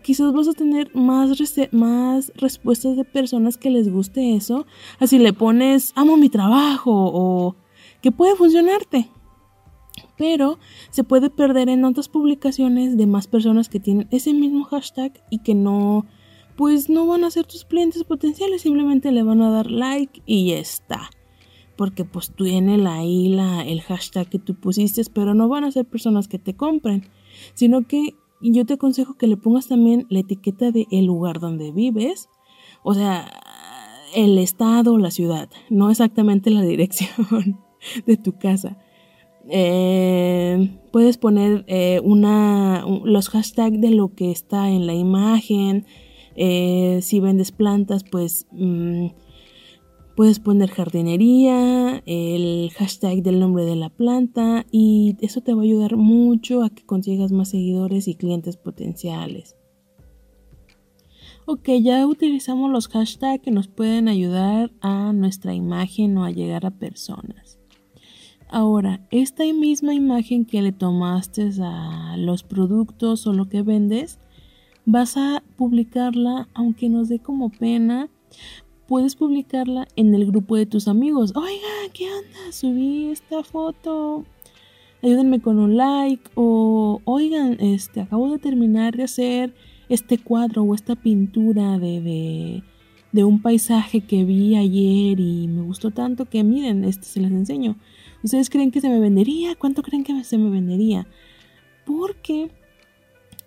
quizás 0.00 0.32
vas 0.32 0.48
a 0.48 0.54
tener 0.54 0.94
más, 0.94 1.28
más 1.72 2.32
respuestas 2.36 2.96
de 2.96 3.04
personas 3.04 3.58
que 3.58 3.68
les 3.68 3.92
guste 3.92 4.34
eso. 4.34 4.66
Así 4.98 5.18
le 5.18 5.34
pones 5.34 5.92
amo 5.94 6.16
mi 6.16 6.30
trabajo 6.30 6.90
o 6.90 7.56
que 8.00 8.12
puede 8.12 8.34
funcionarte. 8.34 9.10
Pero 10.16 10.58
se 10.88 11.04
puede 11.04 11.28
perder 11.28 11.68
en 11.68 11.84
otras 11.84 12.08
publicaciones 12.08 12.96
de 12.96 13.06
más 13.06 13.26
personas 13.26 13.68
que 13.68 13.78
tienen 13.78 14.08
ese 14.10 14.32
mismo 14.32 14.64
hashtag 14.64 15.22
y 15.28 15.40
que 15.40 15.54
no, 15.54 16.06
pues 16.56 16.88
no 16.88 17.06
van 17.06 17.24
a 17.24 17.30
ser 17.30 17.44
tus 17.44 17.66
clientes 17.66 18.04
potenciales, 18.04 18.62
simplemente 18.62 19.12
le 19.12 19.22
van 19.22 19.42
a 19.42 19.50
dar 19.50 19.70
like 19.70 20.22
y 20.24 20.48
ya 20.48 20.58
está 20.58 21.10
porque 21.76 22.04
pues 22.04 22.32
tiene 22.34 22.86
ahí 22.88 23.28
la, 23.28 23.62
el 23.62 23.80
hashtag 23.80 24.28
que 24.28 24.38
tú 24.38 24.54
pusiste, 24.54 25.02
pero 25.12 25.34
no 25.34 25.48
van 25.48 25.64
a 25.64 25.72
ser 25.72 25.86
personas 25.86 26.28
que 26.28 26.38
te 26.38 26.54
compren, 26.54 27.08
sino 27.54 27.86
que 27.86 28.14
yo 28.40 28.66
te 28.66 28.74
aconsejo 28.74 29.14
que 29.14 29.26
le 29.26 29.36
pongas 29.36 29.68
también 29.68 30.06
la 30.10 30.20
etiqueta 30.20 30.70
de 30.70 30.86
el 30.90 31.06
lugar 31.06 31.40
donde 31.40 31.70
vives, 31.70 32.28
o 32.82 32.94
sea, 32.94 33.30
el 34.14 34.38
estado 34.38 34.98
la 34.98 35.10
ciudad, 35.10 35.48
no 35.70 35.90
exactamente 35.90 36.50
la 36.50 36.62
dirección 36.62 37.60
de 38.06 38.16
tu 38.16 38.38
casa. 38.38 38.78
Eh, 39.48 40.78
puedes 40.92 41.18
poner 41.18 41.64
eh, 41.66 42.00
una, 42.04 42.84
los 43.04 43.28
hashtags 43.28 43.80
de 43.80 43.90
lo 43.90 44.14
que 44.14 44.30
está 44.30 44.68
en 44.68 44.86
la 44.86 44.94
imagen. 44.94 45.86
Eh, 46.36 47.00
si 47.02 47.20
vendes 47.20 47.52
plantas, 47.52 48.04
pues 48.04 48.46
mm, 48.52 49.06
puedes 50.16 50.38
poner 50.40 50.70
jardinería, 50.70 52.02
el 52.06 52.70
hashtag 52.76 53.22
del 53.22 53.40
nombre 53.40 53.64
de 53.64 53.76
la 53.76 53.88
planta 53.88 54.66
y 54.70 55.16
eso 55.20 55.40
te 55.40 55.54
va 55.54 55.62
a 55.62 55.64
ayudar 55.64 55.96
mucho 55.96 56.62
a 56.62 56.70
que 56.70 56.84
consigas 56.84 57.32
más 57.32 57.50
seguidores 57.50 58.08
y 58.08 58.14
clientes 58.14 58.56
potenciales. 58.56 59.56
Ok, 61.44 61.68
ya 61.80 62.06
utilizamos 62.06 62.70
los 62.70 62.88
hashtags 62.88 63.42
que 63.42 63.50
nos 63.50 63.66
pueden 63.66 64.08
ayudar 64.08 64.70
a 64.80 65.12
nuestra 65.12 65.54
imagen 65.54 66.16
o 66.16 66.24
a 66.24 66.30
llegar 66.30 66.64
a 66.66 66.70
personas. 66.70 67.58
Ahora, 68.48 69.00
esta 69.10 69.44
misma 69.44 69.94
imagen 69.94 70.44
que 70.44 70.62
le 70.62 70.72
tomaste 70.72 71.50
a 71.60 72.16
los 72.18 72.42
productos 72.42 73.26
o 73.26 73.32
lo 73.32 73.48
que 73.48 73.62
vendes, 73.62 74.20
vas 74.84 75.16
a 75.16 75.42
publicarla, 75.56 76.48
aunque 76.54 76.88
nos 76.88 77.08
dé 77.08 77.18
como 77.18 77.50
pena, 77.50 78.08
puedes 78.92 79.16
publicarla 79.16 79.88
en 79.96 80.14
el 80.14 80.26
grupo 80.26 80.54
de 80.54 80.66
tus 80.66 80.86
amigos. 80.86 81.32
Oiga, 81.34 81.92
¿qué 81.94 82.12
onda? 82.12 82.52
Subí 82.52 83.06
esta 83.06 83.42
foto. 83.42 84.26
Ayúdenme 85.02 85.40
con 85.40 85.58
un 85.58 85.78
like. 85.78 86.22
O, 86.34 87.00
oigan, 87.06 87.56
este, 87.58 88.02
acabo 88.02 88.30
de 88.30 88.38
terminar 88.38 88.94
de 88.94 89.04
hacer 89.04 89.54
este 89.88 90.18
cuadro 90.18 90.64
o 90.64 90.74
esta 90.74 90.94
pintura 90.94 91.78
de, 91.78 92.02
de, 92.02 92.62
de 93.12 93.24
un 93.24 93.40
paisaje 93.40 94.02
que 94.02 94.26
vi 94.26 94.56
ayer 94.56 95.18
y 95.18 95.48
me 95.48 95.62
gustó 95.62 95.90
tanto 95.90 96.26
que 96.26 96.44
miren, 96.44 96.84
este 96.84 97.06
se 97.06 97.20
les 97.20 97.32
enseño. 97.32 97.78
¿Ustedes 98.22 98.50
creen 98.50 98.70
que 98.70 98.82
se 98.82 98.90
me 98.90 99.00
vendería? 99.00 99.54
¿Cuánto 99.54 99.82
creen 99.82 100.04
que 100.04 100.22
se 100.22 100.36
me 100.36 100.50
vendería? 100.50 101.06
Porque 101.86 102.50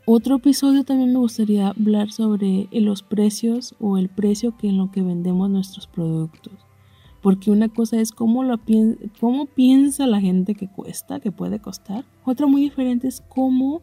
otro 0.06 0.36
episodio 0.36 0.84
también 0.84 1.14
me 1.14 1.20
gustaría 1.20 1.70
hablar 1.70 2.12
sobre 2.12 2.68
los 2.72 3.02
precios 3.02 3.76
o 3.80 3.98
el 3.98 4.10
precio 4.10 4.56
que 4.58 4.68
en 4.68 4.78
lo 4.78 4.92
que 4.92 5.02
vendemos 5.02 5.50
nuestros 5.50 5.88
productos. 5.88 6.54
Porque 7.22 7.50
una 7.50 7.70
cosa 7.70 8.00
es 8.00 8.12
cómo, 8.12 8.44
lo 8.44 8.60
cómo 9.20 9.48
piensa 9.48 10.06
la 10.06 10.22
gente 10.22 10.54
que 10.54 10.68
cuesta, 10.68 11.20
que 11.20 11.32
puede 11.32 11.60
costar. 11.60 12.06
Otra 12.24 12.46
muy 12.46 12.62
diferente 12.62 13.08
es 13.08 13.24
cómo 13.30 13.82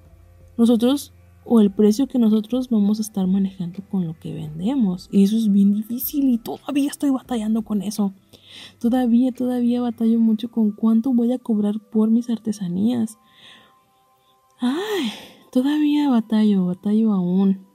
nosotros 0.56 1.12
o 1.44 1.60
el 1.60 1.72
precio 1.72 2.06
que 2.06 2.20
nosotros 2.20 2.68
vamos 2.68 2.98
a 2.98 3.02
estar 3.02 3.26
manejando 3.26 3.82
con 3.90 4.06
lo 4.06 4.16
que 4.18 4.32
vendemos. 4.32 5.08
Y 5.10 5.24
eso 5.24 5.36
es 5.36 5.50
bien 5.50 5.74
difícil 5.74 6.28
y 6.28 6.38
todavía 6.38 6.88
estoy 6.88 7.10
batallando 7.10 7.62
con 7.62 7.82
eso. 7.82 8.12
Todavía, 8.78 9.32
todavía 9.32 9.80
batallo 9.80 10.20
mucho 10.20 10.50
con 10.50 10.70
cuánto 10.70 11.12
voy 11.12 11.32
a 11.32 11.38
cobrar 11.38 11.80
por 11.90 12.10
mis 12.10 12.30
artesanías. 12.30 13.18
Ay, 14.60 15.10
todavía 15.52 16.08
batallo, 16.08 16.66
batallo 16.66 17.12
aún. 17.12 17.66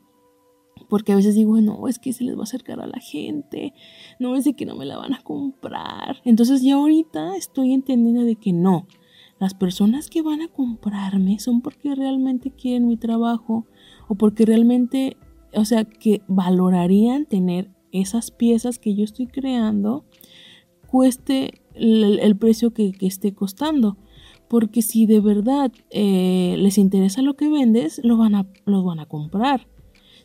Porque 0.90 1.14
a 1.14 1.16
veces 1.16 1.36
digo, 1.36 1.60
no, 1.62 1.88
es 1.88 2.00
que 2.00 2.14
se 2.14 2.24
les 2.24 2.36
va 2.36 2.42
a 2.42 2.44
acercar 2.44 2.80
a 2.80 2.88
la 2.88 3.00
gente, 3.00 3.74
no 4.20 4.36
es 4.36 4.46
de 4.46 4.54
que 4.54 4.66
no 4.66 4.76
me 4.76 4.86
la 4.86 4.98
van 4.98 5.14
a 5.14 5.22
comprar. 5.22 6.22
Entonces 6.26 6.62
ya 6.62 6.76
ahorita 6.76 7.36
estoy 7.36 7.74
entendiendo 7.74 8.24
de 8.24 8.36
que 8.36 8.54
no, 8.54 8.88
las 9.40 9.54
personas 9.54 10.10
que 10.10 10.22
van 10.22 10.42
a 10.42 10.48
comprarme 10.48 11.40
son 11.40 11.62
porque 11.62 11.94
realmente 11.96 12.52
quieren 12.52 12.88
mi 12.88 12.98
trabajo 12.98 13.66
o 14.08 14.16
porque 14.16 14.46
realmente, 14.46 15.18
o 15.54 15.66
sea, 15.66 15.86
que 15.86 16.22
valorarían 16.28 17.26
tener 17.26 17.70
esas 17.92 18.32
piezas 18.32 18.80
que 18.80 18.96
yo 18.96 19.04
estoy 19.04 19.28
creando, 19.28 20.06
cueste 20.88 21.62
el, 21.74 22.36
precio 22.38 22.72
que, 22.74 22.94
esté 23.02 23.34
costando. 23.34 23.98
Porque 24.50 24.82
si 24.82 25.06
de 25.06 25.20
verdad 25.20 25.72
eh, 25.90 26.56
les 26.58 26.78
interesa 26.78 27.22
lo 27.22 27.36
que 27.36 27.50
vendes, 27.50 28.00
lo 28.04 28.18
van 28.18 28.36
a, 28.36 28.48
los 28.66 28.86
van 28.86 29.00
a 29.00 29.06
comprar. 29.06 29.68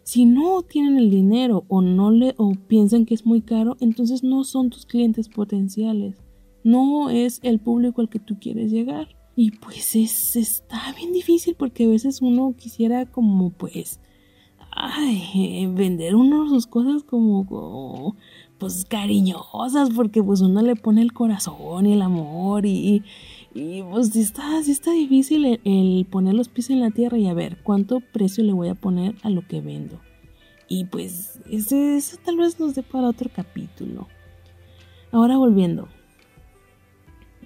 Si 0.05 0.25
no 0.25 0.62
tienen 0.62 0.97
el 0.97 1.11
dinero 1.11 1.64
o 1.68 1.81
no 1.81 2.11
le 2.11 2.35
o 2.37 2.53
piensan 2.66 3.07
que 3.07 3.14
es 3.14 3.27
muy 3.27 3.41
caro, 3.41 3.77
entonces 3.81 4.23
no 4.25 4.45
son 4.45 4.70
tus 4.70 4.87
clientes 4.87 5.29
potenciales 5.29 6.23
no 6.64 7.11
es 7.11 7.41
el 7.43 7.59
público 7.59 8.01
al 8.01 8.09
que 8.09 8.18
tú 8.18 8.39
quieres 8.41 8.70
llegar. 8.70 9.09
Y 9.35 9.53
pues 9.53 9.97
es, 9.97 10.37
está 10.37 10.93
bien 10.97 11.12
difícil 11.12 11.55
porque 11.59 11.85
a 11.85 11.89
veces 11.89 12.20
uno 12.20 12.55
quisiera 12.57 13.07
como 13.07 13.51
pues, 13.51 14.01
ay, 14.70 15.66
vender 15.75 16.14
uno 16.14 16.49
sus 16.49 16.66
cosas 16.66 17.03
como, 17.03 18.16
pues 18.59 18.85
cariñosas 18.85 19.91
porque 19.95 20.23
pues 20.23 20.41
uno 20.43 20.61
le 20.62 20.77
pone 20.77 21.03
el 21.03 21.12
corazón 21.12 21.87
y 21.87 21.95
el 21.95 22.03
amor 22.03 22.66
y, 22.66 23.03
y 23.55 23.83
pues 23.83 24.15
está, 24.17 24.59
está 24.61 24.93
difícil 24.93 25.61
el, 25.65 26.07
poner 26.11 26.35
los 26.35 26.49
pies 26.49 26.71
en 26.71 26.81
la 26.81 26.91
tierra 26.91 27.19
y 27.19 27.27
a 27.29 27.35
ver 27.35 27.59
cuánto 27.63 28.01
precio 28.01 28.45
le 28.45 28.53
voy 28.53 28.69
a 28.69 28.75
poner 28.75 29.15
a 29.23 29.31
lo 29.31 29.47
que 29.47 29.61
vendo. 29.61 30.01
Y 30.69 30.87
pues 30.87 31.41
eso 31.51 32.17
tal 32.25 32.39
vez 32.39 32.59
nos 32.59 32.75
dé 32.75 32.83
para 32.83 33.09
otro 33.09 33.31
capítulo. 33.35 34.09
Ahora 35.11 35.37
volviendo 35.37 35.89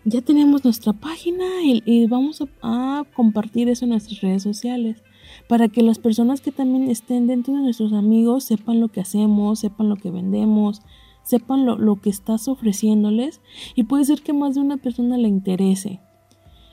ya 0.06 0.22
tenemos 0.22 0.62
nuestra 0.62 0.92
página 0.92 1.44
y, 1.64 2.06
vamos 2.06 2.40
a, 2.62 3.04
compartir 3.14 3.68
eso 3.68 3.84
en 3.84 3.90
nuestras 3.90 4.20
redes 4.20 4.42
sociales 4.44 5.02
para 5.48 5.68
que 5.68 5.82
las 5.82 5.98
personas 5.98 6.40
que 6.40 6.52
también 6.52 6.88
estén 6.88 7.26
dentro 7.26 7.54
de 7.54 7.60
nuestros 7.60 7.92
amigos 7.92 8.44
sepan 8.44 8.80
lo 8.80 8.86
que 8.86 9.00
hacemos, 9.00 9.58
sepan 9.58 9.88
lo 9.88 9.96
que 9.96 10.12
vendemos, 10.12 10.80
sepan 11.26 11.66
lo, 11.66 11.76
lo 11.76 11.96
que 11.96 12.08
estás 12.08 12.46
ofreciéndoles 12.46 13.40
y 13.74 13.82
puede 13.82 14.04
ser 14.04 14.22
que 14.22 14.32
más 14.32 14.54
de 14.54 14.60
una 14.60 14.76
persona 14.76 15.18
le 15.18 15.28
interese. 15.28 16.00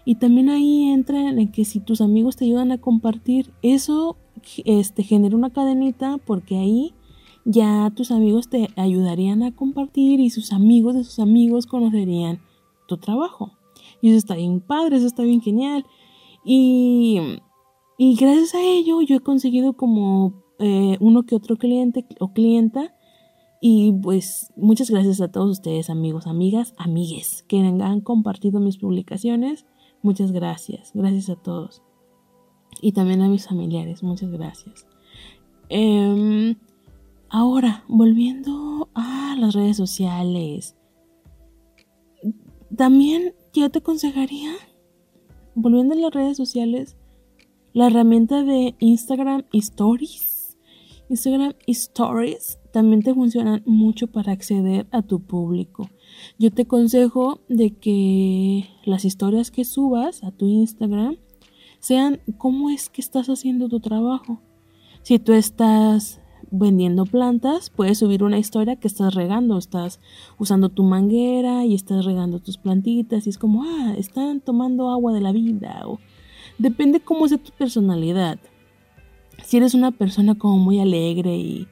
Y 0.06 0.16
también 0.16 0.50
ahí 0.50 0.90
entra 0.90 1.30
en 1.30 1.52
que 1.52 1.66
si 1.66 1.80
tus 1.80 2.02
amigos 2.02 2.36
te 2.36 2.46
ayudan 2.46 2.72
a 2.72 2.78
compartir, 2.78 3.52
eso 3.64 4.18
este, 4.66 5.04
genera 5.04 5.36
una 5.36 5.52
cadenita 5.52 6.20
porque 6.24 6.58
ahí 6.58 6.94
ya 7.46 7.92
tus 7.96 8.12
amigos 8.12 8.48
te 8.48 8.68
ayudarían 8.76 9.44
a 9.44 9.56
compartir 9.56 10.20
y 10.20 10.30
sus 10.30 10.54
amigos 10.54 10.96
de 10.96 11.04
sus 11.04 11.20
amigos 11.20 11.66
conocerían 11.66 12.40
tu 12.88 12.98
trabajo. 12.98 13.54
Y 14.02 14.10
eso 14.10 14.18
está 14.18 14.36
bien 14.36 14.60
padre, 14.60 14.98
eso 14.98 15.08
está 15.08 15.24
bien 15.24 15.42
genial. 15.42 15.86
Y, 16.46 17.20
y 17.98 18.16
gracias 18.16 18.54
a 18.54 18.62
ello 18.62 19.02
yo 19.02 19.16
he 19.16 19.22
conseguido 19.22 19.74
como 19.74 20.44
eh, 20.60 20.98
uno 21.00 21.24
que 21.24 21.36
otro 21.36 21.56
cliente 21.58 22.06
o 22.20 22.34
clienta. 22.34 22.94
Y 23.66 23.94
pues 23.94 24.52
muchas 24.58 24.90
gracias 24.90 25.22
a 25.22 25.32
todos 25.32 25.50
ustedes 25.50 25.90
amigos, 25.90 26.28
amigas, 26.28 26.74
amigues 26.76 27.46
que 27.48 27.60
han 27.60 28.02
compartido 28.02 28.60
mis 28.60 28.76
publicaciones. 28.76 29.66
Muchas 30.02 30.34
gracias, 30.34 30.92
gracias 30.94 31.30
a 31.30 31.42
todos. 31.42 31.82
Y 32.82 32.92
también 32.92 33.22
a 33.22 33.30
mis 33.30 33.48
familiares, 33.48 34.04
muchas 34.04 34.32
gracias. 34.32 34.86
Em, 35.70 36.58
ahora, 37.30 37.86
volviendo 37.88 38.90
a 38.96 39.38
las 39.40 39.56
redes 39.56 39.78
sociales. 39.78 40.76
También 42.76 43.34
yo 43.54 43.72
te 43.72 43.80
aconsejaría, 43.80 44.52
volviendo 45.56 45.94
a 45.94 46.00
las 46.00 46.14
redes 46.14 46.36
sociales, 46.36 46.98
la 47.72 47.88
herramienta 47.88 48.44
de 48.44 48.76
Instagram 48.80 49.46
Stories. 49.54 50.58
Instagram 51.08 51.54
Stories 51.66 52.60
también 52.74 53.04
te 53.04 53.14
funcionan 53.14 53.62
mucho 53.68 54.08
para 54.08 54.32
acceder 54.32 54.88
a 54.90 55.04
tu 55.04 55.20
público. 55.20 55.92
Yo 56.40 56.50
te 56.50 56.64
aconsejo 56.64 57.40
de 57.48 57.70
que 57.70 58.68
las 58.84 59.06
historias 59.06 59.52
que 59.52 59.64
subas 59.64 60.24
a 60.24 60.32
tu 60.32 60.48
Instagram 60.48 61.18
sean 61.80 62.20
cómo 62.40 62.72
es 62.72 62.90
que 62.90 63.00
estás 63.00 63.30
haciendo 63.30 63.70
tu 63.70 63.80
trabajo. 63.80 64.42
Si 65.04 65.20
tú 65.20 65.34
estás 65.34 66.20
vendiendo 66.50 67.06
plantas, 67.06 67.70
puedes 67.70 68.00
subir 68.00 68.24
una 68.24 68.40
historia 68.40 68.76
que 68.76 68.88
estás 68.88 69.14
regando, 69.14 69.60
estás 69.60 70.00
usando 70.40 70.70
tu 70.70 70.82
manguera 70.82 71.66
y 71.66 71.76
estás 71.76 72.06
regando 72.06 72.40
tus 72.40 72.58
plantitas 72.58 73.28
y 73.28 73.30
es 73.30 73.38
como, 73.38 73.66
ah, 73.66 73.94
están 73.96 74.42
tomando 74.42 74.90
agua 74.90 75.14
de 75.14 75.22
la 75.22 75.32
vida 75.32 75.84
o 75.86 76.00
depende 76.58 77.02
cómo 77.02 77.28
sea 77.28 77.38
tu 77.38 77.52
personalidad. 77.52 78.40
Si 79.44 79.58
eres 79.58 79.76
una 79.76 79.92
persona 79.92 80.36
como 80.36 80.58
muy 80.58 80.80
alegre 80.80 81.38
y, 81.38 81.68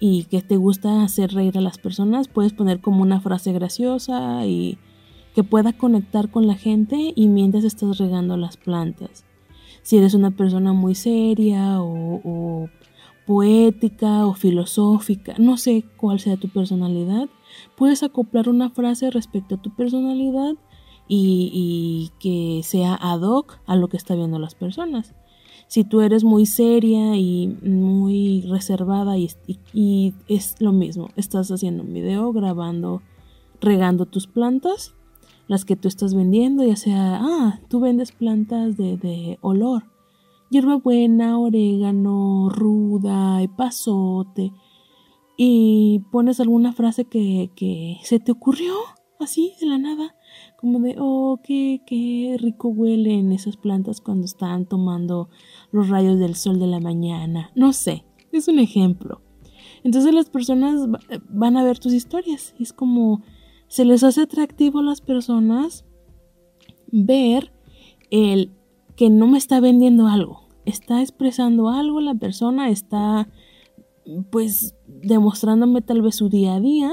y 0.00 0.24
que 0.24 0.42
te 0.42 0.56
gusta 0.56 1.02
hacer 1.02 1.32
reír 1.32 1.56
a 1.58 1.60
las 1.60 1.78
personas, 1.78 2.28
puedes 2.28 2.52
poner 2.52 2.80
como 2.80 3.02
una 3.02 3.20
frase 3.20 3.52
graciosa 3.52 4.46
y 4.46 4.78
que 5.34 5.42
pueda 5.42 5.72
conectar 5.72 6.30
con 6.30 6.46
la 6.46 6.54
gente 6.54 7.12
y 7.14 7.28
mientras 7.28 7.64
estás 7.64 7.98
regando 7.98 8.36
las 8.36 8.56
plantas. 8.56 9.24
Si 9.82 9.98
eres 9.98 10.14
una 10.14 10.30
persona 10.30 10.72
muy 10.72 10.94
seria 10.94 11.82
o, 11.82 12.68
poética 13.26 14.26
o 14.26 14.34
filosófica, 14.34 15.34
no 15.38 15.56
sé 15.56 15.84
cuál 15.96 16.20
sea 16.20 16.36
tu 16.36 16.48
personalidad, 16.48 17.28
puedes 17.76 18.02
acoplar 18.02 18.48
una 18.48 18.70
frase 18.70 19.10
respecto 19.10 19.56
a 19.56 19.62
tu 19.62 19.74
personalidad 19.74 20.54
y, 21.08 22.10
que 22.18 22.62
sea 22.62 22.94
ad 22.94 23.22
hoc 23.22 23.58
a 23.66 23.76
lo 23.76 23.88
que 23.88 23.96
está 23.96 24.14
viendo 24.14 24.38
las 24.38 24.54
personas. 24.54 25.14
Si 25.66 25.84
tú 25.84 26.00
eres 26.00 26.24
muy 26.24 26.46
seria 26.46 27.16
y 27.16 27.48
muy 27.62 28.42
reservada 28.48 29.16
y, 29.18 30.14
es 30.28 30.60
lo 30.60 30.72
mismo, 30.72 31.08
estás 31.16 31.50
haciendo 31.50 31.82
un 31.82 31.92
video, 31.92 32.32
grabando, 32.32 33.02
regando 33.60 34.06
tus 34.06 34.26
plantas, 34.26 34.94
las 35.48 35.64
que 35.64 35.76
tú 35.76 35.88
estás 35.88 36.14
vendiendo, 36.14 36.64
ya 36.64 36.76
sea, 36.76 37.18
ah, 37.20 37.60
tú 37.68 37.80
vendes 37.80 38.12
plantas 38.12 38.76
de, 38.76 38.96
de 38.96 39.38
olor, 39.40 39.84
hierbabuena, 40.50 41.38
orégano, 41.38 42.50
ruda, 42.50 43.40
pasote, 43.56 44.52
y 45.36 46.02
pones 46.12 46.40
alguna 46.40 46.72
frase 46.72 47.06
que, 47.06 47.50
que 47.56 47.98
se 48.04 48.20
te 48.20 48.32
ocurrió 48.32 48.74
así 49.18 49.54
de 49.60 49.66
la 49.66 49.78
nada, 49.78 50.14
como 50.64 50.80
de, 50.80 50.96
oh, 50.98 51.40
qué, 51.44 51.82
qué 51.86 52.38
rico 52.40 52.68
huelen 52.68 53.32
esas 53.32 53.58
plantas 53.58 54.00
cuando 54.00 54.24
están 54.24 54.64
tomando 54.64 55.28
los 55.72 55.90
rayos 55.90 56.18
del 56.18 56.36
sol 56.36 56.58
de 56.58 56.66
la 56.66 56.80
mañana. 56.80 57.50
No 57.54 57.74
sé, 57.74 58.06
es 58.32 58.48
un 58.48 58.58
ejemplo. 58.58 59.20
Entonces 59.82 60.14
las 60.14 60.30
personas 60.30 60.88
van 61.28 61.58
a 61.58 61.64
ver 61.64 61.78
tus 61.78 61.92
historias. 61.92 62.54
Es 62.58 62.72
como 62.72 63.20
se 63.68 63.84
les 63.84 64.02
hace 64.04 64.22
atractivo 64.22 64.78
a 64.78 64.84
las 64.84 65.02
personas 65.02 65.84
ver 66.90 67.52
el 68.10 68.50
que 68.96 69.10
no 69.10 69.26
me 69.26 69.36
está 69.36 69.60
vendiendo 69.60 70.06
algo. 70.06 70.48
Está 70.64 71.02
expresando 71.02 71.68
algo, 71.68 72.00
la 72.00 72.14
persona 72.14 72.70
está 72.70 73.28
pues 74.30 74.74
demostrándome 74.86 75.82
tal 75.82 76.00
vez 76.00 76.14
su 76.14 76.30
día 76.30 76.54
a 76.54 76.60
día 76.60 76.90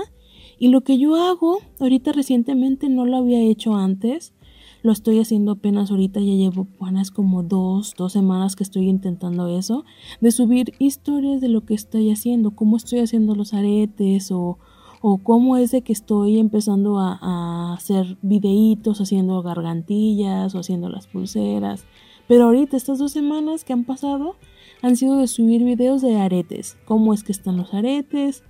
y 0.62 0.68
lo 0.68 0.82
que 0.82 1.00
yo 1.00 1.16
hago 1.16 1.58
ahorita 1.80 2.12
recientemente 2.12 2.88
no 2.88 3.08
lo 3.08 3.18
había 3.18 3.42
hecho 3.42 3.74
antes, 3.74 4.36
lo 4.84 4.92
estoy 4.92 5.20
haciendo 5.20 5.54
apenas 5.54 5.90
ahorita, 5.90 6.20
ya 6.20 6.36
llevo 6.36 6.68
buenas 6.78 7.10
como 7.10 7.42
dos, 7.42 7.96
dos 7.98 8.14
semanas 8.14 8.56
que 8.56 8.62
estoy 8.62 8.88
intentando 8.88 9.48
eso, 9.48 9.86
de 10.20 10.30
subir 10.30 10.76
historias 10.78 11.42
de 11.42 11.48
lo 11.48 11.66
que 11.66 11.74
estoy 11.74 12.12
haciendo, 12.12 12.52
cómo 12.52 12.78
estoy 12.78 13.00
haciendo 13.00 13.34
los 13.34 13.56
aretes 13.56 14.32
o, 14.32 14.60
o 15.02 15.18
cómo 15.18 15.58
es 15.58 15.72
de 15.72 15.82
que 15.82 15.94
estoy 15.94 16.38
empezando 16.38 17.00
a, 17.00 17.74
hacer 17.74 18.20
videitos 18.22 19.02
haciendo 19.02 19.42
gargantillas 19.42 20.54
o 20.54 20.60
haciendo 20.60 20.90
las 20.90 21.08
pulseras. 21.08 21.86
Pero 22.28 22.46
ahorita 22.46 22.78
estas 22.78 23.00
dos 23.00 23.12
semanas 23.12 23.64
que 23.64 23.74
han 23.74 23.84
pasado 23.84 24.36
han 24.84 24.96
sido 24.96 25.18
de 25.18 25.26
subir 25.26 25.64
videos 25.64 26.04
de 26.04 26.18
aretes, 26.18 26.78
cómo 26.86 27.16
es 27.16 27.24
que 27.24 27.32
están 27.32 27.58
los 27.58 27.74
aretes, 27.74 28.44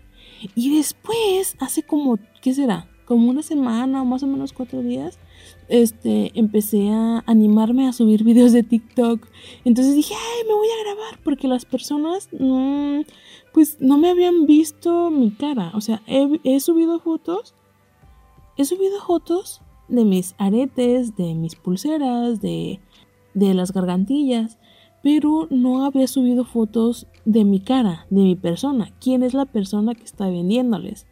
y 0.55 0.75
después, 0.75 1.55
hace 1.59 1.83
como, 1.83 2.17
¿qué 2.41 2.53
será? 2.53 2.87
Como 3.05 3.29
una 3.29 3.41
semana 3.41 4.01
o 4.01 4.05
más 4.05 4.23
o 4.23 4.27
menos 4.27 4.53
cuatro 4.53 4.81
días, 4.81 5.19
este, 5.67 6.31
empecé 6.39 6.89
a 6.89 7.23
animarme 7.25 7.87
a 7.87 7.93
subir 7.93 8.23
videos 8.23 8.51
de 8.53 8.63
TikTok. 8.63 9.27
Entonces 9.65 9.95
dije, 9.95 10.13
ay, 10.15 10.47
me 10.47 10.53
voy 10.53 10.67
a 10.67 10.83
grabar 10.83 11.19
porque 11.23 11.47
las 11.47 11.65
personas, 11.65 12.29
pues 13.53 13.77
no 13.79 13.97
me 13.97 14.09
habían 14.09 14.45
visto 14.45 15.09
mi 15.09 15.31
cara. 15.31 15.71
O 15.75 15.81
sea, 15.81 16.01
he, 16.07 16.39
he 16.43 16.59
subido 16.59 16.99
fotos, 16.99 17.53
he 18.57 18.65
subido 18.65 19.01
fotos 19.01 19.61
de 19.87 20.05
mis 20.05 20.35
aretes, 20.37 21.15
de 21.15 21.33
mis 21.35 21.55
pulseras, 21.55 22.39
de, 22.39 22.79
de 23.33 23.53
las 23.53 23.73
gargantillas 23.73 24.57
pero 25.01 25.47
no 25.49 25.85
había 25.85 26.07
subido 26.07 26.45
fotos 26.45 27.07
de 27.25 27.45
mi 27.45 27.59
cara, 27.59 28.05
de 28.09 28.21
mi 28.21 28.35
persona. 28.35 28.91
¿Quién 28.99 29.23
es 29.23 29.33
la 29.33 29.45
persona 29.45 29.95
que 29.95 30.03
está 30.03 30.29
vendiéndoles? 30.29 31.07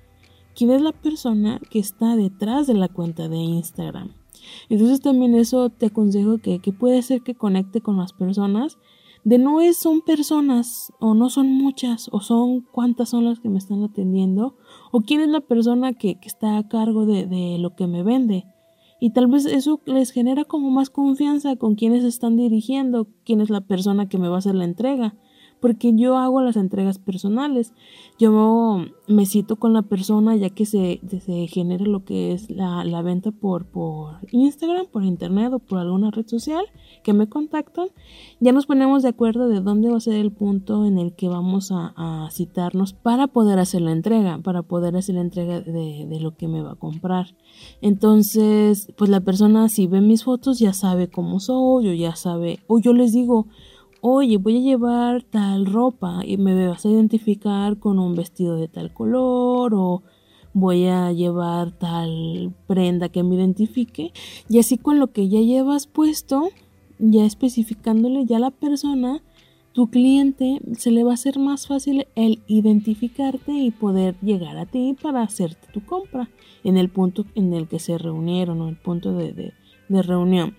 ¿Quién 0.56 0.72
es 0.72 0.82
la 0.82 0.92
persona 0.92 1.60
que 1.70 1.80
está 1.80 2.16
detrás 2.16 2.68
de 2.68 2.74
la 2.74 2.88
cuenta 2.88 3.30
de 3.30 3.38
Instagram? 3.38 4.14
Entonces 4.70 5.02
también 5.02 5.36
eso 5.36 5.70
te 5.70 5.88
aconsejo 5.88 6.40
que, 6.40 6.60
puede 6.78 7.02
ser 7.02 7.22
que 7.22 7.36
conecte 7.36 7.82
con 7.82 7.98
las 7.98 8.14
personas. 8.14 8.78
De 9.24 9.38
no 9.38 9.62
es 9.62 9.78
son 9.78 10.02
personas 10.02 10.94
o 11.00 11.14
no 11.14 11.30
son 11.30 11.52
muchas 11.52 12.10
o 12.12 12.22
son 12.22 12.62
cuántas 12.62 13.10
son 13.10 13.26
las 13.26 13.40
que 13.40 13.50
me 13.50 13.58
están 13.58 13.84
atendiendo 13.84 14.56
o 14.92 15.02
quién 15.02 15.20
es 15.20 15.28
la 15.28 15.42
persona 15.42 15.94
que, 15.94 16.18
está 16.24 16.58
a 16.58 16.68
cargo 16.68 17.06
de, 17.06 17.26
de 17.26 17.58
lo 17.60 17.76
que 17.76 17.86
me 17.86 18.02
vende. 18.02 18.46
Y 19.02 19.12
tal 19.12 19.28
vez 19.28 19.46
eso 19.46 19.82
les 19.86 20.12
genera 20.12 20.46
como 20.46 20.72
más 20.72 20.90
confianza 20.90 21.56
con 21.58 21.76
quienes 21.76 22.04
están 22.04 22.38
dirigiendo, 22.38 23.08
quién 23.24 23.40
es 23.40 23.50
la 23.50 23.62
persona 23.62 24.10
que 24.10 24.18
me 24.18 24.28
va 24.28 24.36
a 24.36 24.40
hacer 24.40 24.56
la 24.56 24.66
entrega 24.66 25.16
porque 25.60 25.94
yo 25.96 26.18
hago 26.18 26.42
las 26.42 26.56
entregas 26.56 27.00
personales. 27.00 27.74
Yo 28.18 28.86
me 29.08 29.26
cito 29.26 29.58
con 29.58 29.74
la 29.74 29.82
persona 29.82 30.36
ya 30.36 30.50
que 30.50 30.66
se, 30.66 31.00
se 31.08 31.48
genera 31.48 31.86
lo 31.86 32.04
que 32.04 32.34
es 32.34 32.50
la, 32.50 33.02
venta 33.02 33.32
por, 33.32 33.66
por 33.66 34.18
Instagram, 34.32 34.88
por 34.88 35.04
internet 35.04 35.52
o 35.54 35.60
por 35.60 35.80
alguna 35.80 36.12
red 36.12 36.28
social 36.28 36.66
que 37.04 37.14
me 37.14 37.28
contactan. 37.28 37.88
Ya 38.40 38.52
nos 38.52 38.66
ponemos 38.66 39.04
de 39.04 39.10
acuerdo 39.10 39.48
de 39.48 39.62
dónde 39.62 39.90
va 39.90 39.98
a 39.98 40.02
ser 40.02 40.16
el 40.16 40.32
punto 40.32 40.86
en 40.86 40.98
el 40.98 41.14
que 41.14 41.28
vamos 41.28 41.72
a, 41.72 42.28
citarnos 42.32 42.94
para 42.94 43.28
poder 43.28 43.60
hacer 43.60 43.82
la 43.82 43.92
entrega, 43.92 44.38
para 44.40 44.62
poder 44.62 44.96
hacer 44.96 45.16
la 45.16 45.22
entrega 45.22 45.62
de, 45.62 46.06
de 46.08 46.20
lo 46.20 46.36
que 46.36 46.48
me 46.48 46.62
va 46.62 46.74
a 46.74 46.76
comprar. 46.76 47.36
Entonces, 47.82 48.92
pues 48.98 49.10
la 49.10 49.22
persona 49.22 49.70
si 49.70 49.88
ve 49.88 50.02
mis 50.02 50.24
fotos 50.24 50.60
ya 50.60 50.74
sabe 50.74 51.10
cómo 51.10 51.40
soy 51.40 51.90
o 51.90 51.94
ya 51.94 52.16
sabe, 52.16 52.60
o 52.68 52.80
yo 52.80 52.94
les 52.94 53.14
digo, 53.14 53.48
oye, 54.02 54.38
voy 54.38 54.58
a 54.58 54.62
llevar 54.62 55.24
tal 55.24 55.66
ropa 55.66 56.22
y 56.26 56.38
me 56.38 56.68
vas 56.68 56.86
a 56.86 56.90
identificar 56.90 57.78
con 57.78 58.00
un 58.00 58.16
vestido 58.16 58.56
de 58.56 58.68
tal 58.68 58.94
color 58.94 59.74
o 59.74 60.04
voy 60.54 60.88
a 60.88 61.12
llevar 61.12 61.72
tal 61.72 62.54
prenda 62.68 63.10
que 63.10 63.24
me 63.24 63.36
identifique 63.36 64.12
y 64.50 64.60
así 64.60 64.78
con 64.78 65.00
lo 65.00 65.08
que 65.08 65.30
ya 65.30 65.40
llevas 65.42 65.88
puesto, 65.88 66.50
ya 66.98 67.26
especificándole 67.26 68.26
ya 68.26 68.40
la 68.40 68.52
persona, 68.52 69.22
tu 69.74 69.90
cliente 69.90 70.60
se 70.78 70.92
le 70.92 71.04
va 71.04 71.12
a 71.12 71.14
hacer 71.14 71.40
más 71.40 71.68
fácil 71.68 72.08
el 72.16 72.42
identificarte 72.48 73.52
y 73.52 73.72
poder 73.72 74.16
llegar 74.22 74.58
a 74.58 74.66
ti 74.66 74.96
para 75.00 75.22
hacerte 75.22 75.68
tu 75.72 75.86
compra 75.86 76.30
en 76.64 76.78
el 76.78 76.90
punto 76.90 77.26
en 77.36 77.54
el 77.54 77.68
que 77.68 77.80
se 77.80 77.98
reunieron 77.98 78.62
o 78.62 78.70
el 78.70 78.76
punto 78.76 79.14
de, 79.14 79.54
de 79.88 80.02
reunión. 80.02 80.56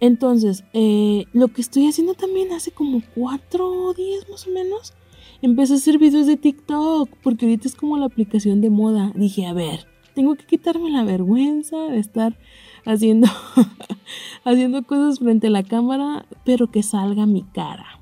Entonces, 0.00 0.64
eh, 0.72 1.26
lo 1.32 1.48
que 1.48 1.60
estoy 1.60 1.86
haciendo 1.86 2.14
también 2.14 2.52
hace 2.52 2.72
como 2.72 3.02
cuatro 3.14 3.92
días 3.92 4.26
más 4.30 4.46
o 4.46 4.50
menos, 4.50 4.94
empecé 5.42 5.74
a 5.74 5.76
hacer 5.76 5.98
videos 5.98 6.26
de 6.26 6.38
TikTok, 6.38 7.10
porque 7.22 7.44
ahorita 7.44 7.68
es 7.68 7.74
como 7.74 7.98
la 7.98 8.06
aplicación 8.06 8.62
de 8.62 8.70
moda. 8.70 9.12
Dije, 9.14 9.46
a 9.46 9.52
ver, 9.52 9.86
tengo 10.14 10.34
que 10.34 10.46
quitarme 10.46 10.90
la 10.90 11.04
vergüenza 11.04 11.76
de 11.76 11.98
estar 11.98 12.38
haciendo, 12.86 13.28
haciendo 14.44 14.82
cosas 14.84 15.18
frente 15.18 15.48
a 15.48 15.50
la 15.50 15.62
cámara, 15.62 16.24
pero 16.44 16.70
que 16.70 16.82
salga 16.82 17.26
mi 17.26 17.42
cara. 17.42 18.00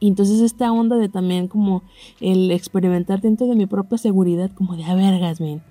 Y 0.00 0.08
entonces 0.08 0.40
esta 0.40 0.72
onda 0.72 0.96
de 0.96 1.08
también 1.08 1.46
como 1.46 1.82
el 2.20 2.50
experimentar 2.50 3.20
dentro 3.20 3.46
de 3.46 3.54
mi 3.54 3.66
propia 3.66 3.98
seguridad, 3.98 4.50
como 4.54 4.74
de, 4.74 4.84
a 4.84 4.94
ver, 4.94 5.20
Gasmin, 5.20 5.62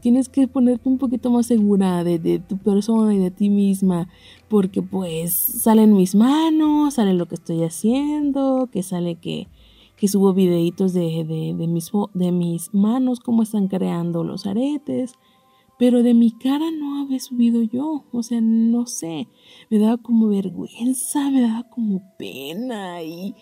tienes 0.00 0.28
que 0.28 0.48
ponerte 0.48 0.88
un 0.88 0.98
poquito 0.98 1.30
más 1.30 1.46
segura 1.46 2.04
de, 2.04 2.38
tu 2.40 2.58
persona 2.58 3.14
y 3.14 3.18
de 3.18 3.30
ti 3.30 3.50
misma, 3.50 4.08
porque 4.48 4.82
pues 4.82 5.34
salen 5.34 5.94
mis 5.94 6.14
manos, 6.14 6.94
sale 6.94 7.14
lo 7.14 7.26
que 7.26 7.34
estoy 7.34 7.64
haciendo, 7.64 8.68
que 8.72 8.82
sale 8.82 9.16
que, 9.16 9.48
que 9.96 10.08
subo 10.08 10.32
videitos 10.34 10.92
de, 10.92 11.24
de, 11.24 11.66
mis, 11.66 11.90
de 12.14 12.32
mis 12.32 12.72
manos, 12.74 13.20
cómo 13.20 13.42
están 13.42 13.68
creando 13.68 14.24
los 14.24 14.46
aretes, 14.46 15.14
pero 15.78 16.02
de 16.02 16.14
mi 16.14 16.32
cara 16.32 16.70
no 16.70 17.02
había 17.02 17.20
subido 17.20 17.62
yo, 17.62 18.04
o 18.12 18.22
sea, 18.22 18.40
no 18.40 18.86
sé, 18.86 19.28
me 19.70 19.78
daba 19.78 19.96
como 19.96 20.28
vergüenza, 20.28 21.30
me 21.30 21.42
daba 21.42 21.64
como 21.64 22.02
pena 22.18 23.02
y... 23.02 23.34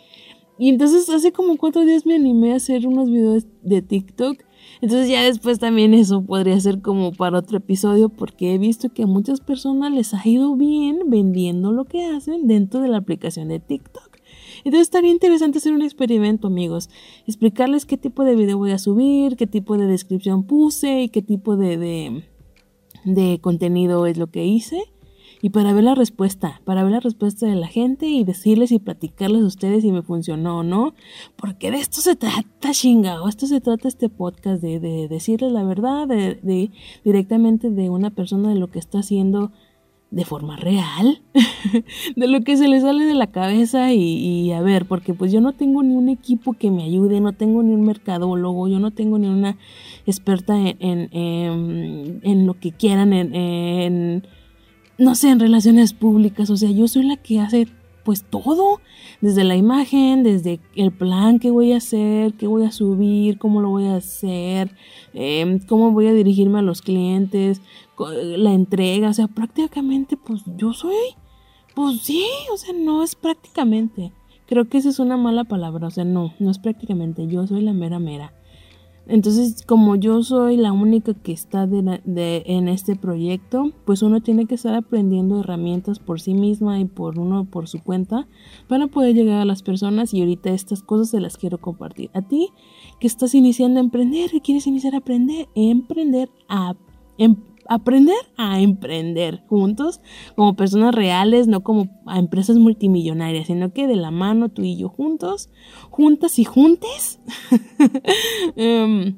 Y 0.59 0.71
entonces 0.71 1.11
hace 1.11 1.33
como 1.33 1.59
cuatro 1.59 1.85
días 1.85 2.07
me 2.07 2.15
animé 2.15 2.55
a 2.55 2.57
hacer 2.57 2.87
unos 2.87 3.11
videos 3.11 3.45
de 3.63 3.83
TikTok 3.83 4.39
entonces 4.81 5.09
ya 5.09 5.22
después 5.22 5.59
también 5.59 5.95
eso 5.95 6.22
podría 6.22 6.59
ser 6.61 6.81
como 6.83 7.12
para 7.12 7.39
otro 7.39 7.59
episodio 7.59 8.09
porque 8.09 8.55
he 8.55 8.59
visto 8.59 8.91
que 8.91 9.05
a 9.05 9.07
muchas 9.07 9.41
personas 9.41 9.93
les 9.93 10.12
ha 10.14 10.27
ido 10.27 10.55
bien 10.57 11.01
vendiendo 11.07 11.72
lo 11.72 11.85
que 11.85 12.05
hacen 12.05 12.47
dentro 12.47 12.81
de 12.81 12.89
la 12.89 12.99
aplicación 12.99 13.49
de 13.49 13.61
TikTok. 13.61 14.16
Entonces 14.64 14.83
estaría 14.83 15.12
interesante 15.12 15.59
hacer 15.59 15.72
un 15.72 15.83
experimento, 15.83 16.49
amigos. 16.49 16.91
Explicarles 17.27 17.87
qué 17.87 17.97
tipo 17.97 18.24
de 18.24 18.35
video 18.35 18.59
voy 18.59 18.72
a 18.72 18.79
subir, 18.79 19.37
qué 19.37 19.47
tipo 19.47 19.79
de 19.79 19.87
descripción 19.87 20.43
puse 20.45 21.03
y 21.03 21.09
qué 21.09 21.22
tipo 21.22 21.57
de, 21.57 21.77
de, 21.77 22.24
de 23.05 23.39
contenido 23.41 24.07
es 24.07 24.18
lo 24.18 24.27
que 24.27 24.45
hice 24.45 24.83
y 25.47 25.51
para 25.51 25.73
ver 25.73 25.85
la 25.85 25.95
respuesta, 25.95 26.61
para 26.65 26.83
ver 26.83 26.91
la 26.91 26.99
respuesta 26.99 27.47
de 27.47 27.55
la 27.55 27.69
gente 27.69 28.09
y 28.09 28.25
decirles 28.25 28.73
y 28.73 28.81
platicarles 28.81 29.45
a 29.45 29.47
ustedes 29.47 29.83
si 29.83 29.93
me 29.93 30.03
funcionó 30.03 30.59
o 30.59 30.63
no, 30.65 30.95
porque 31.37 31.71
de 31.71 31.77
esto 31.77 32.01
se 32.01 32.17
trata, 32.17 32.73
chingado, 32.73 33.29
esto 33.29 33.47
se 33.47 33.61
trata 33.61 33.87
este 33.87 34.09
podcast 34.09 34.61
de, 34.61 34.81
de 34.81 35.07
decirles 35.07 35.53
la 35.53 35.63
verdad, 35.63 36.09
de, 36.09 36.73
directamente 37.05 37.71
de 37.71 37.91
una 37.91 38.11
persona 38.11 38.49
de 38.49 38.57
lo 38.57 38.73
que 38.73 38.81
está 38.81 38.99
haciendo 38.99 39.53
de 40.11 40.25
forma 40.25 40.57
real, 40.57 41.23
de 42.17 42.27
lo 42.27 42.41
que 42.41 42.57
se 42.57 42.67
le 42.67 42.81
sale 42.81 43.05
de 43.05 43.15
la 43.15 43.29
cabeza 43.29 43.93
y, 43.93 44.51
a 44.51 44.61
ver, 44.63 44.87
porque 44.87 45.15
pues 45.15 45.31
yo 45.31 45.41
no 45.41 45.53
tengo 45.53 45.85
ni 45.85 45.95
un 45.95 46.09
equipo 46.09 46.55
que 46.55 46.73
me 46.73 46.83
ayude, 46.83 47.21
no 47.21 47.35
tengo 47.35 47.63
ni 47.63 47.73
un 47.73 47.85
mercadólogo, 47.85 48.67
yo 48.67 48.81
no 48.81 48.91
tengo 48.91 49.17
ni 49.17 49.29
una 49.29 49.59
experta 50.07 50.59
en, 50.59 50.77
en, 50.81 52.21
en 52.25 52.47
lo 52.49 52.55
que 52.55 52.73
quieran, 52.73 53.13
en 53.13 54.25
no 54.99 55.15
sé, 55.15 55.31
en 55.31 55.41
relaciones 55.41 55.93
públicas, 55.93 56.51
o 56.51 56.57
sea, 56.57 56.71
yo 56.71 56.89
soy 56.89 57.05
la 57.05 57.17
que 57.17 57.41
hace 57.41 57.69
pues 58.07 58.23
todo, 58.23 58.81
desde 59.21 59.43
la 59.43 59.57
imagen, 59.57 60.23
desde 60.23 60.61
el 60.77 60.93
plan 60.93 61.41
que 61.41 61.51
voy 61.51 61.73
a 61.73 61.79
hacer, 61.79 62.35
qué 62.35 62.47
voy 62.47 62.65
a 62.65 62.71
subir, 62.71 63.37
cómo 63.37 63.61
lo 63.61 63.71
voy 63.71 63.87
a 63.87 63.97
hacer, 63.97 64.71
em, 65.13 65.59
cómo 65.59 65.91
voy 65.91 66.07
a 66.07 66.13
dirigirme 66.13 66.61
a 66.61 66.63
los 66.63 66.83
clientes, 66.83 67.61
la 67.99 68.53
entrega, 68.53 69.09
o 69.09 69.13
sea, 69.13 69.27
prácticamente 69.27 70.17
pues 70.17 70.43
yo 70.57 70.73
soy, 70.73 70.95
pues 71.75 72.01
sí, 72.03 72.25
o 72.53 72.57
sea, 72.57 72.73
no 72.75 73.03
es 73.03 73.17
prácticamente. 73.17 74.13
Creo 74.47 74.69
que 74.69 74.79
esa 74.79 74.91
es 74.91 75.01
una 75.01 75.17
mala 75.17 75.43
palabra, 75.43 75.89
o 75.89 75.91
sea, 75.91 76.05
no, 76.05 76.33
no 76.39 76.53
es 76.53 76.61
prácticamente, 76.61 77.27
yo 77.27 77.45
soy 77.49 77.63
la 77.63 77.73
mera 77.73 77.99
mera. 77.99 78.33
Entonces, 79.09 79.65
como 79.65 79.95
yo 79.95 80.23
soy 80.23 80.57
la 80.57 80.73
única 80.73 81.15
que 81.15 81.33
está 81.33 81.63
en 81.65 82.69
este 82.69 82.97
proyecto, 82.97 83.71
pues 83.85 84.03
uno 84.03 84.21
tiene 84.21 84.47
que 84.47 84.57
estar 84.57 84.75
aprendiendo 84.75 85.41
herramientas 85.41 86.01
por 86.01 86.21
sí 86.21 86.35
misma 86.35 86.81
y 86.81 86.87
por 86.87 87.19
uno 87.19 87.45
por 87.45 87.69
su 87.69 87.83
cuenta 87.83 88.27
para 88.69 88.89
poder 88.89 89.15
llegar 89.15 89.41
a 89.41 89.45
las 89.45 89.63
personas 89.63 90.13
y 90.13 90.21
ahorita 90.21 90.51
estas 90.51 90.83
cosas 90.83 91.11
se 91.11 91.21
las 91.21 91.37
quiero 91.37 91.59
compartir. 91.59 92.11
A 92.15 92.23
ti 92.23 92.51
que 92.99 93.07
estás 93.07 93.35
iniciando 93.35 93.79
a 93.79 93.85
emprender, 93.85 94.31
que 94.31 94.41
quieres 94.41 94.67
iniciar 94.67 94.95
a 94.95 94.99
aprender, 94.99 95.49
emprender 95.55 96.29
a 96.49 96.75
emprender 97.17 97.56
aprender 97.69 98.17
a 98.37 98.61
emprender 98.61 99.43
juntos 99.49 100.01
como 100.35 100.55
personas 100.57 100.95
reales, 100.95 101.47
no 101.47 101.62
como 101.62 101.89
a 102.07 102.19
empresas 102.19 102.57
multimillonarias, 102.57 103.47
sino 103.47 103.73
que 103.73 103.87
de 103.87 103.97
la 103.97 104.11
mano 104.11 104.49
tú 104.49 104.62
y 104.62 104.77
yo 104.77 104.89
juntos, 104.89 105.51
juntas 105.91 106.39
y 106.39 106.45
juntes, 106.45 107.21
em, 108.57 109.17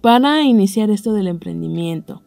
para 0.00 0.42
iniciar 0.42 0.90
esto 0.90 1.12
del 1.12 1.28
emprendimiento. 1.28 2.22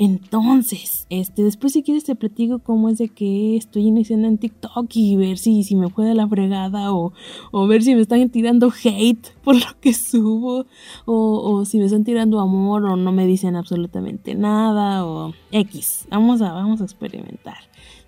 Entonces, 0.00 1.08
este, 1.10 1.42
después 1.42 1.72
si 1.72 1.82
quieres 1.82 2.04
te 2.04 2.14
platico 2.14 2.60
cómo 2.60 2.88
es 2.88 2.98
de 2.98 3.08
que 3.08 3.56
estoy 3.56 3.88
iniciando 3.88 4.28
en 4.28 4.38
TikTok 4.38 4.86
y 4.94 5.16
ver 5.16 5.38
si, 5.38 5.64
si 5.64 5.74
me 5.74 5.90
fue 5.90 6.06
de 6.06 6.14
la 6.14 6.28
fregada 6.28 6.92
o, 6.92 7.12
o 7.50 7.66
ver 7.66 7.82
si 7.82 7.96
me 7.96 8.02
están 8.02 8.30
tirando 8.30 8.70
hate 8.84 9.34
por 9.42 9.56
lo 9.56 9.80
que 9.80 9.92
subo 9.92 10.66
o, 11.04 11.52
o, 11.52 11.64
si 11.64 11.78
me 11.78 11.86
están 11.86 12.04
tirando 12.04 12.38
amor 12.38 12.84
o 12.84 12.94
no 12.94 13.10
me 13.10 13.26
dicen 13.26 13.56
absolutamente 13.56 14.36
nada 14.36 15.04
o 15.04 15.34
X. 15.50 16.06
Vamos 16.10 16.42
a, 16.42 16.52
vamos 16.52 16.80
a 16.80 16.84
experimentar. 16.84 17.58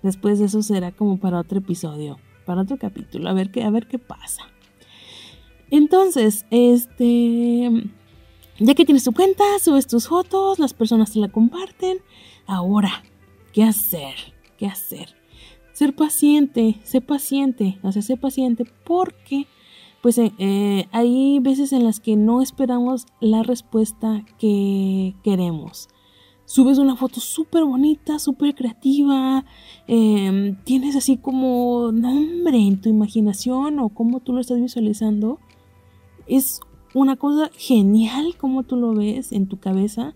Después 0.01 0.39
de 0.39 0.45
eso 0.45 0.61
será 0.63 0.93
como 0.93 1.17
para 1.17 1.39
otro 1.41 1.57
episodio, 1.57 2.19
para 2.45 2.61
otro 2.61 2.77
capítulo, 2.77 3.29
a 3.29 3.33
ver 3.33 3.51
qué, 3.51 3.63
a 3.63 3.69
ver 3.69 3.87
qué 3.87 3.99
pasa. 3.99 4.43
Entonces, 5.69 6.45
este 6.51 7.69
ya 8.61 8.75
que 8.75 8.85
tienes 8.85 9.03
tu 9.03 9.11
cuenta, 9.11 9.43
subes 9.59 9.87
tus 9.87 10.07
fotos, 10.07 10.59
las 10.59 10.73
personas 10.73 11.11
te 11.11 11.19
la 11.19 11.29
comparten. 11.29 11.97
Ahora, 12.45 13.03
¿qué 13.53 13.63
hacer? 13.63 14.13
¿Qué 14.57 14.67
hacer? 14.67 15.15
Ser 15.73 15.95
paciente, 15.95 16.79
ser 16.83 17.03
paciente, 17.03 17.79
o 17.81 17.91
sea, 17.91 18.01
ser 18.01 18.19
paciente 18.19 18.65
porque 18.85 19.47
pues 20.01 20.17
eh, 20.17 20.31
eh, 20.37 20.87
hay 20.91 21.39
veces 21.39 21.73
en 21.73 21.83
las 21.83 21.99
que 21.99 22.15
no 22.15 22.41
esperamos 22.41 23.05
la 23.19 23.43
respuesta 23.43 24.25
que 24.39 25.15
queremos. 25.23 25.89
Subes 26.45 26.79
una 26.79 26.95
foto 26.95 27.19
súper 27.19 27.63
bonita, 27.63 28.19
súper 28.19 28.53
creativa, 28.55 29.45
em, 29.87 30.55
tienes 30.63 30.95
así 30.95 31.17
como 31.17 31.91
nombre 31.91 32.57
en 32.57 32.81
tu 32.81 32.89
imaginación 32.89 33.79
o 33.79 33.89
como 33.89 34.19
tú 34.19 34.33
lo 34.33 34.41
estás 34.41 34.59
visualizando. 34.59 35.39
Es 36.27 36.61
una 36.93 37.15
cosa 37.15 37.49
genial 37.55 38.35
como 38.37 38.63
tú 38.63 38.75
lo 38.75 38.93
ves 38.93 39.31
en 39.31 39.47
tu 39.47 39.59
cabeza, 39.59 40.15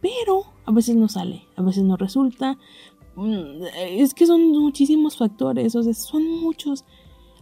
pero 0.00 0.44
a 0.64 0.72
veces 0.72 0.96
no 0.96 1.08
sale, 1.08 1.44
a 1.56 1.62
veces 1.62 1.84
no 1.84 1.96
resulta. 1.96 2.58
Mm, 3.16 3.64
es 3.74 4.14
que 4.14 4.26
son 4.26 4.50
muchísimos 4.50 5.16
factores, 5.16 5.74
o 5.74 5.82
sea, 5.82 5.94
son 5.94 6.28
muchos. 6.40 6.84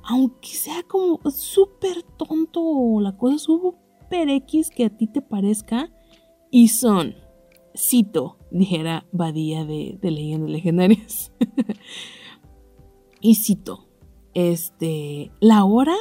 Aunque 0.08 0.48
sea 0.48 0.82
como 0.84 1.20
súper 1.30 2.02
tonto 2.02 2.62
o 2.62 3.00
la 3.00 3.16
cosa 3.16 3.38
súper 3.38 4.28
X 4.28 4.70
que 4.70 4.84
a 4.84 4.96
ti 4.96 5.06
te 5.06 5.20
parezca, 5.20 5.90
y 6.50 6.68
son, 6.68 7.16
cito, 7.76 8.38
dijera 8.50 9.04
Badía 9.12 9.64
de, 9.64 9.98
de 10.00 10.10
Leyendas 10.10 10.50
Legendarias. 10.50 11.32
y 13.20 13.34
cito, 13.34 13.88
este, 14.34 15.32
la 15.40 15.64
hora 15.64 15.96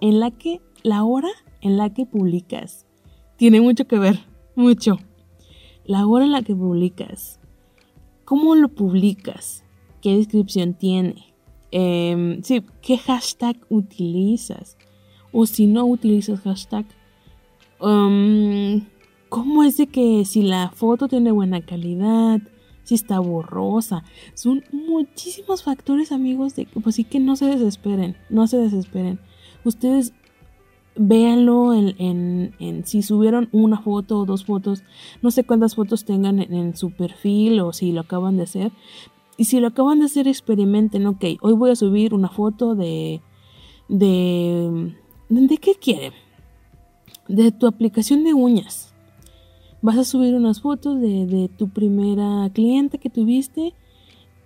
en 0.00 0.20
la 0.20 0.30
que, 0.30 0.60
la 0.82 1.04
hora 1.04 1.30
en 1.60 1.76
la 1.76 1.92
que 1.92 2.06
publicas. 2.06 2.86
Tiene 3.36 3.60
mucho 3.60 3.86
que 3.86 3.98
ver, 3.98 4.20
mucho. 4.54 4.98
La 5.84 6.06
hora 6.06 6.24
en 6.24 6.32
la 6.32 6.42
que 6.42 6.54
publicas. 6.54 7.40
¿Cómo 8.24 8.54
lo 8.54 8.68
publicas? 8.68 9.64
¿Qué 10.02 10.16
descripción 10.16 10.74
tiene? 10.74 11.34
Em, 11.70 12.42
sí, 12.42 12.62
¿qué 12.82 12.98
hashtag 12.98 13.56
utilizas? 13.68 14.76
O 15.32 15.46
si 15.46 15.66
no 15.66 15.84
utilizas 15.86 16.40
hashtag, 16.40 16.86
um, 17.80 18.82
¿cómo 19.28 19.62
es 19.62 19.76
de 19.76 19.86
que 19.86 20.24
si 20.24 20.42
la 20.42 20.70
foto 20.70 21.08
tiene 21.08 21.30
buena 21.32 21.60
calidad? 21.60 22.40
Si 22.84 22.94
está 22.94 23.18
borrosa. 23.18 24.02
Son 24.34 24.64
muchísimos 24.72 25.62
factores, 25.62 26.10
amigos, 26.10 26.54
de 26.54 26.66
pues 26.66 26.94
sí 26.94 27.04
que 27.04 27.20
no 27.20 27.36
se 27.36 27.46
desesperen, 27.46 28.16
no 28.30 28.46
se 28.46 28.56
desesperen. 28.56 29.20
Ustedes 29.64 30.14
véanlo 30.98 31.72
en, 31.74 32.82
si 32.84 33.02
subieron 33.02 33.48
una 33.52 33.80
foto 33.80 34.20
o 34.20 34.24
dos 34.24 34.44
fotos, 34.44 34.82
no 35.22 35.30
sé 35.30 35.44
cuántas 35.44 35.74
fotos 35.74 36.04
tengan 36.04 36.40
en, 36.40 36.76
su 36.76 36.90
perfil 36.90 37.60
o 37.60 37.72
si 37.72 37.92
lo 37.92 38.00
acaban 38.00 38.36
de 38.36 38.42
hacer. 38.42 38.72
Y 39.36 39.44
si 39.44 39.60
lo 39.60 39.68
acaban 39.68 40.00
de 40.00 40.06
hacer, 40.06 40.26
experimenten, 40.26 41.06
ok, 41.06 41.24
hoy 41.40 41.54
voy 41.54 41.70
a 41.70 41.76
subir 41.76 42.12
una 42.12 42.28
foto 42.28 42.74
de... 42.74 43.22
¿De, 43.88 44.92
¿de 45.30 45.56
qué 45.56 45.74
quieren? 45.76 46.12
De 47.28 47.52
tu 47.52 47.66
aplicación 47.66 48.24
de 48.24 48.34
uñas. 48.34 48.92
Vas 49.80 49.96
a 49.96 50.04
subir 50.04 50.34
unas 50.34 50.60
fotos 50.60 51.00
de, 51.00 51.24
de 51.26 51.48
tu 51.48 51.68
primera 51.68 52.50
cliente 52.52 52.98
que 52.98 53.08
tuviste 53.08 53.74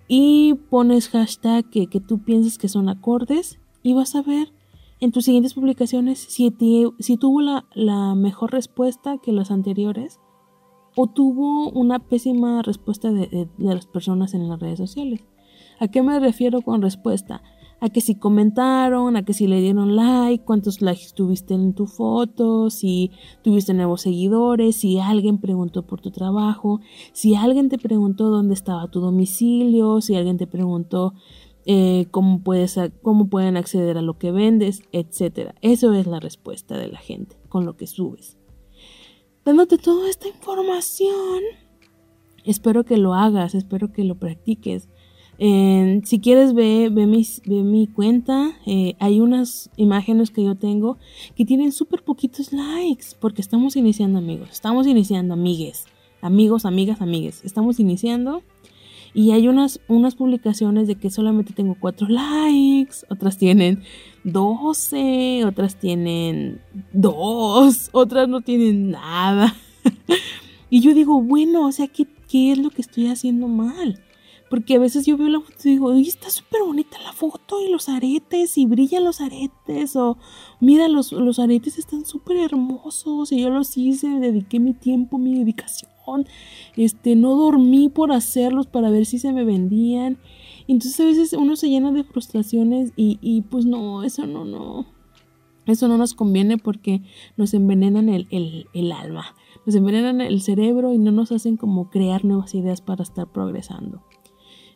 y 0.07 0.53
pones 0.69 1.09
hashtag 1.09 1.65
que 1.69 1.99
tú 1.99 2.19
piensas 2.19 2.57
que 2.59 2.69
son 2.69 2.87
acordes 2.87 3.59
y 3.81 3.93
vas 3.93 4.15
a 4.15 4.21
ver 4.21 4.53
en 4.99 5.11
tus 5.11 5.25
siguientes 5.25 5.53
publicaciones 5.53 6.19
si, 6.19 6.51
tuvo 6.51 7.41
la, 7.41 8.15
mejor 8.15 8.51
respuesta 8.51 9.17
que 9.17 9.31
las 9.31 9.51
anteriores 9.51 10.19
o 10.95 11.07
tuvo 11.07 11.69
una 11.71 11.99
pésima 11.99 12.61
respuesta 12.61 13.11
de, 13.11 13.27
de, 13.27 13.75
las 13.75 13.85
personas 13.87 14.33
en 14.33 14.47
las 14.47 14.59
redes 14.59 14.77
sociales. 14.77 15.25
¿A 15.79 15.87
qué 15.87 16.01
me 16.01 16.19
refiero 16.19 16.61
con 16.61 16.81
respuesta? 16.81 17.41
A 17.81 17.89
que 17.89 17.99
si 17.99 18.15
comentaron, 18.15 19.17
a 19.17 19.25
que 19.25 19.33
si 19.33 19.47
le 19.47 19.59
dieron 19.59 19.95
like, 19.95 20.45
cuántos 20.45 20.81
likes 20.81 21.07
tuviste 21.13 21.53
en 21.53 21.73
tu 21.73 21.87
foto, 21.87 22.69
si 22.69 23.11
tuviste 23.41 23.73
nuevos 23.73 24.01
seguidores, 24.01 24.77
si 24.77 24.99
alguien 24.99 25.39
preguntó 25.39 25.85
por 25.85 25.99
tu 25.99 26.11
trabajo, 26.11 26.79
si 27.11 27.35
alguien 27.35 27.67
te 27.67 27.77
preguntó 27.77 28.29
dónde 28.29 28.53
estaba 28.53 28.87
tu 28.87 29.01
domicilio, 29.01 29.99
si 29.99 30.15
alguien 30.15 30.37
te 30.37 30.47
preguntó 30.47 31.13
eh, 31.65 32.07
cómo, 32.11 32.41
puedes, 32.41 32.77
cómo 33.01 33.29
pueden 33.29 33.55
acceder 33.55 33.97
a 33.97 34.01
lo 34.01 34.17
que 34.17 34.31
vendes, 34.31 34.83
etc. 34.91 35.53
Eso 35.61 35.93
es 35.93 36.07
la 36.07 36.19
respuesta 36.19 36.77
de 36.77 36.89
la 36.89 36.99
gente 36.99 37.37
con 37.49 37.65
lo 37.65 37.77
que 37.77 37.87
subes. 37.87 38.37
Dándote 39.45 39.77
toda 39.77 40.09
esta 40.09 40.27
información, 40.27 41.41
espero 42.45 42.83
que 42.83 42.97
lo 42.97 43.13
hagas, 43.13 43.55
espero 43.55 43.91
que 43.91 44.03
lo 44.03 44.15
practiques. 44.15 44.87
si 45.37 46.19
quieres, 46.21 46.53
ve, 46.53 46.89
ve, 46.91 47.05
mi 47.07 47.87
cuenta. 47.87 48.57
Eh, 48.65 48.95
hay 48.99 49.19
unas 49.19 49.69
imágenes 49.75 50.31
que 50.31 50.43
yo 50.43 50.55
tengo 50.55 50.97
que 51.35 51.45
tienen 51.45 51.71
súper 51.71 52.03
poquitos 52.03 52.53
likes 52.53 53.07
porque 53.19 53.41
estamos 53.41 53.75
iniciando, 53.75 54.19
amigos. 54.19 54.49
Estamos 54.51 54.87
iniciando, 54.87 55.33
amigues. 55.33 55.85
Amigos, 56.21 56.65
amigas, 56.65 57.01
amigues. 57.01 57.43
Estamos 57.43 57.79
iniciando. 57.79 58.43
Y 59.13 59.31
hay 59.31 59.47
unas, 59.47 59.79
unas 59.87 60.15
publicaciones 60.15 60.87
de 60.87 60.95
que 60.95 61.11
solamente 61.11 61.53
tengo 61.53 61.75
4 61.79 62.07
likes, 62.07 62.97
otras 63.09 63.37
tienen 63.37 63.83
12, 64.23 65.45
otras 65.45 65.75
tienen 65.75 66.61
2, 66.93 67.89
otras 67.91 68.27
no 68.27 68.41
tienen 68.41 68.91
nada. 68.91 69.55
y 70.69 70.81
yo 70.81 70.93
digo, 70.93 71.21
bueno, 71.21 71.67
o 71.67 71.71
sea, 71.71 71.87
¿qué, 71.87 72.07
¿qué 72.27 72.51
es 72.53 72.57
lo 72.57 72.71
que 72.71 72.81
estoy 72.81 73.07
haciendo 73.07 73.47
mal? 73.47 74.01
Porque 74.53 74.75
a 74.75 74.79
veces 74.79 75.07
yo 75.07 75.17
veo 75.17 75.29
la 75.29 75.39
foto 75.39 75.57
y 75.63 75.71
digo, 75.71 75.89
Uy, 75.89 76.07
está 76.07 76.29
súper 76.29 76.61
bonita 76.61 76.99
la 77.03 77.11
foto 77.11 77.59
y 77.59 77.71
los 77.71 77.89
aretes 77.89 78.55
y 78.59 78.67
brillan 78.67 79.03
los 79.03 79.19
aretes. 79.19 79.95
O 79.95 80.19
mira, 80.59 80.87
los, 80.87 81.11
los 81.11 81.39
aretes 81.39 81.79
están 81.79 82.05
súper 82.05 82.37
hermosos 82.37 83.31
y 83.31 83.41
yo 83.41 83.49
los 83.49 83.75
hice, 83.77 84.07
dediqué 84.07 84.59
mi 84.59 84.73
tiempo, 84.73 85.17
mi 85.17 85.39
dedicación. 85.39 85.92
Este, 86.75 87.15
no 87.15 87.35
dormí 87.35 87.89
por 87.89 88.11
hacerlos 88.11 88.67
para 88.67 88.89
ver 88.89 89.05
si 89.05 89.19
se 89.19 89.33
me 89.33 89.43
vendían. 89.43 90.17
Entonces 90.67 90.99
a 90.99 91.05
veces 91.05 91.33
uno 91.33 91.55
se 91.55 91.69
llena 91.69 91.91
de 91.91 92.03
frustraciones 92.03 92.93
y, 92.95 93.19
y 93.21 93.41
pues 93.41 93.65
no, 93.65 94.03
eso 94.03 94.25
no, 94.27 94.45
no. 94.45 94.85
Eso 95.65 95.87
no 95.87 95.97
nos 95.97 96.13
conviene 96.13 96.57
porque 96.57 97.01
nos 97.37 97.53
envenenan 97.53 98.09
el, 98.09 98.27
el, 98.73 98.91
alma, 98.91 99.35
nos 99.65 99.75
envenenan 99.75 100.19
el 100.19 100.41
cerebro 100.41 100.93
y 100.93 100.97
no 100.97 101.11
nos 101.11 101.31
hacen 101.31 101.55
como 101.55 101.89
crear 101.89 102.25
nuevas 102.25 102.53
ideas 102.53 102.81
para 102.81 103.03
estar 103.03 103.31
progresando. 103.31 104.03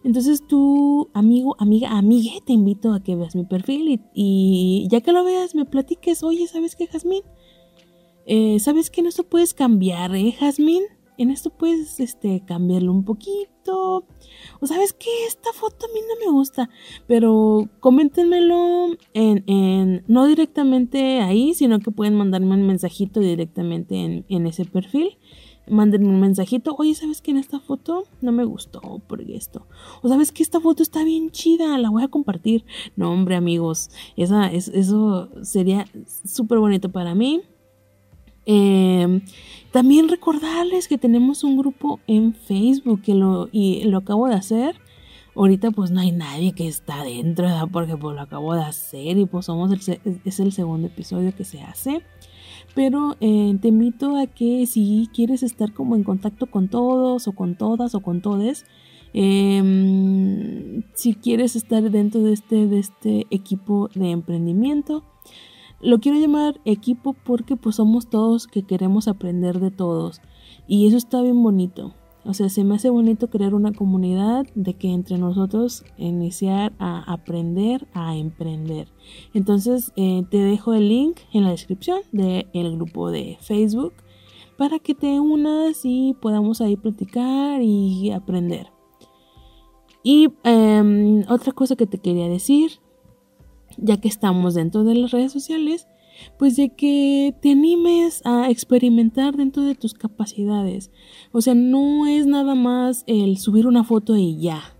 Entonces 0.03 0.47
tú, 0.47 1.09
amigo, 1.13 1.57
amiga, 1.59 1.97
amigue, 1.97 2.41
te 2.45 2.53
invito 2.53 2.93
a 2.93 3.03
que 3.03 3.17
veas 3.17 3.35
mi 3.35 3.43
perfil 3.43 3.99
y, 4.13 4.87
ya 4.89 5.01
que 5.01 5.11
lo 5.11 5.25
veas 5.25 5.55
me 5.55 5.65
platiques, 5.65 6.23
oye, 6.23 6.47
¿sabes 6.47 6.77
qué, 6.77 6.87
Jazmín? 6.87 7.23
Eh, 8.25 8.59
¿Sabes 8.59 8.89
que 8.89 9.01
en 9.01 9.07
esto 9.07 9.23
puedes 9.23 9.53
cambiar, 9.53 10.15
eh, 10.15 10.31
Jazmín? 10.31 10.83
En 11.17 11.31
esto 11.31 11.49
puedes 11.49 11.99
este, 11.99 12.43
cambiarlo 12.45 12.91
un 12.91 13.03
poquito. 13.03 14.05
O 14.59 14.67
sabes 14.67 14.93
que 14.93 15.09
esta 15.27 15.51
foto 15.53 15.85
a 15.85 15.93
mí 15.93 15.99
no 16.01 16.25
me 16.25 16.31
gusta. 16.31 16.69
Pero 17.07 17.69
coméntenmelo 17.79 18.97
en, 19.13 19.43
en, 19.47 20.03
no 20.07 20.25
directamente 20.25 21.21
ahí, 21.21 21.53
sino 21.53 21.79
que 21.79 21.91
pueden 21.91 22.15
mandarme 22.15 22.55
un 22.55 22.67
mensajito 22.67 23.19
directamente 23.19 23.95
en, 23.95 24.25
en 24.29 24.47
ese 24.47 24.65
perfil 24.65 25.17
mándenme 25.69 26.09
un 26.09 26.19
mensajito, 26.19 26.75
oye, 26.77 26.95
¿sabes 26.95 27.21
que 27.21 27.31
en 27.31 27.37
esta 27.37 27.59
foto 27.59 28.03
no 28.21 28.31
me 28.31 28.45
gustó 28.45 28.81
por 29.07 29.21
esto? 29.21 29.67
O 30.01 30.07
sabes 30.07 30.31
que 30.31 30.43
esta 30.43 30.59
foto 30.59 30.83
está 30.83 31.03
bien 31.03 31.31
chida, 31.31 31.77
la 31.77 31.89
voy 31.89 32.03
a 32.03 32.07
compartir. 32.07 32.65
No, 32.95 33.11
hombre, 33.11 33.35
amigos, 33.35 33.89
esa, 34.15 34.51
es, 34.51 34.67
eso 34.69 35.29
sería 35.43 35.85
súper 36.25 36.59
bonito 36.59 36.91
para 36.91 37.15
mí. 37.15 37.41
Em, 38.47 39.21
también 39.71 40.09
recordarles 40.09 40.87
que 40.87 40.97
tenemos 40.97 41.43
un 41.43 41.57
grupo 41.57 41.99
en 42.07 42.33
Facebook 42.33 43.01
que 43.03 43.13
lo, 43.13 43.49
y 43.51 43.83
lo 43.83 43.99
acabo 43.99 44.27
de 44.27 44.35
hacer. 44.35 44.75
Ahorita 45.35 45.69
pues 45.69 45.91
no 45.91 45.99
hay 45.99 46.11
nadie 46.11 46.53
que 46.53 46.67
está 46.67 47.03
dentro, 47.03 47.45
¿verdad? 47.45 47.67
Porque 47.71 47.95
pues 47.95 48.15
lo 48.15 48.21
acabo 48.21 48.55
de 48.55 48.63
hacer 48.63 49.17
y 49.19 49.25
pues 49.27 49.45
somos 49.45 49.71
es 50.25 50.39
el 50.39 50.51
segundo 50.51 50.87
episodio 50.87 51.35
que 51.35 51.45
se 51.45 51.61
hace 51.61 52.01
pero 52.77 53.15
eh, 53.21 53.57
te 53.59 53.69
invito 53.69 54.17
a 54.17 54.27
que 54.27 54.67
si 54.67 55.09
quieres 55.11 55.41
estar 55.41 55.73
como 55.73 55.95
en 55.95 56.03
contacto 56.03 56.45
con 56.45 56.67
todos 56.67 57.27
o 57.27 57.31
con 57.31 57.55
todas 57.55 57.95
o 57.95 58.01
con 58.01 58.21
todes, 58.21 58.67
em, 59.13 60.83
si 60.93 61.15
quieres 61.15 61.55
estar 61.55 61.89
dentro 61.89 62.21
de 62.21 62.33
este, 62.33 62.67
de 62.67 62.77
este 62.77 63.25
equipo 63.31 63.89
de 63.95 64.11
emprendimiento, 64.11 65.03
lo 65.81 65.99
quiero 65.99 66.19
llamar 66.19 66.59
equipo 66.65 67.13
porque 67.13 67.55
pues 67.55 67.75
somos 67.75 68.09
todos 68.09 68.47
que 68.47 68.63
queremos 68.63 69.07
aprender 69.07 69.59
de 69.59 69.71
todos 69.71 70.21
y 70.67 70.87
eso 70.87 70.97
está 70.97 71.21
bien 71.21 71.41
bonito. 71.41 71.93
O 72.25 72.33
sea, 72.33 72.49
se 72.49 72.65
me 72.65 72.75
hace 72.75 72.89
bonito 72.89 73.29
crear 73.29 73.53
una 73.53 73.71
comunidad 73.71 74.45
de 74.53 74.73
que 74.73 74.89
entre 74.89 75.17
nosotros 75.17 75.85
iniciar 75.97 76.73
a 76.77 76.99
aprender 77.13 77.87
a 77.93 78.17
emprender. 78.17 78.89
Entonces, 79.33 79.93
eh, 79.95 80.23
te 80.29 80.37
dejo 80.37 80.73
el 80.73 80.89
link 80.89 81.19
en 81.31 81.45
la 81.45 81.51
descripción 81.51 82.01
del 82.11 82.75
grupo 82.75 83.11
de 83.11 83.37
Facebook 83.39 83.93
para 84.57 84.79
que 84.79 84.93
te 84.93 85.21
unas 85.21 85.85
y 85.85 86.15
podamos 86.19 86.59
ahí 86.59 86.75
platicar 86.75 87.61
y 87.61 88.11
aprender. 88.11 88.73
Y 90.03 90.29
em, 90.43 91.23
otra 91.29 91.53
cosa 91.53 91.77
que 91.77 91.87
te 91.87 91.99
quería 91.99 92.27
decir, 92.27 92.79
ya 93.77 93.97
que 93.97 94.07
estamos 94.07 94.53
dentro 94.53 94.83
de 94.83 94.95
las 94.95 95.11
redes 95.11 95.31
sociales, 95.31 95.87
pues 96.37 96.55
de 96.55 96.69
que 96.69 97.35
te 97.41 97.51
animes 97.51 98.21
a 98.25 98.49
experimentar 98.49 99.35
dentro 99.35 99.63
de 99.63 99.75
tus 99.75 99.93
capacidades. 99.93 100.91
O 101.31 101.41
sea, 101.41 101.55
no 101.55 102.05
es 102.07 102.25
nada 102.25 102.55
más 102.55 103.03
el 103.07 103.37
subir 103.37 103.67
una 103.67 103.83
foto 103.83 104.15
y 104.17 104.37
ya, 104.39 104.75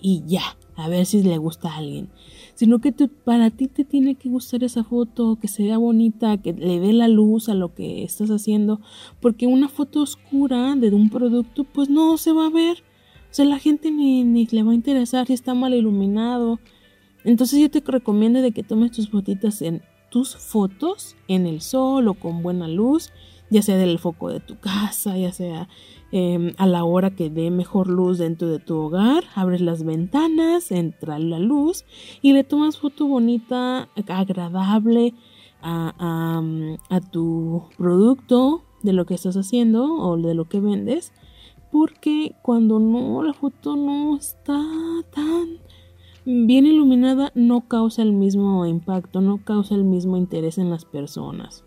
y 0.00 0.22
ya, 0.26 0.42
a 0.76 0.88
ver 0.88 1.06
si 1.06 1.22
le 1.22 1.38
gusta 1.38 1.70
a 1.70 1.78
alguien, 1.78 2.10
sino 2.54 2.80
que 2.80 2.92
para 2.92 3.50
ti 3.50 3.66
te 3.66 3.84
tiene 3.84 4.14
que 4.14 4.28
gustar 4.28 4.64
esa 4.64 4.84
foto, 4.84 5.38
que 5.40 5.48
se 5.48 5.62
vea 5.62 5.78
bonita, 5.78 6.36
que 6.38 6.52
le 6.52 6.80
dé 6.80 6.92
la 6.92 7.08
luz 7.08 7.48
a 7.48 7.54
lo 7.54 7.74
que 7.74 8.04
estás 8.04 8.30
haciendo, 8.30 8.80
porque 9.20 9.46
una 9.46 9.68
foto 9.68 10.02
oscura 10.02 10.74
de 10.76 10.94
un 10.94 11.10
producto 11.10 11.64
pues 11.64 11.88
no 11.88 12.16
se 12.18 12.32
va 12.32 12.46
a 12.46 12.50
ver. 12.50 12.82
O 13.30 13.34
sea, 13.36 13.44
la 13.44 13.58
gente 13.58 13.90
ni, 13.90 14.24
ni 14.24 14.46
le 14.46 14.62
va 14.62 14.72
a 14.72 14.74
interesar 14.74 15.26
si 15.26 15.32
está 15.32 15.52
mal 15.54 15.74
iluminado. 15.74 16.58
Entonces 17.26 17.58
yo 17.58 17.68
te 17.68 17.82
recomiendo 17.84 18.40
de 18.40 18.52
que 18.52 18.62
tomes 18.62 18.92
tus 18.92 19.10
fotitas 19.10 19.60
en 19.60 19.82
tus 20.10 20.36
fotos 20.36 21.16
en 21.26 21.44
el 21.44 21.60
sol 21.60 22.06
o 22.06 22.14
con 22.14 22.40
buena 22.40 22.68
luz, 22.68 23.10
ya 23.50 23.62
sea 23.62 23.76
del 23.76 23.98
foco 23.98 24.28
de 24.28 24.38
tu 24.38 24.60
casa, 24.60 25.18
ya 25.18 25.32
sea 25.32 25.68
em, 26.12 26.54
a 26.56 26.68
la 26.68 26.84
hora 26.84 27.16
que 27.16 27.28
dé 27.28 27.50
mejor 27.50 27.88
luz 27.88 28.18
dentro 28.18 28.46
de 28.46 28.60
tu 28.60 28.76
hogar, 28.76 29.24
abres 29.34 29.60
las 29.60 29.82
ventanas, 29.82 30.70
entra 30.70 31.18
la 31.18 31.40
luz 31.40 31.84
y 32.22 32.32
le 32.32 32.44
tomas 32.44 32.78
foto 32.78 33.08
bonita, 33.08 33.88
agradable 34.06 35.12
a, 35.60 36.40
a 36.88 37.00
tu 37.00 37.64
producto 37.76 38.62
de 38.84 38.92
lo 38.92 39.04
que 39.04 39.14
estás 39.14 39.36
haciendo 39.36 39.96
o 39.96 40.16
de 40.16 40.34
lo 40.34 40.48
que 40.48 40.60
vendes 40.60 41.12
porque 41.72 42.34
cuando 42.42 42.78
no 42.78 43.22
la 43.22 43.32
foto 43.34 43.76
no 43.76 44.16
está 44.16 44.62
tan 45.12 45.58
bien 46.26 46.66
iluminada 46.66 47.30
no 47.34 47.68
causa 47.68 48.02
el 48.02 48.12
mismo 48.12 48.66
impacto, 48.66 49.20
no 49.20 49.38
causa 49.44 49.74
el 49.74 49.84
mismo 49.84 50.16
interés 50.16 50.58
en 50.58 50.70
las 50.70 50.84
personas. 50.84 51.64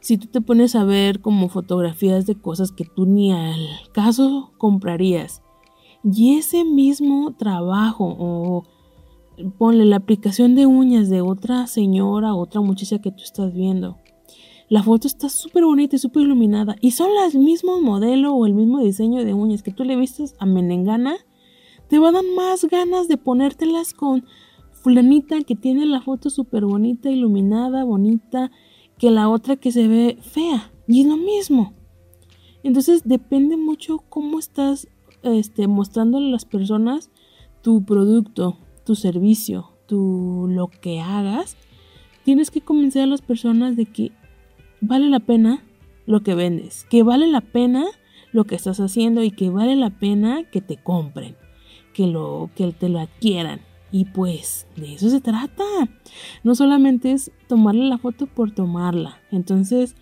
Si 0.00 0.18
tú 0.18 0.26
te 0.26 0.40
pones 0.40 0.74
a 0.74 0.84
ver 0.84 1.20
como 1.20 1.48
fotografías 1.48 2.26
de 2.26 2.34
cosas 2.34 2.72
que 2.72 2.84
tú 2.84 3.06
ni 3.06 3.32
al 3.32 3.60
caso 3.92 4.52
comprarías, 4.58 5.42
y 6.02 6.36
ese 6.36 6.64
mismo 6.64 7.34
trabajo 7.34 8.14
o 8.18 8.64
ponle 9.58 9.84
la 9.84 9.96
aplicación 9.96 10.54
de 10.54 10.66
uñas 10.66 11.08
de 11.08 11.20
otra 11.22 11.66
señora, 11.66 12.34
otra 12.34 12.60
muchacha 12.60 13.00
que 13.00 13.10
tú 13.10 13.22
estás 13.22 13.54
viendo. 13.54 13.98
La 14.68 14.82
foto 14.82 15.06
está 15.06 15.28
súper 15.28 15.64
bonita 15.64 15.96
y 15.96 15.98
súper 15.98 16.22
iluminada 16.22 16.76
y 16.80 16.92
son 16.92 17.08
el 17.30 17.38
mismo 17.38 17.80
modelo 17.80 18.34
o 18.34 18.46
el 18.46 18.54
mismo 18.54 18.80
diseño 18.80 19.24
de 19.24 19.34
uñas 19.34 19.62
que 19.62 19.72
tú 19.72 19.84
le 19.84 19.96
vistes 19.96 20.34
a 20.38 20.46
Menengana 20.46 21.16
te 21.88 21.98
va 21.98 22.08
a 22.08 22.12
dar 22.12 22.24
más 22.36 22.64
ganas 22.64 23.08
de 23.08 23.16
ponértelas 23.16 23.94
con 23.94 24.24
fulanita 24.72 25.40
que 25.42 25.54
tiene 25.54 25.86
la 25.86 26.02
foto 26.02 26.30
súper 26.30 26.64
bonita, 26.64 27.10
iluminada, 27.10 27.84
bonita, 27.84 28.50
que 28.98 29.10
la 29.10 29.28
otra 29.28 29.56
que 29.56 29.72
se 29.72 29.88
ve 29.88 30.18
fea. 30.20 30.70
Y 30.86 31.00
es 31.00 31.06
lo 31.06 31.16
mismo. 31.16 31.72
Entonces 32.62 33.02
depende 33.04 33.56
mucho 33.56 33.98
cómo 34.08 34.38
estás 34.38 34.88
este, 35.22 35.68
mostrándole 35.68 36.28
a 36.28 36.32
las 36.32 36.44
personas 36.44 37.10
tu 37.62 37.84
producto, 37.84 38.58
tu 38.84 38.94
servicio, 38.94 39.70
tu 39.86 40.46
lo 40.50 40.68
que 40.68 41.00
hagas. 41.00 41.56
Tienes 42.24 42.50
que 42.50 42.60
convencer 42.60 43.02
a 43.02 43.06
las 43.06 43.22
personas 43.22 43.76
de 43.76 43.86
que 43.86 44.12
vale 44.80 45.08
la 45.08 45.20
pena 45.20 45.64
lo 46.06 46.22
que 46.22 46.34
vendes, 46.34 46.86
que 46.90 47.02
vale 47.02 47.26
la 47.26 47.40
pena 47.40 47.86
lo 48.32 48.44
que 48.44 48.54
estás 48.54 48.80
haciendo 48.80 49.22
y 49.22 49.30
que 49.30 49.48
vale 49.48 49.76
la 49.76 49.90
pena 49.90 50.44
que 50.44 50.60
te 50.60 50.76
compren 50.76 51.36
que, 51.94 52.06
lo, 52.06 52.50
que 52.54 52.70
te 52.72 52.90
lo 52.90 52.98
adquieran. 52.98 53.60
Y 53.90 54.06
pues 54.06 54.66
de 54.76 54.94
eso 54.94 55.08
se 55.08 55.20
trata. 55.20 55.64
No 56.42 56.54
solamente 56.54 57.12
es 57.12 57.30
tomarle 57.46 57.84
la 57.84 57.96
foto 57.96 58.26
por 58.26 58.50
tomarla. 58.50 59.20
Entonces, 59.30 59.94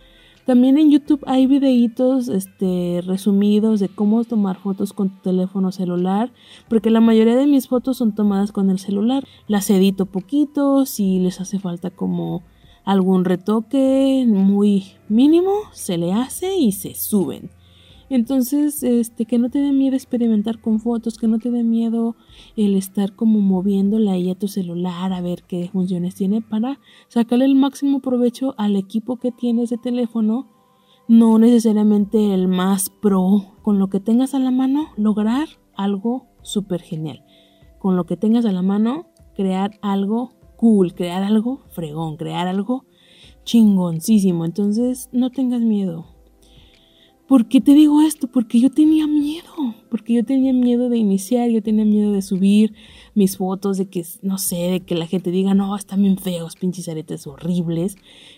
también 0.44 0.76
en 0.76 0.90
YouTube 0.90 1.22
hay 1.26 1.46
videitos 1.46 2.28
este, 2.28 3.00
resumidos 3.06 3.78
de 3.78 3.88
cómo 3.88 4.24
tomar 4.24 4.58
fotos 4.58 4.92
con 4.92 5.10
tu 5.10 5.22
teléfono 5.22 5.70
celular, 5.70 6.32
porque 6.68 6.90
la 6.90 7.00
mayoría 7.00 7.36
de 7.36 7.46
mis 7.46 7.68
fotos 7.68 7.98
son 7.98 8.14
tomadas 8.14 8.50
con 8.50 8.68
el 8.68 8.80
celular. 8.80 9.24
Las 9.46 9.70
edito 9.70 10.06
poquito, 10.06 10.84
si 10.84 11.20
les 11.20 11.40
hace 11.40 11.60
falta 11.60 11.90
como 11.90 12.42
algún 12.84 13.24
retoque 13.24 14.24
muy 14.26 14.94
mínimo, 15.08 15.52
se 15.72 15.96
le 15.96 16.12
hace 16.12 16.56
y 16.56 16.72
se 16.72 16.94
suben. 16.94 17.50
Entonces, 18.12 18.82
este, 18.82 19.24
que 19.24 19.38
no 19.38 19.48
te 19.48 19.58
dé 19.58 19.72
miedo 19.72 19.96
experimentar 19.96 20.60
con 20.60 20.80
fotos, 20.80 21.16
que 21.16 21.28
no 21.28 21.38
te 21.38 21.50
dé 21.50 21.62
miedo 21.62 22.14
el 22.56 22.74
estar 22.74 23.16
como 23.16 23.40
moviéndola 23.40 24.12
ahí 24.12 24.30
a 24.30 24.34
tu 24.34 24.48
celular 24.48 25.14
a 25.14 25.22
ver 25.22 25.44
qué 25.44 25.70
funciones 25.72 26.14
tiene 26.14 26.42
para 26.42 26.78
sacarle 27.08 27.46
el 27.46 27.54
máximo 27.54 28.00
provecho 28.00 28.54
al 28.58 28.76
equipo 28.76 29.16
que 29.16 29.32
tienes 29.32 29.70
de 29.70 29.78
teléfono, 29.78 30.46
no 31.08 31.38
necesariamente 31.38 32.34
el 32.34 32.48
más 32.48 32.90
pro, 32.90 33.54
con 33.62 33.78
lo 33.78 33.88
que 33.88 33.98
tengas 33.98 34.34
a 34.34 34.40
la 34.40 34.50
mano, 34.50 34.88
lograr 34.98 35.48
algo 35.74 36.26
súper 36.42 36.82
genial. 36.82 37.24
Con 37.78 37.96
lo 37.96 38.04
que 38.04 38.18
tengas 38.18 38.44
a 38.44 38.52
la 38.52 38.60
mano, 38.60 39.06
crear 39.34 39.78
algo 39.80 40.32
cool, 40.56 40.92
crear 40.92 41.22
algo 41.22 41.62
fregón, 41.70 42.18
crear 42.18 42.46
algo 42.46 42.84
chingoncísimo. 43.44 44.44
Entonces, 44.44 45.08
no 45.12 45.30
tengas 45.30 45.62
miedo 45.62 46.12
¿Por 47.32 47.46
qué 47.46 47.62
te 47.62 47.72
digo 47.72 48.02
esto? 48.02 48.26
Porque 48.26 48.60
yo 48.60 48.68
tenía 48.68 49.06
miedo, 49.06 49.74
porque 49.88 50.12
yo 50.12 50.22
tenía 50.22 50.52
miedo 50.52 50.90
de 50.90 50.98
iniciar, 50.98 51.48
yo 51.48 51.62
tenía 51.62 51.86
miedo 51.86 52.12
de 52.12 52.20
subir 52.20 52.74
mis 53.14 53.38
fotos, 53.38 53.78
de 53.78 53.88
que, 53.88 54.04
no 54.20 54.36
sé, 54.36 54.56
de 54.56 54.80
que 54.80 54.94
la 54.94 55.06
gente 55.06 55.30
diga, 55.30 55.54
no, 55.54 55.74
están 55.74 56.02
bien 56.02 56.18
feos, 56.18 56.56
pinches 56.56 56.90
aretes 56.90 57.26
horribles. 57.26 57.96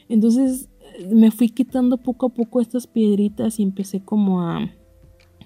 Entonces 0.09 0.69
me 1.11 1.33
fui 1.33 1.49
quitando 1.49 1.97
poco 1.97 2.27
a 2.27 2.29
poco 2.29 2.61
estas 2.61 2.87
piedritas 2.87 3.59
y 3.59 3.65
empecé 3.65 3.99
como 3.99 4.43
a, 4.43 4.71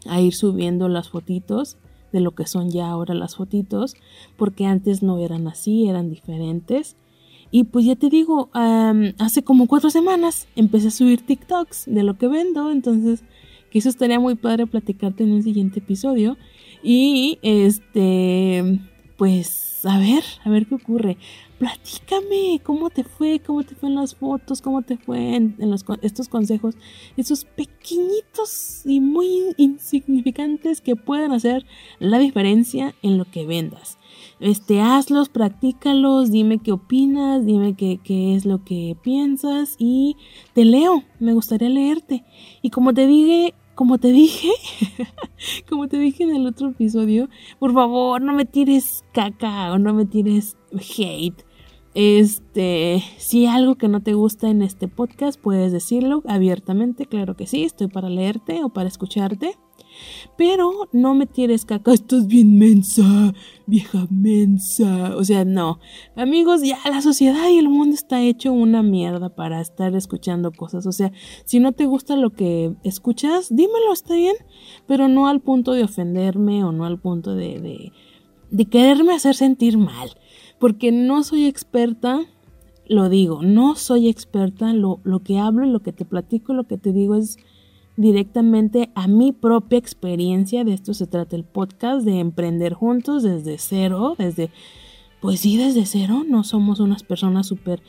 a 0.06 0.20
ir 0.20 0.34
subiendo 0.34 0.90
las 0.90 1.08
fotitos 1.08 1.78
de 2.12 2.20
lo 2.20 2.32
que 2.32 2.46
son 2.46 2.70
ya 2.70 2.90
ahora 2.90 3.14
las 3.14 3.36
fotitos, 3.36 3.94
porque 4.36 4.66
antes 4.66 5.02
no 5.02 5.16
eran 5.16 5.48
así, 5.48 5.88
eran 5.88 6.10
diferentes. 6.10 6.98
Y 7.50 7.64
pues 7.64 7.86
ya 7.86 7.96
te 7.96 8.10
digo, 8.10 8.50
hace 8.52 9.42
como 9.42 9.68
cuatro 9.68 9.88
semanas 9.88 10.48
empecé 10.54 10.88
a 10.88 10.90
subir 10.90 11.24
TikToks 11.24 11.84
de 11.86 12.02
lo 12.02 12.18
que 12.18 12.28
vendo, 12.28 12.70
entonces 12.70 13.24
que 13.70 13.78
eso 13.78 13.88
estaría 13.88 14.20
muy 14.20 14.34
padre 14.34 14.66
platicarte 14.66 15.24
en 15.24 15.32
un 15.32 15.42
siguiente 15.42 15.80
episodio. 15.80 16.36
Y 16.82 17.38
este, 17.42 18.80
pues, 19.16 19.84
a 19.84 19.98
ver, 19.98 20.24
a 20.44 20.50
ver 20.50 20.66
qué 20.66 20.74
ocurre. 20.76 21.16
Platícame 21.58 22.60
cómo 22.62 22.88
te 22.88 23.02
fue, 23.02 23.40
cómo 23.40 23.64
te 23.64 23.74
fue 23.74 23.88
en 23.88 23.96
las 23.96 24.14
fotos, 24.14 24.62
cómo 24.62 24.82
te 24.82 24.96
fue 24.96 25.34
en, 25.34 25.56
estos 26.02 26.28
consejos, 26.28 26.76
esos 27.16 27.44
pequeñitos 27.44 28.82
y 28.84 29.00
muy 29.00 29.54
insignificantes 29.56 30.80
que 30.80 30.94
pueden 30.94 31.32
hacer 31.32 31.66
la 31.98 32.18
diferencia 32.18 32.94
en 33.02 33.18
lo 33.18 33.24
que 33.24 33.44
vendas. 33.44 33.97
Este, 34.40 34.80
hazlos, 34.80 35.28
practícalos, 35.28 36.30
dime 36.30 36.58
qué 36.58 36.72
opinas, 36.72 37.44
dime 37.44 37.74
qué, 37.74 37.98
qué 38.02 38.36
es 38.36 38.44
lo 38.44 38.64
que 38.64 38.96
piensas 39.02 39.74
y 39.78 40.16
te 40.52 40.64
leo, 40.64 41.02
me 41.18 41.32
gustaría 41.32 41.68
leerte. 41.68 42.24
Y 42.62 42.70
como 42.70 42.94
te 42.94 43.06
dije, 43.06 43.54
como 43.74 43.98
te 43.98 44.12
dije, 44.12 44.50
como 45.68 45.88
te 45.88 45.98
dije 45.98 46.24
en 46.24 46.34
el 46.34 46.46
otro 46.46 46.70
episodio, 46.70 47.28
por 47.58 47.72
favor, 47.72 48.20
no 48.20 48.32
me 48.32 48.44
tires 48.44 49.04
caca 49.12 49.72
o 49.72 49.78
no 49.78 49.94
me 49.94 50.04
tires 50.04 50.56
hate. 50.72 51.44
Este, 51.94 53.02
si 53.16 53.46
algo 53.46 53.74
que 53.74 53.88
no 53.88 54.02
te 54.02 54.14
gusta 54.14 54.48
en 54.50 54.62
este 54.62 54.88
podcast, 54.88 55.40
puedes 55.40 55.72
decirlo 55.72 56.22
abiertamente, 56.28 57.06
claro 57.06 57.34
que 57.34 57.46
sí, 57.46 57.64
estoy 57.64 57.88
para 57.88 58.08
leerte 58.08 58.62
o 58.62 58.68
para 58.68 58.88
escucharte. 58.88 59.56
Pero 60.36 60.88
no 60.92 61.14
me 61.14 61.26
tires 61.26 61.64
caca, 61.64 61.92
estás 61.92 62.26
bien 62.26 62.58
mensa, 62.58 63.34
vieja 63.66 64.06
mensa. 64.10 65.16
O 65.16 65.24
sea, 65.24 65.44
no. 65.44 65.80
Amigos, 66.16 66.62
ya 66.62 66.78
la 66.90 67.00
sociedad 67.02 67.48
y 67.48 67.58
el 67.58 67.68
mundo 67.68 67.94
está 67.94 68.20
hecho 68.20 68.52
una 68.52 68.82
mierda 68.82 69.34
para 69.34 69.60
estar 69.60 69.94
escuchando 69.94 70.52
cosas. 70.52 70.86
O 70.86 70.92
sea, 70.92 71.12
si 71.44 71.60
no 71.60 71.72
te 71.72 71.86
gusta 71.86 72.16
lo 72.16 72.30
que 72.30 72.74
escuchas, 72.84 73.48
dímelo, 73.54 73.92
está 73.92 74.14
bien. 74.14 74.36
Pero 74.86 75.08
no 75.08 75.28
al 75.28 75.40
punto 75.40 75.72
de 75.72 75.84
ofenderme 75.84 76.64
o 76.64 76.72
no 76.72 76.84
al 76.84 77.00
punto 77.00 77.34
de, 77.34 77.92
de, 78.50 78.64
quererme 78.66 79.14
hacer 79.14 79.34
sentir 79.34 79.78
mal. 79.78 80.10
Porque 80.58 80.92
no 80.92 81.22
soy 81.22 81.46
experta 81.46 82.20
lo 82.90 83.10
digo, 83.10 83.42
no 83.42 83.76
soy 83.76 84.08
experta, 84.08 84.72
lo, 84.72 85.00
lo, 85.04 85.22
que 85.22 85.38
hablo 85.38 85.66
lo 85.66 85.80
que 85.80 85.92
te 85.92 86.06
platico, 86.06 86.54
lo 86.54 86.66
que 86.66 86.78
te 86.78 86.90
digo 86.92 87.16
es 87.16 87.36
directamente 87.98 88.90
a 88.94 89.08
mi 89.08 89.32
propia 89.32 89.78
experiencia. 89.78 90.64
De 90.64 90.72
esto 90.72 90.94
se 90.94 91.06
trata 91.06 91.36
el 91.36 91.44
podcast, 91.44 92.06
de 92.06 92.20
emprender 92.20 92.72
juntos 92.72 93.24
desde 93.24 93.58
cero, 93.58 94.14
desde, 94.16 94.50
pues 95.20 95.40
sí, 95.40 95.56
desde 95.58 95.84
cero. 95.84 96.24
No 96.26 96.44
somos 96.44 96.78
unas 96.78 97.02
personas 97.02 97.48
súper, 97.48 97.82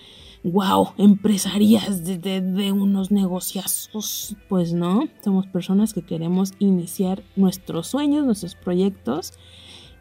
wow, 0.43 0.89
empresarias 0.97 2.03
de, 2.03 2.41
de, 2.41 2.72
unos 2.72 3.12
negociazos. 3.12 4.36
Pues 4.49 4.74
no, 4.74 5.07
somos 5.24 5.45
personas 5.45 5.93
que 5.93 6.01
queremos 6.01 6.53
iniciar 6.57 7.22
nuestros 7.36 7.88
sueños, 7.88 8.26
nuestros 8.26 8.55
proyectos 8.55 9.34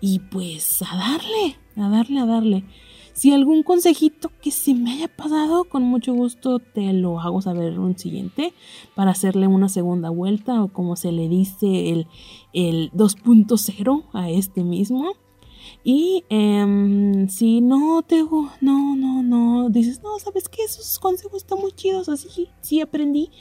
y 0.01 0.21
pues 0.21 0.81
a 0.83 0.97
darle, 0.97 1.59
a 1.77 1.89
darle, 1.91 2.21
a 2.21 2.27
darle. 2.27 2.65
Si 3.19 3.33
algún 3.33 3.65
consejito 3.65 4.31
que 4.41 4.53
se 4.53 4.75
me 4.75 4.93
haya 4.93 5.09
pasado, 5.09 5.65
con 5.65 5.83
mucho 5.83 6.15
gusto 6.15 6.61
te 6.61 6.93
lo 6.93 7.19
hago 7.19 7.43
saber 7.43 7.73
en 7.73 7.81
un 7.81 7.99
siguiente 7.99 8.55
para 8.95 9.11
hacerle 9.11 9.49
una 9.49 9.69
segunda 9.69 10.09
vuelta 10.09 10.63
o 10.63 10.69
como 10.69 10.95
se 10.95 11.11
le 11.11 11.29
dice 11.29 11.91
el, 11.91 12.07
el 12.53 12.93
2.0 12.93 14.05
a 14.13 14.31
este 14.31 14.63
mismo. 14.63 15.15
Y 15.83 16.27
em, 16.29 17.29
si 17.29 17.61
no 17.61 18.03
te, 18.03 18.23
no, 18.61 18.95
no, 18.95 19.23
no, 19.25 19.69
dices, 19.69 20.01
no, 20.01 20.17
sabes 20.21 20.49
que 20.49 20.63
esos 20.63 21.01
consejos 21.01 21.43
están 21.43 21.59
muy 21.59 21.73
chidos, 21.73 22.09
así, 22.09 22.47
sí 22.61 22.81
aprendí. 22.81 23.33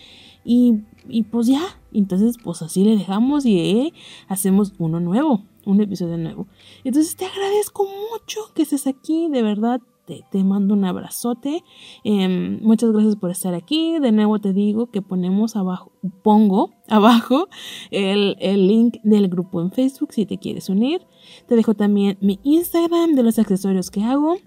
Y, 0.43 0.79
y 1.07 1.21
pues 1.21 1.45
ya, 1.45 1.61
entonces 1.93 2.37
pues 2.43 2.63
así 2.63 2.83
le 2.83 2.97
dejamos 2.97 3.45
y 3.45 3.59
eh, 3.59 3.93
hacemos 4.27 4.73
uno 4.79 4.99
nuevo 4.99 5.43
un 5.67 5.81
episodio 5.81 6.17
nuevo. 6.17 6.47
Entonces 6.83 7.15
te 7.15 7.25
agradezco 7.25 7.85
mucho 7.85 8.53
que 8.55 8.63
estés 8.63 8.87
aquí, 8.87 9.29
de 9.29 9.43
verdad. 9.43 9.81
Te, 10.05 10.23
te 10.31 10.41
mando 10.41 10.73
un 10.73 10.85
abrazote. 10.85 11.65
Em, 12.05 12.61
muchas 12.61 12.93
gracias 12.93 13.17
por 13.17 13.29
estar 13.29 13.53
aquí. 13.53 13.99
De 13.99 14.13
nuevo 14.13 14.39
te 14.39 14.53
digo 14.53 14.89
que 14.89 15.01
ponemos 15.01 15.57
abajo, 15.57 15.91
pongo 16.23 16.71
abajo 16.87 17.49
el, 17.91 18.37
el 18.39 18.67
link 18.67 18.99
del 19.03 19.27
grupo 19.27 19.61
en 19.61 19.71
Facebook 19.71 20.13
si 20.13 20.25
te 20.25 20.37
quieres 20.37 20.69
unir. 20.69 21.05
Te 21.45 21.57
dejo 21.57 21.73
también 21.73 22.17
mi 22.21 22.39
Instagram 22.43 23.15
de 23.15 23.23
los 23.23 23.37
accesorios 23.37 23.91
que 23.91 24.03
hago, 24.03 24.37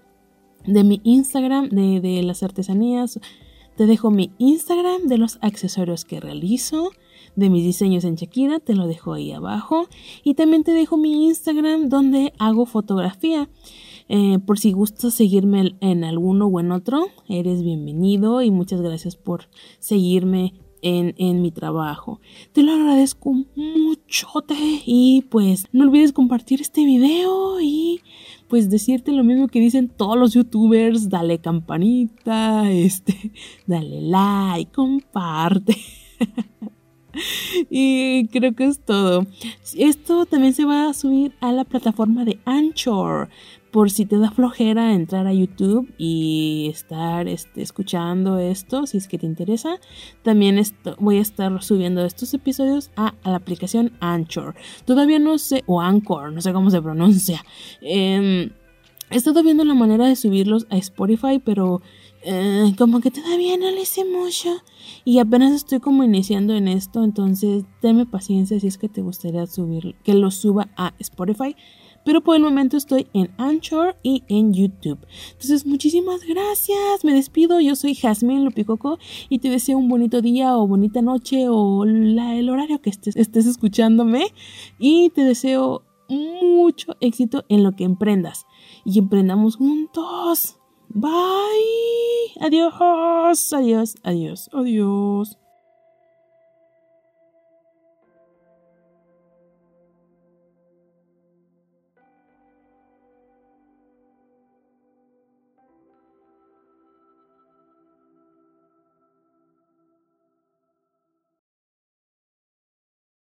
de 0.65 0.83
mi 0.83 0.99
Instagram 1.03 1.69
de, 1.69 2.01
de 2.01 2.23
las 2.23 2.41
artesanías. 2.41 3.19
Te 3.77 3.85
dejo 3.85 4.09
mi 4.09 4.31
Instagram 4.39 5.03
de 5.03 5.19
los 5.19 5.37
accesorios 5.41 6.05
que 6.05 6.19
realizo 6.19 6.89
de 7.35 7.49
mis 7.49 7.63
diseños 7.63 8.03
en 8.03 8.15
Shakira, 8.15 8.59
te 8.59 8.75
lo 8.75 8.87
dejo 8.87 9.13
ahí 9.13 9.31
abajo. 9.31 9.87
Y 10.23 10.33
también 10.33 10.63
te 10.63 10.73
dejo 10.73 10.97
mi 10.97 11.25
Instagram 11.25 11.89
donde 11.89 12.33
hago 12.39 12.65
fotografía. 12.65 13.49
Eh, 14.09 14.39
por 14.45 14.59
si 14.59 14.73
gustas 14.73 15.13
seguirme 15.13 15.75
en 15.79 16.03
alguno 16.03 16.47
o 16.47 16.59
en 16.59 16.71
otro, 16.71 17.07
eres 17.29 17.63
bienvenido 17.63 18.41
y 18.41 18.51
muchas 18.51 18.81
gracias 18.81 19.15
por 19.15 19.47
seguirme 19.79 20.53
en, 20.81 21.13
en, 21.17 21.41
mi 21.41 21.51
trabajo. 21.51 22.19
Te 22.51 22.63
lo 22.63 22.73
agradezco 22.73 23.33
mucho 23.55 24.27
y 24.85 25.23
pues 25.29 25.65
no 25.71 25.85
olvides 25.85 26.11
compartir 26.11 26.59
este 26.59 26.83
video 26.83 27.61
y 27.61 28.01
pues 28.49 28.69
decirte 28.69 29.13
lo 29.13 29.23
mismo 29.23 29.47
que 29.47 29.61
dicen 29.61 29.87
todos 29.87 30.17
los 30.17 30.33
youtubers, 30.33 31.07
dale 31.07 31.39
campanita, 31.39 32.69
este, 32.69 33.31
dale 33.65 34.01
like, 34.01 34.73
comparte. 34.73 35.77
y 37.69 38.27
creo 38.27 38.53
que 38.53 38.65
es 38.65 38.79
todo. 38.79 39.25
Esto 39.75 40.25
también 40.25 40.53
se 40.53 40.65
va 40.65 40.89
a 40.89 40.93
subir 40.93 41.33
a 41.39 41.51
la 41.51 41.63
plataforma 41.63 42.25
de 42.25 42.39
Anchor. 42.45 43.29
Por 43.71 43.89
si 43.89 44.05
te 44.05 44.17
da 44.17 44.31
flojera 44.31 44.93
entrar 44.93 45.27
a 45.27 45.33
YouTube 45.33 45.93
y 45.97 46.67
estar 46.69 47.29
este, 47.29 47.61
escuchando 47.61 48.37
esto, 48.37 48.85
si 48.85 48.97
es 48.97 49.07
que 49.07 49.17
te 49.17 49.25
interesa, 49.25 49.79
también 50.23 50.61
voy 50.99 51.19
a 51.19 51.21
estar 51.21 51.63
subiendo 51.63 52.03
estos 52.03 52.33
episodios 52.33 52.91
a, 52.97 53.13
la 53.23 53.37
aplicación 53.37 53.93
Anchor. 54.01 54.55
Todavía 54.83 55.19
no 55.19 55.37
sé, 55.37 55.63
o 55.67 55.79
Anchor, 55.79 56.33
no 56.33 56.41
sé 56.41 56.51
cómo 56.51 56.69
se 56.69 56.81
pronuncia. 56.81 57.45
Em, 57.81 58.49
he 59.09 59.15
estado 59.15 59.41
viendo 59.41 59.63
la 59.63 59.73
manera 59.73 60.05
de 60.05 60.17
subirlos 60.17 60.67
a 60.69 60.75
Spotify, 60.75 61.39
pero 61.39 61.81
eh, 62.23 62.73
como 62.77 62.99
que 62.99 63.11
todavía 63.11 63.57
no 63.57 63.71
le 63.71 63.81
hice 63.81 64.05
mucho 64.05 64.49
y 65.05 65.19
apenas 65.19 65.53
estoy 65.53 65.79
como 65.79 66.03
iniciando 66.03 66.53
en 66.53 66.67
esto, 66.67 67.03
entonces 67.03 67.63
dame 67.81 68.05
paciencia 68.05 68.59
si 68.59 68.67
es 68.67 68.77
que 68.77 68.89
te 68.89 69.01
gustaría 69.01 69.47
subir, 69.47 69.95
que 70.03 70.13
lo 70.13 70.29
suba 70.29 70.69
a 70.77 70.93
Spotify. 70.99 71.55
Pero 72.03 72.21
por 72.21 72.35
el 72.35 72.41
momento 72.41 72.77
estoy 72.77 73.07
en 73.13 73.29
Anchor 73.37 73.95
y 74.01 74.23
en 74.27 74.53
YouTube. 74.53 74.97
Entonces, 75.33 75.67
muchísimas 75.67 76.21
gracias. 76.25 77.03
Me 77.03 77.13
despido. 77.13 77.59
Yo 77.59 77.75
soy 77.75 77.93
Jasmine 77.93 78.43
Lupicoco 78.43 78.97
y 79.29 79.37
te 79.37 79.49
deseo 79.49 79.77
un 79.77 79.87
bonito 79.87 80.21
día 80.21 80.57
o 80.57 80.65
bonita 80.65 81.03
noche 81.03 81.47
o 81.47 81.85
la, 81.85 82.35
el 82.35 82.49
horario 82.49 82.81
que 82.81 82.89
estés, 82.89 83.15
estés 83.15 83.45
escuchándome. 83.45 84.25
Y 84.79 85.11
te 85.11 85.23
deseo 85.23 85.83
mucho 86.09 86.95
éxito 87.01 87.45
en 87.49 87.63
lo 87.63 87.73
que 87.73 87.83
emprendas. 87.83 88.47
Y 88.83 88.97
emprendamos 88.97 89.57
juntos. 89.57 90.60
Bye. 90.93 92.33
Adiós. 92.39 93.53
Adiós. 93.53 93.95
Adiós. 94.03 94.49
Adiós. 94.53 95.40